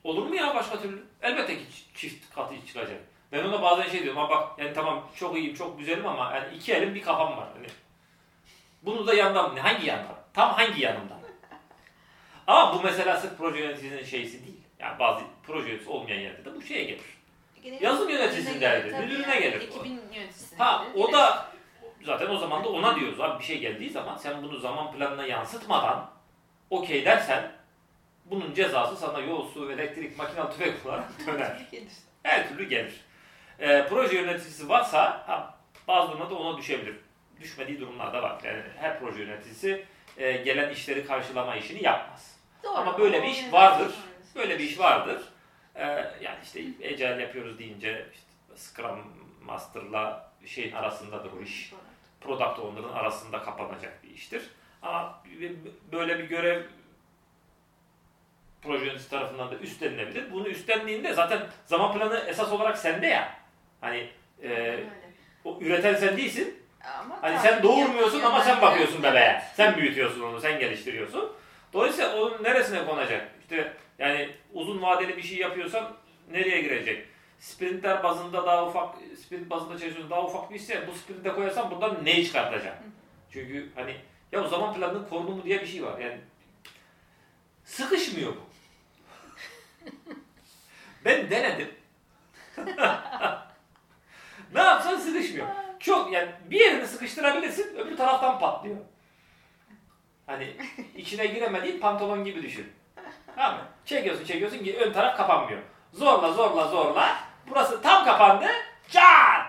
olur 0.04 0.26
mu 0.26 0.34
ya 0.34 0.54
başka 0.54 0.82
türlü? 0.82 1.02
Elbette 1.22 1.58
ki 1.58 1.64
çift 1.94 2.34
katı 2.34 2.54
çıkacak. 2.66 3.00
Ben 3.32 3.44
ona 3.44 3.62
bazen 3.62 3.90
şey 3.90 4.02
diyorum 4.02 4.20
ama 4.20 4.30
bak 4.30 4.58
yani 4.58 4.72
tamam 4.74 5.08
çok 5.16 5.36
iyiyim 5.36 5.54
çok 5.54 5.78
güzelim 5.78 6.06
ama 6.06 6.34
yani 6.34 6.56
iki 6.56 6.72
elim 6.72 6.94
bir 6.94 7.02
kafam 7.02 7.36
var. 7.36 7.48
Hani 7.54 7.66
bunu 8.82 9.06
da 9.06 9.14
yandan 9.14 9.56
hangi 9.56 9.86
yandan? 9.86 10.16
Tam 10.34 10.52
hangi 10.54 10.82
yanımdan? 10.82 11.18
Ama 12.46 12.74
bu 12.74 12.82
mesela 12.82 13.16
sırf 13.16 13.38
proje 13.38 13.58
yöneticisinin 13.60 14.04
şeysi 14.04 14.46
değil. 14.46 14.60
Yani 14.78 14.98
bazı 14.98 15.24
proje 15.46 15.66
yöneticisi 15.68 15.90
olmayan 15.90 16.20
yerde 16.20 16.44
de 16.44 16.54
bu 16.54 16.62
şeye 16.62 16.84
gelir. 16.84 17.04
Genelde 17.62 17.84
Yazılım 17.84 18.10
yöneticisinin 18.10 18.60
derdi, 18.60 18.88
gelir, 18.90 18.98
müdürüne 19.04 19.40
gelir. 19.40 19.60
Ekibin 19.60 20.00
yöneticisine 20.14 20.58
Ha 20.58 20.84
gelir. 20.94 21.04
o 21.04 21.12
da 21.12 21.46
zaten 22.04 22.28
o 22.28 22.36
zaman 22.36 22.64
da 22.64 22.68
ona 22.68 22.96
diyoruz 22.96 23.20
abi 23.20 23.38
bir 23.38 23.44
şey 23.44 23.58
geldiği 23.58 23.90
zaman 23.90 24.16
sen 24.16 24.42
bunu 24.42 24.58
zaman 24.58 24.92
planına 24.92 25.26
yansıtmadan 25.26 26.10
okey 26.70 27.04
dersen 27.04 27.52
bunun 28.24 28.54
cezası 28.54 28.96
sana 28.96 29.18
yol, 29.20 29.48
su, 29.48 29.72
elektrik, 29.72 30.18
makinalı 30.18 30.50
tüfek 30.52 30.74
olarak 30.86 31.26
döner. 31.26 31.66
Her 32.22 32.48
türlü 32.48 32.68
gelir. 32.68 33.00
e, 33.58 33.86
proje 33.88 34.16
yöneticisi 34.16 34.68
varsa 34.68 35.28
ha, 35.28 35.58
bazı 35.88 36.08
durumlarda 36.12 36.34
ona 36.34 36.58
düşebilir. 36.58 36.96
Düşmediği 37.40 37.80
durumlar 37.80 38.12
da 38.12 38.22
var. 38.22 38.40
Yani 38.44 38.62
her 38.76 39.00
proje 39.00 39.22
yöneticisi 39.22 39.84
e, 40.16 40.32
gelen 40.32 40.70
işleri 40.70 41.06
karşılama 41.06 41.56
işini 41.56 41.84
yapmaz. 41.84 42.36
Doğru. 42.64 42.72
Ama 42.76 42.98
böyle 42.98 43.22
bir 43.22 43.28
iş 43.28 43.52
vardır. 43.52 43.94
Böyle 44.34 44.58
bir 44.58 44.64
iş 44.64 44.78
vardır. 44.78 45.22
E, 45.74 45.84
yani 46.20 46.38
işte 46.42 46.60
Agile 46.60 47.22
yapıyoruz 47.22 47.58
deyince 47.58 48.06
işte 48.14 48.26
Scrum 48.56 49.04
Master'la 49.42 50.32
şeyin 50.46 50.72
arasındadır 50.72 51.32
o 51.32 51.42
iş. 51.42 51.72
Product 52.20 52.58
Owner'ın 52.58 52.92
arasında 52.92 53.42
kapanacak 53.42 54.02
bir 54.02 54.10
iştir. 54.10 54.42
Ama 54.82 55.22
böyle 55.92 56.18
bir 56.18 56.24
görev 56.24 56.62
proje 58.62 58.84
yöneticisi 58.84 59.10
tarafından 59.10 59.50
da 59.50 59.54
üstlenilebilir. 59.56 60.32
Bunu 60.32 60.48
üstlendiğinde 60.48 61.12
zaten 61.12 61.42
zaman 61.66 61.98
planı 61.98 62.24
esas 62.28 62.52
olarak 62.52 62.78
sende 62.78 63.06
ya. 63.06 63.34
Hani 63.80 64.08
e, 64.42 64.48
Öyle. 64.48 64.84
o 65.44 65.58
üreten 65.60 65.94
sen 65.94 66.16
değilsin. 66.16 66.62
Ama 67.00 67.22
Hani 67.22 67.38
sen 67.38 67.62
doğurmuyorsun 67.62 68.20
ama 68.20 68.40
sen 68.44 68.60
bakıyorsun 68.60 69.02
bebeğe. 69.02 69.42
Sen 69.56 69.76
büyütüyorsun 69.76 70.22
onu, 70.22 70.40
sen 70.40 70.58
geliştiriyorsun. 70.58 71.32
Dolayısıyla 71.72 72.16
onun 72.16 72.42
neresine 72.42 72.84
konacak? 72.84 73.28
İşte 73.40 73.72
yani 73.98 74.30
uzun 74.52 74.82
vadeli 74.82 75.16
bir 75.16 75.22
şey 75.22 75.38
yapıyorsan 75.38 75.92
nereye 76.30 76.60
girecek? 76.60 77.06
Sprintler 77.38 78.02
bazında 78.02 78.46
daha 78.46 78.66
ufak, 78.66 78.94
sprint 79.24 79.50
bazında 79.50 79.78
çalışıyorsun 79.78 80.10
daha 80.10 80.22
ufak 80.24 80.50
bir 80.50 80.54
işse 80.54 80.86
bu 80.86 80.92
sprinte 80.92 81.28
koyarsan 81.28 81.70
buradan 81.70 82.04
neyi 82.04 82.26
çıkartacaksın? 82.26 82.86
Çünkü 83.30 83.68
hani 83.74 83.96
ya 84.32 84.44
o 84.44 84.48
zaman 84.48 84.74
planının 84.74 85.08
korunumu 85.08 85.44
diye 85.44 85.60
bir 85.60 85.66
şey 85.66 85.84
var. 85.84 85.98
Yani 85.98 86.18
sıkışmıyor 87.64 88.32
bu. 88.32 88.51
ben 91.04 91.30
denedim. 91.30 91.74
ne 94.54 94.62
yapsan 94.62 94.96
sıkışmıyor. 94.96 95.46
Çok 95.80 96.12
yani 96.12 96.30
bir 96.50 96.60
yerini 96.60 96.86
sıkıştırabilirsin 96.86 97.76
öbür 97.76 97.96
taraftan 97.96 98.38
patlıyor. 98.38 98.76
Hani 100.26 100.56
içine 100.96 101.26
giremediğin 101.26 101.80
pantolon 101.80 102.24
gibi 102.24 102.42
düşün. 102.42 102.72
Tamam 103.36 103.54
mı? 103.54 103.64
Çekiyorsun 103.84 104.24
çekiyorsun 104.24 104.58
ki 104.58 104.76
ön 104.76 104.92
taraf 104.92 105.16
kapanmıyor. 105.16 105.62
Zorla 105.92 106.32
zorla 106.32 106.68
zorla. 106.68 107.16
Burası 107.48 107.82
tam 107.82 108.04
kapandı. 108.04 108.46
Çat! 108.88 109.46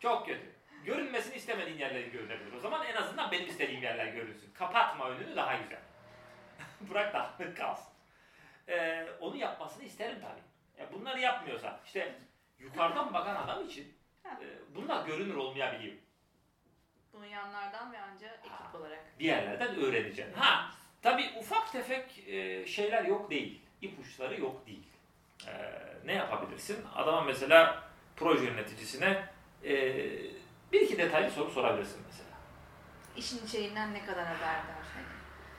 Çok 0.00 0.26
kötü. 0.26 0.50
Görünmesini 0.84 1.34
istemediğin 1.34 1.78
yerleri 1.78 2.10
görünebilir. 2.10 2.52
O 2.52 2.60
zaman 2.60 2.86
en 2.86 2.96
azından 2.96 3.30
benim 3.32 3.46
istediğim 3.46 3.82
yerler 3.82 4.06
görünsün. 4.06 4.52
Kapatma 4.54 5.08
önünü 5.08 5.36
daha 5.36 5.56
güzel. 5.56 5.78
Bırak 6.90 7.14
dağınık 7.14 7.56
kalsın. 7.56 7.89
Ee, 8.68 9.06
onu 9.20 9.36
yapmasını 9.36 9.84
isterim 9.84 10.18
tabii. 10.20 10.82
Ya 10.82 10.92
bunları 10.92 11.20
yapmıyorsa 11.20 11.80
işte 11.86 12.14
yukarıdan 12.58 13.14
bakan 13.14 13.36
adam 13.36 13.66
için 13.66 13.94
e, 14.24 14.46
bunlar 14.74 15.06
görünür 15.06 15.34
olmayabiliyor. 15.34 15.94
Bunu 17.12 17.26
yanlardan 17.26 17.92
ve 17.92 18.00
anca 18.00 18.26
ekip 18.26 18.74
olarak. 18.74 19.18
Bir 19.18 19.24
yerlerden 19.24 19.76
öğreneceksin. 19.76 20.34
Ha 20.34 20.70
tabii 21.02 21.30
ufak 21.38 21.72
tefek 21.72 22.28
e, 22.28 22.66
şeyler 22.66 23.04
yok 23.04 23.30
değil. 23.30 23.60
İpuçları 23.82 24.40
yok 24.40 24.66
değil. 24.66 24.86
E, 25.46 25.52
ne 26.04 26.12
yapabilirsin? 26.12 26.86
Adama 26.94 27.20
mesela 27.20 27.82
proje 28.16 28.44
yöneticisine 28.44 29.28
e, 29.64 29.74
bir 30.72 30.80
iki 30.80 30.98
detaylı 30.98 31.30
soru 31.30 31.50
sorabilirsin 31.50 32.02
mesela. 32.06 32.30
İşin 33.16 33.46
içeriğinden 33.46 33.94
ne 33.94 34.06
kadar 34.06 34.26
haberdar? 34.26 34.76
Hani 34.94 35.06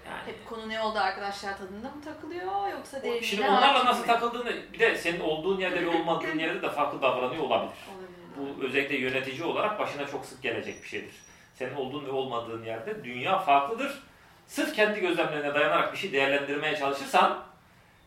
Yani 0.05 0.21
hep 0.25 0.49
konu 0.49 0.69
ne 0.69 0.81
oldu 0.81 0.99
arkadaşlar 0.99 1.57
tadında 1.57 1.89
mı 1.89 2.01
takılıyor 2.03 2.67
yoksa 2.71 2.97
derinliğine 3.01 3.25
Şimdi 3.25 3.47
onlarla 3.49 3.85
nasıl 3.85 4.01
mi? 4.01 4.07
takıldığını 4.07 4.53
bir 4.73 4.79
de 4.79 4.97
senin 4.97 5.19
olduğun 5.19 5.59
yerde 5.59 5.85
ve 5.85 5.89
olmadığın 5.89 6.39
yerde 6.39 6.61
de 6.61 6.69
farklı 6.69 7.01
davranıyor 7.01 7.43
olabilir. 7.43 7.71
Olabilir. 7.91 8.57
Bu 8.59 8.63
özellikle 8.65 8.95
yönetici 8.97 9.43
olarak 9.43 9.79
başına 9.79 10.07
çok 10.07 10.25
sık 10.25 10.41
gelecek 10.43 10.83
bir 10.83 10.87
şeydir. 10.87 11.15
Senin 11.55 11.75
olduğun 11.75 12.05
ve 12.05 12.11
olmadığın 12.11 12.63
yerde 12.63 13.03
dünya 13.03 13.39
farklıdır. 13.39 14.03
Sırf 14.47 14.75
kendi 14.75 14.99
gözlemlerine 14.99 15.53
dayanarak 15.53 15.93
bir 15.93 15.97
şey 15.97 16.11
değerlendirmeye 16.11 16.75
çalışırsan 16.75 17.43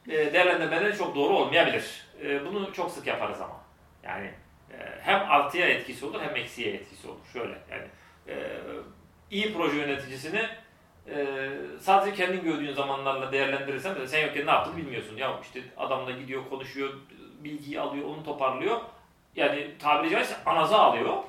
e, 0.08 0.12
değerlendirmeleri 0.32 0.96
çok 0.98 1.14
doğru 1.14 1.36
olmayabilir. 1.36 2.06
E, 2.22 2.46
Bunu 2.46 2.72
çok 2.72 2.90
sık 2.90 3.06
yaparız 3.06 3.40
ama. 3.40 3.60
Yani 4.02 4.30
e, 4.72 4.76
hem 5.02 5.30
artıya 5.30 5.68
etkisi 5.68 6.06
olur 6.06 6.20
hem 6.22 6.36
eksiye 6.36 6.72
etkisi 6.74 7.08
olur. 7.08 7.20
Şöyle 7.32 7.58
yani 7.70 7.84
iyi 9.30 9.54
proje 9.54 9.76
yöneticisini 9.76 10.48
e, 11.08 11.48
sadece 11.80 12.16
kendin 12.16 12.44
gördüğün 12.44 12.72
zamanlarla 12.72 13.32
değerlendirirsen 13.32 13.94
de 13.94 14.08
sen 14.08 14.26
yokken 14.26 14.46
ne 14.46 14.50
yaptığını 14.50 14.76
bilmiyorsun. 14.76 15.16
Ya 15.16 15.40
işte 15.42 15.62
adamla 15.76 16.10
gidiyor, 16.10 16.48
konuşuyor, 16.50 16.94
bilgiyi 17.44 17.80
alıyor, 17.80 18.08
onu 18.08 18.24
toparlıyor. 18.24 18.80
Yani 19.36 19.70
tabiri 19.78 20.10
caizse 20.10 20.36
anaza 20.46 20.78
alıyor. 20.78 21.22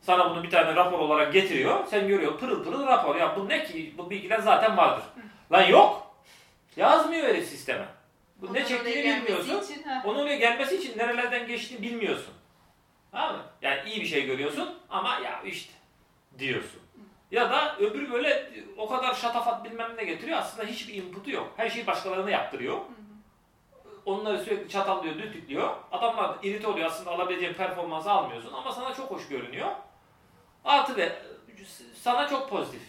Sana 0.00 0.30
bunu 0.30 0.42
bir 0.42 0.50
tane 0.50 0.76
rapor 0.76 0.98
olarak 0.98 1.32
getiriyor. 1.32 1.86
Sen 1.86 2.08
görüyor 2.08 2.38
pırıl 2.38 2.64
pırıl 2.64 2.86
rapor. 2.86 3.16
Ya 3.16 3.36
bu 3.36 3.48
ne 3.48 3.64
ki? 3.64 3.94
Bu 3.98 4.10
bilgiler 4.10 4.38
zaten 4.38 4.76
vardır. 4.76 5.04
Lan 5.52 5.62
yok. 5.62 6.16
Yazmıyor 6.76 7.28
öyle 7.28 7.42
sisteme. 7.42 7.84
Bu 8.36 8.54
ne 8.54 8.64
çektiğini 8.64 9.16
bilmiyorsun. 9.16 9.60
için, 9.60 9.82
ha. 9.82 10.02
Onun 10.06 10.18
oraya 10.22 10.36
gelmesi 10.36 10.76
için 10.76 10.98
nerelerden 10.98 11.46
geçtiğini 11.46 11.82
bilmiyorsun. 11.82 12.34
Tamam 13.12 13.36
mı? 13.36 13.42
Yani 13.62 13.90
iyi 13.90 14.00
bir 14.00 14.06
şey 14.06 14.26
görüyorsun 14.26 14.78
ama 14.90 15.18
ya 15.18 15.42
işte 15.44 15.72
diyorsun. 16.38 16.80
Ya 17.34 17.50
da 17.50 17.76
öbürü 17.76 18.12
böyle 18.12 18.50
o 18.76 18.88
kadar 18.88 19.14
şatafat 19.14 19.64
bilmem 19.64 19.92
ne 19.96 20.04
getiriyor. 20.04 20.38
Aslında 20.38 20.68
hiçbir 20.68 20.94
input'u 20.94 21.30
yok. 21.30 21.52
Her 21.56 21.70
şeyi 21.70 21.86
başkalarına 21.86 22.30
yaptırıyor. 22.30 22.78
Onları 24.04 24.38
sürekli 24.38 24.68
çatallıyor, 24.68 25.14
düdüklüyor. 25.14 25.76
Adamlar 25.92 26.28
da 26.28 26.38
irite 26.42 26.66
oluyor. 26.66 26.86
Aslında 26.86 27.10
alabileceğin 27.10 27.54
performansı 27.54 28.10
almıyorsun 28.10 28.52
ama 28.52 28.72
sana 28.72 28.94
çok 28.94 29.10
hoş 29.10 29.28
görünüyor. 29.28 29.68
Artı 30.64 30.96
ve 30.96 31.12
sana 31.94 32.28
çok 32.28 32.50
pozitif. 32.50 32.82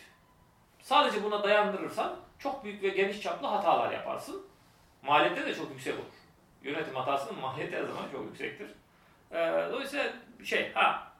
Sadece 0.82 1.24
buna 1.24 1.44
dayandırırsan 1.44 2.16
çok 2.40 2.64
büyük 2.64 2.84
ve 2.84 2.90
geniş 2.90 3.22
çaplı 3.22 3.48
hatalar 3.48 3.92
yaparsın. 3.92 4.48
Maliyette 5.02 5.46
de 5.46 5.56
çok 5.56 5.70
yüksek 5.70 5.94
olur. 5.94 6.06
Yönetim 6.64 6.96
hatasının 6.96 7.40
maliyeti 7.40 7.78
her 7.78 7.84
zaman 7.84 8.04
çok 8.12 8.26
yüksektir. 8.26 8.70
Ee, 9.32 9.70
dolayısıyla 9.72 10.14
şey 10.44 10.72
ha 10.74 11.15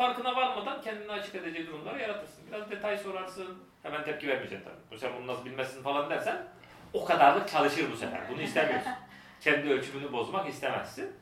farkına 0.00 0.36
varmadan 0.36 0.82
kendini 0.82 1.12
açık 1.12 1.34
edeceği 1.34 1.66
durumları 1.66 2.00
yaratırsın. 2.00 2.46
Biraz 2.48 2.70
detay 2.70 2.98
sorarsın. 2.98 3.58
Hemen 3.82 4.04
tepki 4.04 4.28
vermeyeceksin 4.28 4.68
tabii. 4.90 5.00
Sen 5.00 5.12
bunu 5.18 5.26
nasıl 5.26 5.44
bilmezsin 5.44 5.82
falan 5.82 6.10
dersen 6.10 6.46
o 6.92 7.04
kadarlık 7.04 7.48
çalışır 7.48 7.92
bu 7.92 7.96
sefer. 7.96 8.20
Bunu 8.30 8.42
istemiyorsun. 8.42 8.92
Kendi 9.40 9.70
ölçümünü 9.70 10.12
bozmak 10.12 10.48
istemezsin. 10.48 11.12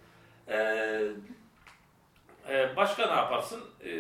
Ee, 0.49 1.03
e, 2.49 2.77
başka 2.77 3.07
ne 3.07 3.13
yaparsın? 3.13 3.65
Ee, 3.85 3.91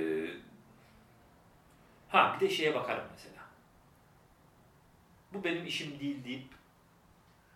ha 2.09 2.37
bir 2.37 2.49
de 2.49 2.51
şeye 2.51 2.74
bakarım 2.74 3.05
mesela. 3.12 3.43
Bu 5.33 5.45
benim 5.45 5.66
işim 5.66 6.01
değil 6.01 6.24
deyip 6.24 6.53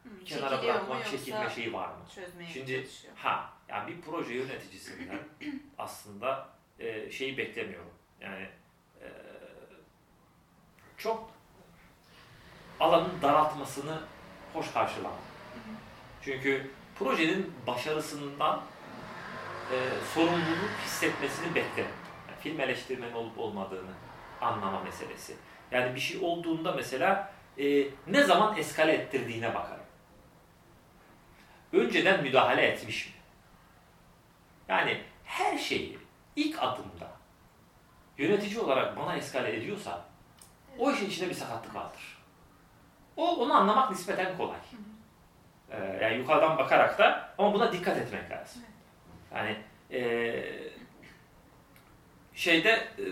Hı, 0.03 0.25
kenara 0.25 0.63
bırakmak, 0.63 1.07
çekilme 1.07 1.51
şeyi 1.51 1.73
var 1.73 1.89
mı? 1.89 2.05
Şimdi 2.53 2.89
ha 3.15 3.53
yani 3.69 3.91
bir 3.91 4.01
proje 4.01 4.35
yöneticisinden 4.35 5.21
aslında 5.79 6.53
e, 6.83 7.11
şeyi 7.11 7.39
beklemiyorum. 7.39 7.91
Yani 8.21 8.47
e, 9.01 9.07
çok 10.99 11.31
alanın 12.81 13.23
daraltmasını 13.23 14.01
hoş 14.53 14.73
karşılamam. 14.73 15.19
Çünkü 16.23 16.71
projenin 16.99 17.55
başarısından 17.67 18.63
e, 19.73 19.77
sorumluluk 20.15 20.71
hissetmesini 20.85 21.55
beklerim. 21.55 21.91
Yani 22.29 22.41
film 22.41 22.61
eleştirmeni 22.61 23.17
olup 23.17 23.39
olmadığını 23.39 23.93
anlama 24.41 24.81
meselesi. 24.81 25.37
Yani 25.71 25.95
bir 25.95 26.01
şey 26.01 26.21
olduğunda 26.23 26.73
mesela 26.73 27.33
e, 27.59 27.85
ne 28.07 28.23
zaman 28.23 28.57
eskale 28.57 28.93
ettirdiğine 28.93 29.55
bakarım. 29.55 29.85
Önceden 31.73 32.23
müdahale 32.23 32.63
etmiş 32.63 33.07
mi? 33.07 33.13
Yani 34.69 35.01
her 35.25 35.59
şeyi 35.59 36.02
ilk 36.37 36.63
adımda 36.63 37.11
yönetici 38.19 38.61
olarak 38.61 38.97
bana 38.97 39.17
eskale 39.17 39.57
ediyorsa 39.57 40.05
o 40.79 40.93
işin 40.93 41.07
içinde 41.07 41.29
bir 41.29 41.35
sakatlık 41.35 41.75
vardır. 41.75 42.19
O 43.17 43.37
onu 43.37 43.55
anlamak 43.55 43.91
nispeten 43.91 44.37
kolay. 44.37 44.59
Ee, 45.71 45.99
yani 46.03 46.17
yukarıdan 46.17 46.59
bakarak 46.59 46.99
da 46.99 47.35
ama 47.39 47.55
buna 47.55 47.73
dikkat 47.73 47.97
etmek 47.97 48.31
lazım. 48.31 48.63
Yani 49.35 49.57
ee, 49.93 50.45
şeyde 52.35 52.71
e, 52.71 53.05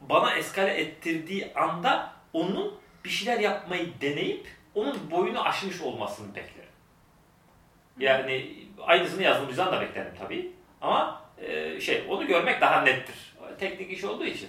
bana 0.00 0.34
eskale 0.34 0.74
ettirdiği 0.74 1.54
anda 1.54 2.12
onun 2.32 2.74
bir 3.04 3.10
şeyler 3.10 3.40
yapmayı 3.40 4.00
deneyip 4.00 4.48
onun 4.74 5.10
boyunu 5.10 5.44
aşmış 5.44 5.80
olmasını 5.80 6.34
beklerim. 6.34 6.70
Yani 7.98 8.56
aynısını 8.80 9.22
yazılımcıdan 9.22 9.72
da 9.72 9.80
beklerim 9.80 10.14
tabii. 10.18 10.52
Ama 10.80 11.19
e, 11.40 11.80
şey 11.80 12.04
onu 12.08 12.26
görmek 12.26 12.60
daha 12.60 12.80
nettir. 12.82 13.36
Teknik 13.58 13.90
iş 13.92 14.04
olduğu 14.04 14.24
için. 14.24 14.48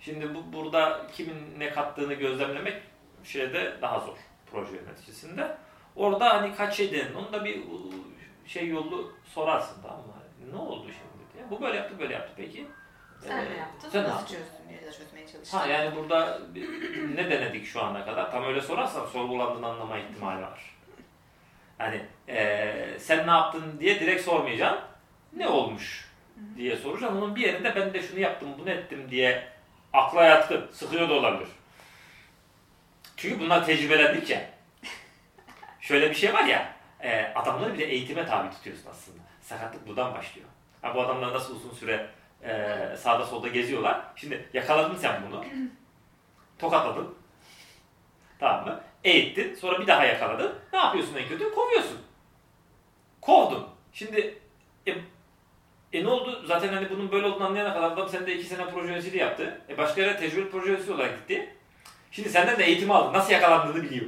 Şimdi 0.00 0.34
bu 0.34 0.52
burada 0.52 1.06
kimin 1.16 1.58
ne 1.58 1.70
kattığını 1.70 2.14
gözlemlemek 2.14 2.82
şeyde 3.24 3.74
daha 3.82 4.00
zor 4.00 4.16
proje 4.50 4.76
yöneticisinde. 4.76 5.56
Orada 5.96 6.34
hani 6.34 6.54
kaç 6.54 6.78
denedin. 6.78 7.14
Onu 7.14 7.32
da 7.32 7.44
bir 7.44 7.60
şey 8.46 8.68
yollu 8.68 9.12
sorarsın 9.34 9.82
tamam 9.82 9.98
mı? 9.98 10.12
Ne 10.52 10.56
oldu 10.58 10.86
şimdi 10.86 11.32
diye. 11.34 11.50
Bu 11.50 11.62
böyle 11.64 11.76
yaptı 11.76 11.98
böyle 11.98 12.14
yaptı 12.14 12.32
peki. 12.36 12.66
Sen 13.26 13.38
Ee, 13.38 13.50
ne 13.50 13.56
yaptın? 13.56 13.88
Sen 13.90 14.04
Nasıl 14.04 14.26
çözdün 14.26 14.68
diye 14.68 14.82
de 14.82 14.92
çözmeye 14.92 15.26
çalıştın. 15.32 15.58
Ha 15.58 15.66
yani 15.66 15.96
burada 15.96 16.38
ne 17.14 17.30
denedik 17.30 17.66
şu 17.66 17.82
ana 17.82 18.04
kadar? 18.04 18.30
Tam 18.30 18.44
öyle 18.44 18.60
sorarsan 18.60 19.06
sorgulandığını 19.06 19.66
anlama 19.66 19.98
ihtimali 19.98 20.42
var. 20.42 20.76
Hani 21.78 22.00
eee, 22.28 22.96
sen 22.98 23.26
ne 23.26 23.30
yaptın 23.30 23.62
diye 23.80 24.00
direkt 24.00 24.22
sormayacaksın. 24.24 24.80
Ne 25.36 25.48
olmuş 25.48 26.09
diye 26.56 26.76
soracaksın. 26.76 27.16
Onun 27.16 27.36
bir 27.36 27.40
yerinde 27.40 27.74
ben 27.76 27.94
de 27.94 28.02
şunu 28.02 28.20
yaptım, 28.20 28.48
bunu 28.58 28.70
ettim 28.70 29.10
diye 29.10 29.48
akla 29.92 30.24
yatkın, 30.24 30.68
sıkıyor 30.72 31.08
da 31.08 31.14
olabilir. 31.14 31.48
Çünkü 33.16 33.40
bunlar 33.40 33.66
tecrübelendikçe. 33.66 34.50
Şöyle 35.80 36.10
bir 36.10 36.14
şey 36.14 36.34
var 36.34 36.44
ya, 36.44 36.72
eee, 37.02 37.32
adamları 37.34 37.74
bile 37.74 37.84
eğitime 37.84 38.26
tabi 38.26 38.50
tutuyorsun 38.50 38.90
aslında. 38.90 39.18
Sakatlık 39.40 39.86
buradan 39.88 40.14
başlıyor. 40.14 40.48
Ha, 40.82 40.94
bu 40.94 41.00
adamlar 41.00 41.32
nasıl 41.32 41.56
uzun 41.56 41.72
süre 41.72 42.10
eee, 42.44 42.96
sağda 42.98 43.26
solda 43.26 43.48
geziyorlar. 43.48 44.00
Şimdi 44.16 44.48
yakaladın 44.54 44.96
sen 44.96 45.22
bunu. 45.28 45.44
Tokatladın. 46.58 47.14
Tamam 48.38 48.64
mı? 48.64 48.80
Eğittin. 49.04 49.54
Sonra 49.54 49.80
bir 49.80 49.86
daha 49.86 50.04
yakaladın. 50.04 50.54
Ne 50.72 50.78
yapıyorsun 50.78 51.16
en 51.16 51.28
kötü? 51.28 51.54
Kovuyorsun. 51.54 51.98
Kovdun. 53.20 53.68
Şimdi 53.92 54.38
e, 54.88 54.94
e 55.92 56.04
ne 56.04 56.08
oldu? 56.08 56.42
Zaten 56.46 56.72
hani 56.72 56.90
bunun 56.90 57.12
böyle 57.12 57.26
olduğunu 57.26 57.44
anlayana 57.46 57.74
kadar 57.74 57.92
adam 57.92 58.08
sende 58.08 58.34
iki 58.34 58.44
sene 58.44 58.66
proje 58.66 58.88
yöneticiliği 58.88 59.22
yaptı. 59.22 59.60
E 59.68 59.78
başka 59.78 60.00
yere 60.00 60.16
tecrübe 60.16 60.50
proje 60.50 60.66
yöneticisi 60.66 60.92
olarak 60.92 61.18
gitti. 61.18 61.56
Şimdi 62.10 62.28
senden 62.28 62.58
de 62.58 62.64
eğitimi 62.64 62.94
aldı. 62.94 63.18
Nasıl 63.18 63.32
yakalandığını 63.32 63.82
biliyor. 63.82 64.06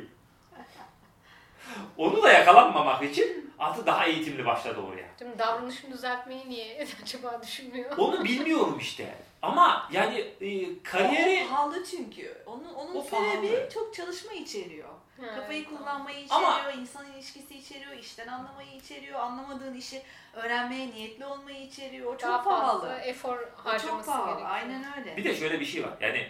Onu 1.96 2.22
da 2.22 2.32
yakalanmamak 2.32 3.02
için 3.02 3.52
artık 3.58 3.86
daha 3.86 4.06
eğitimli 4.06 4.46
başladı 4.46 4.80
oraya. 4.80 5.06
Şimdi 5.18 5.38
davranışını 5.38 5.92
düzeltmeyi 5.92 6.48
niye 6.48 6.86
acaba 7.02 7.42
düşünmüyor? 7.42 7.96
Onu 7.98 8.24
bilmiyorum 8.24 8.78
işte. 8.80 9.14
Ama 9.42 9.88
yani 9.92 10.18
e, 10.40 10.82
kariyeri 10.82 11.46
O 11.46 11.48
pahalı 11.50 11.84
çünkü. 11.84 12.42
Onun, 12.46 12.74
onun 12.74 12.96
O 12.96 13.02
sebebi 13.02 13.48
pahalı. 13.48 13.68
çok 13.74 13.94
çalışma 13.94 14.32
içeriyor. 14.32 14.88
Ha, 15.20 15.34
Kafayı 15.36 15.64
kullanmayı 15.64 16.18
içeriyor, 16.24 16.48
Ama- 16.50 16.72
insan 16.72 17.12
ilişkisi 17.12 17.58
içeriyor, 17.58 17.92
işten 17.92 18.28
anlamayı 18.28 18.72
içeriyor, 18.76 19.20
anlamadığın 19.20 19.74
işi 19.74 20.02
öğrenmeye 20.34 20.90
niyetli 20.90 21.26
olmayı 21.26 21.62
içeriyor. 21.66 22.14
O 22.14 22.18
çok 22.18 22.30
Daha 22.30 22.42
pahalı. 22.44 22.80
fazla 22.80 22.98
efor 23.00 23.36
O 23.38 23.40
çok 23.56 23.66
harcaması 23.66 24.06
pahalı. 24.10 24.26
gerekiyor. 24.26 24.50
Aynen 24.50 24.84
öyle. 24.98 25.16
Bir 25.16 25.24
de 25.24 25.34
şöyle 25.36 25.60
bir 25.60 25.64
şey 25.64 25.84
var. 25.84 25.92
Yani 26.00 26.26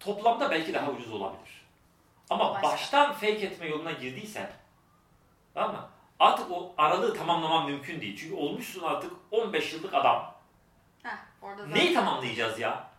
toplamda 0.00 0.50
belki 0.50 0.74
daha 0.74 0.90
ucuz 0.90 1.12
olabilir. 1.12 1.66
Ama 2.30 2.54
Başka. 2.54 2.68
baştan 2.68 3.12
fake 3.12 3.32
etme 3.32 3.66
yoluna 3.66 3.92
girdiysen 3.92 4.50
tamam 5.54 5.72
mı? 5.72 5.88
Artık 6.18 6.50
o 6.50 6.74
aralığı 6.78 7.14
tamamlaman 7.16 7.66
mümkün 7.70 8.00
değil. 8.00 8.16
Çünkü 8.20 8.34
olmuşsun 8.34 8.82
artık 8.82 9.12
15 9.30 9.72
yıllık 9.72 9.94
adam. 9.94 10.31
Orada 11.42 11.62
zaten. 11.62 11.74
Neyi 11.74 11.94
tamamlayacağız 11.94 12.58
ya? 12.58 12.90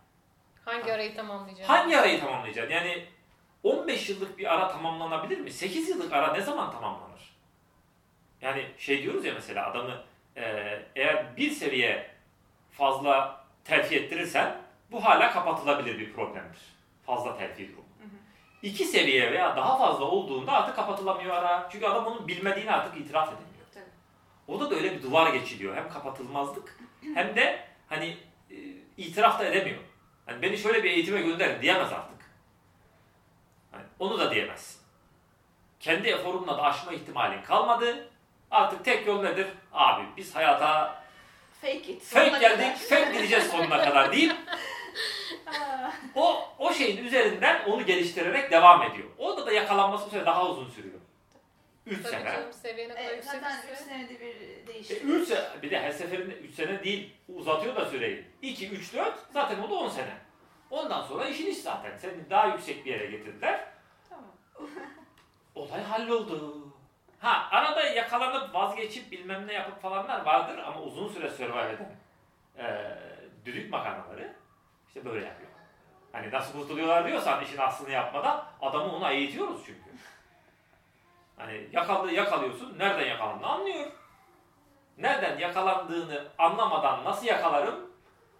Hangi 0.65 0.93
arayı 0.93 1.15
tamamlayacağım? 1.15 1.69
Hangi 1.69 1.97
arayı 1.97 2.19
tamamlayacaksın? 2.19 2.73
Yani 2.73 3.05
15 3.63 4.09
yıllık 4.09 4.37
bir 4.37 4.53
ara 4.53 4.67
tamamlanabilir 4.67 5.39
mi? 5.39 5.51
8 5.51 5.89
yıllık 5.89 6.13
ara 6.13 6.33
ne 6.33 6.41
zaman 6.41 6.71
tamamlanır? 6.71 7.35
Yani 8.41 8.65
şey 8.77 9.03
diyoruz 9.03 9.25
ya 9.25 9.33
mesela 9.33 9.71
adamı 9.71 10.03
e, 10.37 10.43
eğer 10.95 11.37
bir 11.37 11.51
seviye 11.51 12.11
fazla 12.71 13.43
terfi 13.63 13.95
ettirirsen 13.95 14.61
bu 14.91 15.05
hala 15.05 15.31
kapatılabilir 15.31 15.99
bir 15.99 16.13
problemdir. 16.13 16.61
Fazla 17.05 17.37
terfi 17.37 17.67
durumu. 17.67 17.83
Hı 17.99 18.03
hı. 18.03 18.09
İki 18.61 18.85
seviye 18.85 19.31
veya 19.31 19.55
daha 19.55 19.77
fazla 19.77 20.05
olduğunda 20.05 20.51
artık 20.51 20.75
kapatılamıyor 20.75 21.35
ara. 21.35 21.69
Çünkü 21.71 21.85
adam 21.85 22.05
onun 22.05 22.27
bilmediğini 22.27 22.71
artık 22.71 22.97
itiraf 23.01 23.27
edemiyor. 23.27 23.65
Tabii. 23.73 23.83
Orada 24.47 24.71
da 24.71 24.75
öyle 24.75 24.91
bir 24.97 25.03
duvar 25.03 25.33
geçiliyor. 25.33 25.75
Hem 25.75 25.89
kapatılmazlık 25.89 26.77
hem 27.15 27.35
de 27.35 27.65
hani 27.89 28.17
itiraf 28.97 29.39
da 29.39 29.45
edemiyor. 29.45 29.83
Hani 30.25 30.41
beni 30.41 30.57
şöyle 30.57 30.83
bir 30.83 30.91
eğitime 30.91 31.21
gönderin 31.21 31.61
diyemez 31.61 31.93
artık. 31.93 32.31
Hani 33.71 33.83
onu 33.99 34.19
da 34.19 34.31
diyemez. 34.31 34.79
Kendi 35.79 36.07
eforunla 36.07 36.57
da 36.57 36.61
aşma 36.63 36.93
ihtimalin 36.93 37.41
kalmadı. 37.41 38.09
Artık 38.51 38.85
tek 38.85 39.07
yol 39.07 39.21
nedir? 39.21 39.47
Abi 39.73 40.03
biz 40.17 40.35
hayata 40.35 41.03
Fake 41.61 41.77
it. 41.93 42.03
fake 42.03 42.39
geldik, 42.39 42.77
fake 42.77 43.11
gideceğiz 43.13 43.47
sonuna 43.51 43.83
kadar 43.83 44.11
deyip 44.11 44.35
o, 46.15 46.49
o 46.59 46.73
şeyin 46.73 47.05
üzerinden 47.05 47.65
onu 47.65 47.85
geliştirerek 47.85 48.51
devam 48.51 48.81
ediyor. 48.83 49.07
Orada 49.17 49.45
da 49.45 49.51
yakalanması 49.51 50.05
bu 50.05 50.09
sefer 50.09 50.25
daha 50.25 50.45
uzun 50.49 50.69
sürüyor. 50.69 50.99
3 51.85 52.01
Tabii 52.03 52.11
sene. 52.11 52.23
canım 52.31 52.53
seviyene 52.53 52.93
kadar 52.95 53.05
evet, 53.05 53.25
zaten 53.25 53.57
3 53.57 53.69
yükselirse. 53.69 53.83
senede 53.83 54.19
bir 54.19 54.35
E, 54.41 54.67
değişiyor. 54.67 55.01
üç 55.01 55.27
sene, 55.27 55.61
bir 55.61 55.71
de 55.71 55.79
her 55.81 55.91
seferinde 55.91 56.33
3 56.37 56.53
sene 56.55 56.83
değil 56.83 57.13
uzatıyor 57.35 57.75
da 57.75 57.85
süreyi. 57.85 58.25
2, 58.41 58.69
3, 58.69 58.93
4 58.93 59.13
zaten 59.33 59.59
o 59.59 59.69
da 59.69 59.73
10 59.75 59.89
sene. 59.89 60.13
Ondan 60.69 61.01
sonra 61.01 61.25
işin 61.27 61.47
iş 61.51 61.57
zaten. 61.57 61.97
Seni 61.97 62.29
daha 62.29 62.47
yüksek 62.47 62.85
bir 62.85 62.91
yere 62.91 63.05
getirdiler. 63.05 63.65
Tamam. 64.09 64.25
Olay 65.55 65.83
halloldu. 65.83 66.67
Ha 67.19 67.47
arada 67.51 67.81
yakalanıp 67.83 68.55
vazgeçip 68.55 69.11
bilmem 69.11 69.47
ne 69.47 69.53
yapıp 69.53 69.81
falanlar 69.81 70.25
vardır 70.25 70.57
ama 70.57 70.81
uzun 70.81 71.09
süre 71.09 71.29
survive 71.29 71.69
eden 71.71 71.95
e, 72.57 72.95
düdük 73.45 73.69
makarnaları 73.71 74.33
işte 74.87 75.05
böyle 75.05 75.25
yapıyor. 75.25 75.49
Hani 76.11 76.31
nasıl 76.31 76.53
kurtuluyorlar 76.59 77.07
diyorsan 77.07 77.43
işin 77.43 77.57
aslını 77.57 77.89
yapmadan 77.91 78.45
adamı 78.61 78.95
ona 78.95 79.11
eğitiyoruz 79.11 79.61
çünkü. 79.65 79.92
Hani 81.45 81.67
yakaladı 81.71 82.13
yakalıyorsun 82.13 82.79
nereden 82.79 83.05
yakalandığını 83.05 83.47
anlıyor. 83.47 83.91
Nereden 84.97 85.37
yakalandığını 85.37 86.27
anlamadan 86.37 87.03
nasıl 87.03 87.25
yakalarım 87.25 87.91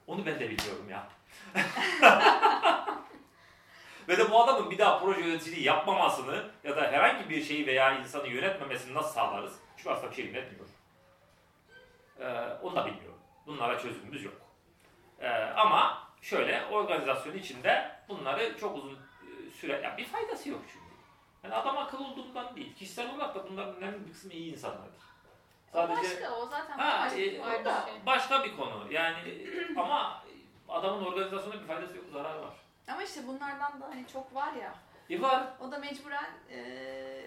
onu 0.08 0.26
ben 0.26 0.40
de 0.40 0.50
bilmiyorum 0.50 0.90
ya. 0.90 1.08
Ve 4.10 4.18
de 4.18 4.32
bu 4.32 4.44
adamın 4.44 4.72
bir 4.72 4.78
daha 4.78 5.00
proje 5.00 5.22
yöneticiliği 5.22 5.66
yapmamasını 5.66 6.44
ya 6.64 6.76
da 6.76 6.82
herhangi 6.82 7.30
bir 7.30 7.44
şeyi 7.44 7.68
veya 7.68 8.00
insanı 8.00 8.28
yönetmemesini 8.28 8.94
nasıl 8.94 9.14
sağlarız? 9.14 9.60
Çünkü 9.78 9.90
aslında 9.90 10.12
bir 10.12 10.16
şey 10.16 10.26
yönetmiyor. 10.26 10.66
Ee, 12.20 12.58
onu 12.62 12.76
da 12.76 12.86
bilmiyorum. 12.86 13.20
Bunlara 13.46 13.80
çözümümüz 13.80 14.24
yok. 14.24 14.42
Ee, 15.20 15.30
ama 15.56 16.08
şöyle 16.22 16.66
organizasyon 16.66 17.36
içinde 17.36 17.92
bunları 18.10 18.58
çok 18.60 18.78
uzun 18.78 18.94
e, 18.94 18.98
süre, 19.52 19.82
ya 19.84 19.98
bir 19.98 20.06
faydası 20.06 20.50
yok 20.50 20.62
çünkü. 20.74 20.83
Yani 21.44 21.56
adam 21.56 21.78
akıl 21.78 22.00
olduğundan 22.06 22.56
değil. 22.56 22.76
Kişisel 22.76 23.16
olarak 23.16 23.36
da 23.36 23.50
bunların 23.50 23.76
önemli 23.76 24.06
bir 24.08 24.12
kısmı 24.12 24.34
iyi 24.34 24.54
insanlardır. 24.54 25.04
O 25.74 25.90
başka, 25.90 26.32
o 26.36 26.46
zaten 26.46 26.78
Ha, 26.78 27.06
başka. 27.06 27.20
e, 27.22 27.42
o 27.42 27.66
da 27.66 27.86
şey. 27.86 28.06
başka 28.06 28.44
bir 28.44 28.56
konu. 28.58 28.88
Yani 28.92 29.18
e, 29.30 29.76
ama 29.80 30.24
adamın 30.70 31.06
organizasyonunda 31.06 31.62
bir 31.62 31.68
faydası 31.68 31.98
yok, 31.98 32.06
zararı 32.14 32.42
var. 32.42 32.54
Ama 32.88 33.04
işte 33.04 33.28
bunlardan 33.28 33.82
da 33.82 33.86
hani 33.90 34.06
çok 34.14 34.36
var 34.36 34.54
ya. 34.54 34.76
E 35.10 35.22
var. 35.22 35.44
O 35.62 35.72
da 35.72 35.78
mecburen 35.78 36.30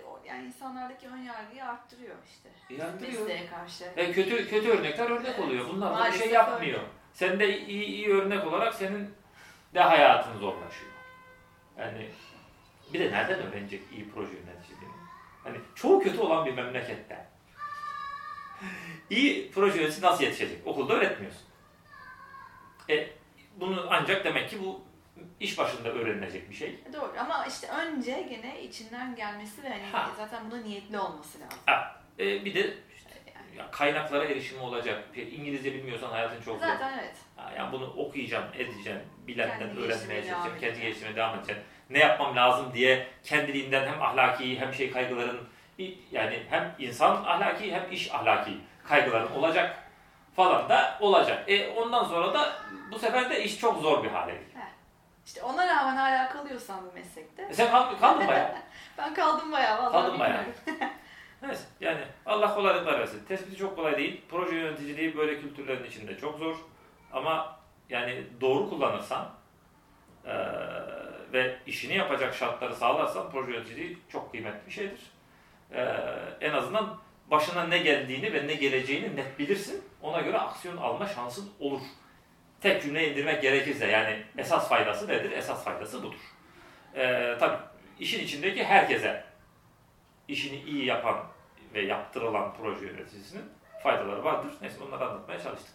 o- 0.09 0.21
yani 0.25 0.47
insanlardaki 0.47 1.09
ön 1.09 1.17
yargıyı 1.17 1.65
arttırıyor 1.65 2.17
işte. 2.27 2.49
E, 2.75 2.87
arttırıyor. 2.87 3.49
Karşı. 3.51 3.85
E, 3.97 4.13
kötü 4.13 4.49
kötü 4.51 4.69
örnekler 4.71 5.11
örnek 5.11 5.27
Evet. 5.27 5.41
oluyor. 5.41 5.69
Bunlar 5.69 5.99
da 6.05 6.13
bir 6.13 6.19
şey 6.19 6.31
yapmıyor. 6.31 6.81
Sen 7.13 7.41
de 7.41 7.59
iyi, 7.67 7.85
iyi 7.85 8.15
örnek 8.15 8.47
olarak 8.47 8.75
senin 8.75 9.15
de 9.75 9.81
hayatın 9.81 10.39
zorlaşıyor. 10.39 10.93
Yani 11.79 12.11
bir 12.93 13.01
de 13.01 13.13
nereden 13.13 13.43
öğrenecek 13.43 13.81
iyi 13.93 14.11
proje 14.15 14.33
yöneticiliğini? 14.33 14.95
Hani 15.45 15.57
çoğu 15.75 16.01
kötü 16.03 16.19
olan 16.19 16.47
bir 16.47 16.53
memlekette 16.55 17.27
iyi 19.11 19.51
proje 19.51 19.77
yöneticisi 19.79 20.07
nasıl 20.07 20.25
yetişecek? 20.25 20.67
Okulda 20.67 20.95
öğretmiyorsun. 20.95 21.43
E, 22.91 23.11
bunu 23.57 23.87
ancak 23.91 24.25
demek 24.25 24.51
ki 24.51 24.57
bu 24.65 24.81
iş 25.41 25.59
başında 25.59 25.89
öğrenilecek 25.89 26.51
bir 26.51 26.55
şey. 26.55 26.69
E, 26.91 26.93
Doğru 26.93 27.13
ama 27.19 27.47
işte 27.47 27.69
önce 27.69 28.27
gene 28.31 28.63
içinden 28.63 29.15
gelmesi 29.17 29.63
ve 29.63 29.69
hani 29.69 29.83
Ha. 29.83 30.11
zaten 30.17 30.51
buna 30.51 30.61
niyetli 30.61 30.99
olması 30.99 31.39
lazım. 31.41 31.59
E, 32.19 32.45
bir 32.45 32.55
de 32.55 32.61
Yani. 33.57 33.71
kaynaklara 33.71 34.25
erişimi 34.25 34.61
olacak. 34.61 35.05
İngilizce 35.17 35.75
bilmiyorsan 35.75 36.11
hayatın 36.11 36.43
çok 36.43 36.61
zor. 36.61 36.67
Zaten 36.67 36.99
evet. 36.99 37.15
Ha, 37.37 37.53
Yani 37.57 37.73
bunu 37.73 37.87
okuyacağım, 37.87 38.45
edeceğim, 38.55 39.01
bilenden 39.27 39.77
öğrenmeye 39.77 40.25
devam 40.27 40.59
kendi 40.61 40.81
geliştirmeye 40.81 41.17
devam 41.17 41.39
edeceğim. 41.39 41.63
Ne 41.91 41.99
yapmam 41.99 42.37
lazım 42.37 42.67
diye 42.75 43.07
kendiliğinden 43.25 43.87
hem 43.93 44.03
ahlaki 44.03 44.61
hem 44.61 44.75
şey 44.75 44.91
kaygıların 44.91 45.41
yani 46.13 46.43
hem 46.51 46.75
insan 46.79 47.25
ahlaki 47.25 47.75
hem 47.75 47.93
iş 47.93 48.15
ahlaki 48.15 48.59
kaygıların 48.89 49.33
olacak 49.33 49.79
falan 50.37 50.69
da 50.69 50.99
olacak. 51.01 51.45
E 51.49 51.69
ondan 51.69 52.05
sonra 52.05 52.35
da 52.35 52.53
bu 52.93 52.99
sefer 52.99 53.31
de 53.31 53.45
iş 53.45 53.59
çok 53.61 53.83
zor 53.83 54.05
bir 54.05 54.09
hale 54.11 54.33
geliyor. 54.33 54.51
İşte 55.27 55.43
ona 55.43 55.67
rağmen 55.67 55.97
hala 55.97 56.29
kalıyorsan 56.29 56.81
bu 56.87 56.93
meslekte. 56.95 57.43
E 57.43 57.55
sen 57.55 57.71
kal- 57.71 57.99
kaldın 58.01 58.29
bayağı. 58.29 58.51
Ben 58.99 59.15
kaldım 59.15 59.53
bayağı 59.53 59.79
vallahi 59.79 59.93
Kaldın 59.93 60.19
bayağı. 60.19 60.45
Neyse 61.43 61.65
yani 61.81 62.01
Allah 62.27 62.55
kolaylıklar 62.55 63.01
versin. 63.01 63.25
Tespiti 63.29 63.57
çok 63.57 63.77
kolay 63.77 63.97
değil. 63.99 64.23
Proje 64.29 64.57
yöneticiliği 64.57 65.17
böyle 65.17 65.41
kültürlerin 65.41 65.85
içinde 65.85 66.19
çok 66.19 66.39
zor. 66.39 66.57
Ama 67.13 67.59
yani 67.89 68.27
doğru 68.41 68.71
kullanırsan 68.71 69.29
eee, 70.27 70.33
ve 71.33 71.57
işini 71.67 71.97
yapacak 71.97 72.35
şartları 72.35 72.75
sağlarsan 72.77 73.31
proje 73.31 73.53
yöneticiliği 73.53 73.99
çok 74.09 74.31
kıymetli 74.31 74.67
bir 74.67 74.73
şeydir. 74.73 75.01
Ee, 75.73 75.83
en 76.41 76.53
azından 76.53 76.99
başına 77.31 77.65
ne 77.65 77.79
geldiğini 77.79 78.33
ve 78.33 78.47
ne 78.47 78.55
geleceğini 78.55 79.17
net 79.17 79.39
bilirsin. 79.39 79.85
Ona 80.03 80.21
göre 80.21 80.39
aksiyon 80.39 80.77
alma 80.77 81.07
şansın 81.07 81.51
olur. 81.61 81.81
Tek 82.61 82.83
cümle 82.83 83.11
indirmek 83.11 83.43
gerekirse 83.43 83.87
yani 83.87 84.23
esas 84.39 84.69
faydası 84.69 85.09
nedir? 85.09 85.33
Esas 85.33 85.65
faydası 85.65 86.03
budur. 86.03 86.21
Ee, 86.95 87.37
tabii 87.41 87.59
işin 88.01 88.25
içindeki 88.25 88.65
herkese 88.65 89.25
işini 90.29 90.57
iyi 90.63 90.85
yapan 90.85 91.17
ve 91.75 91.81
yaptırılan 91.81 92.55
proje 92.61 92.87
yöneticisinin 92.87 93.45
faydaları 93.83 94.25
vardır. 94.25 94.53
Neyse 94.61 94.85
onları 94.85 95.07
anlatmaya 95.07 95.41
çalıştık. 95.41 95.75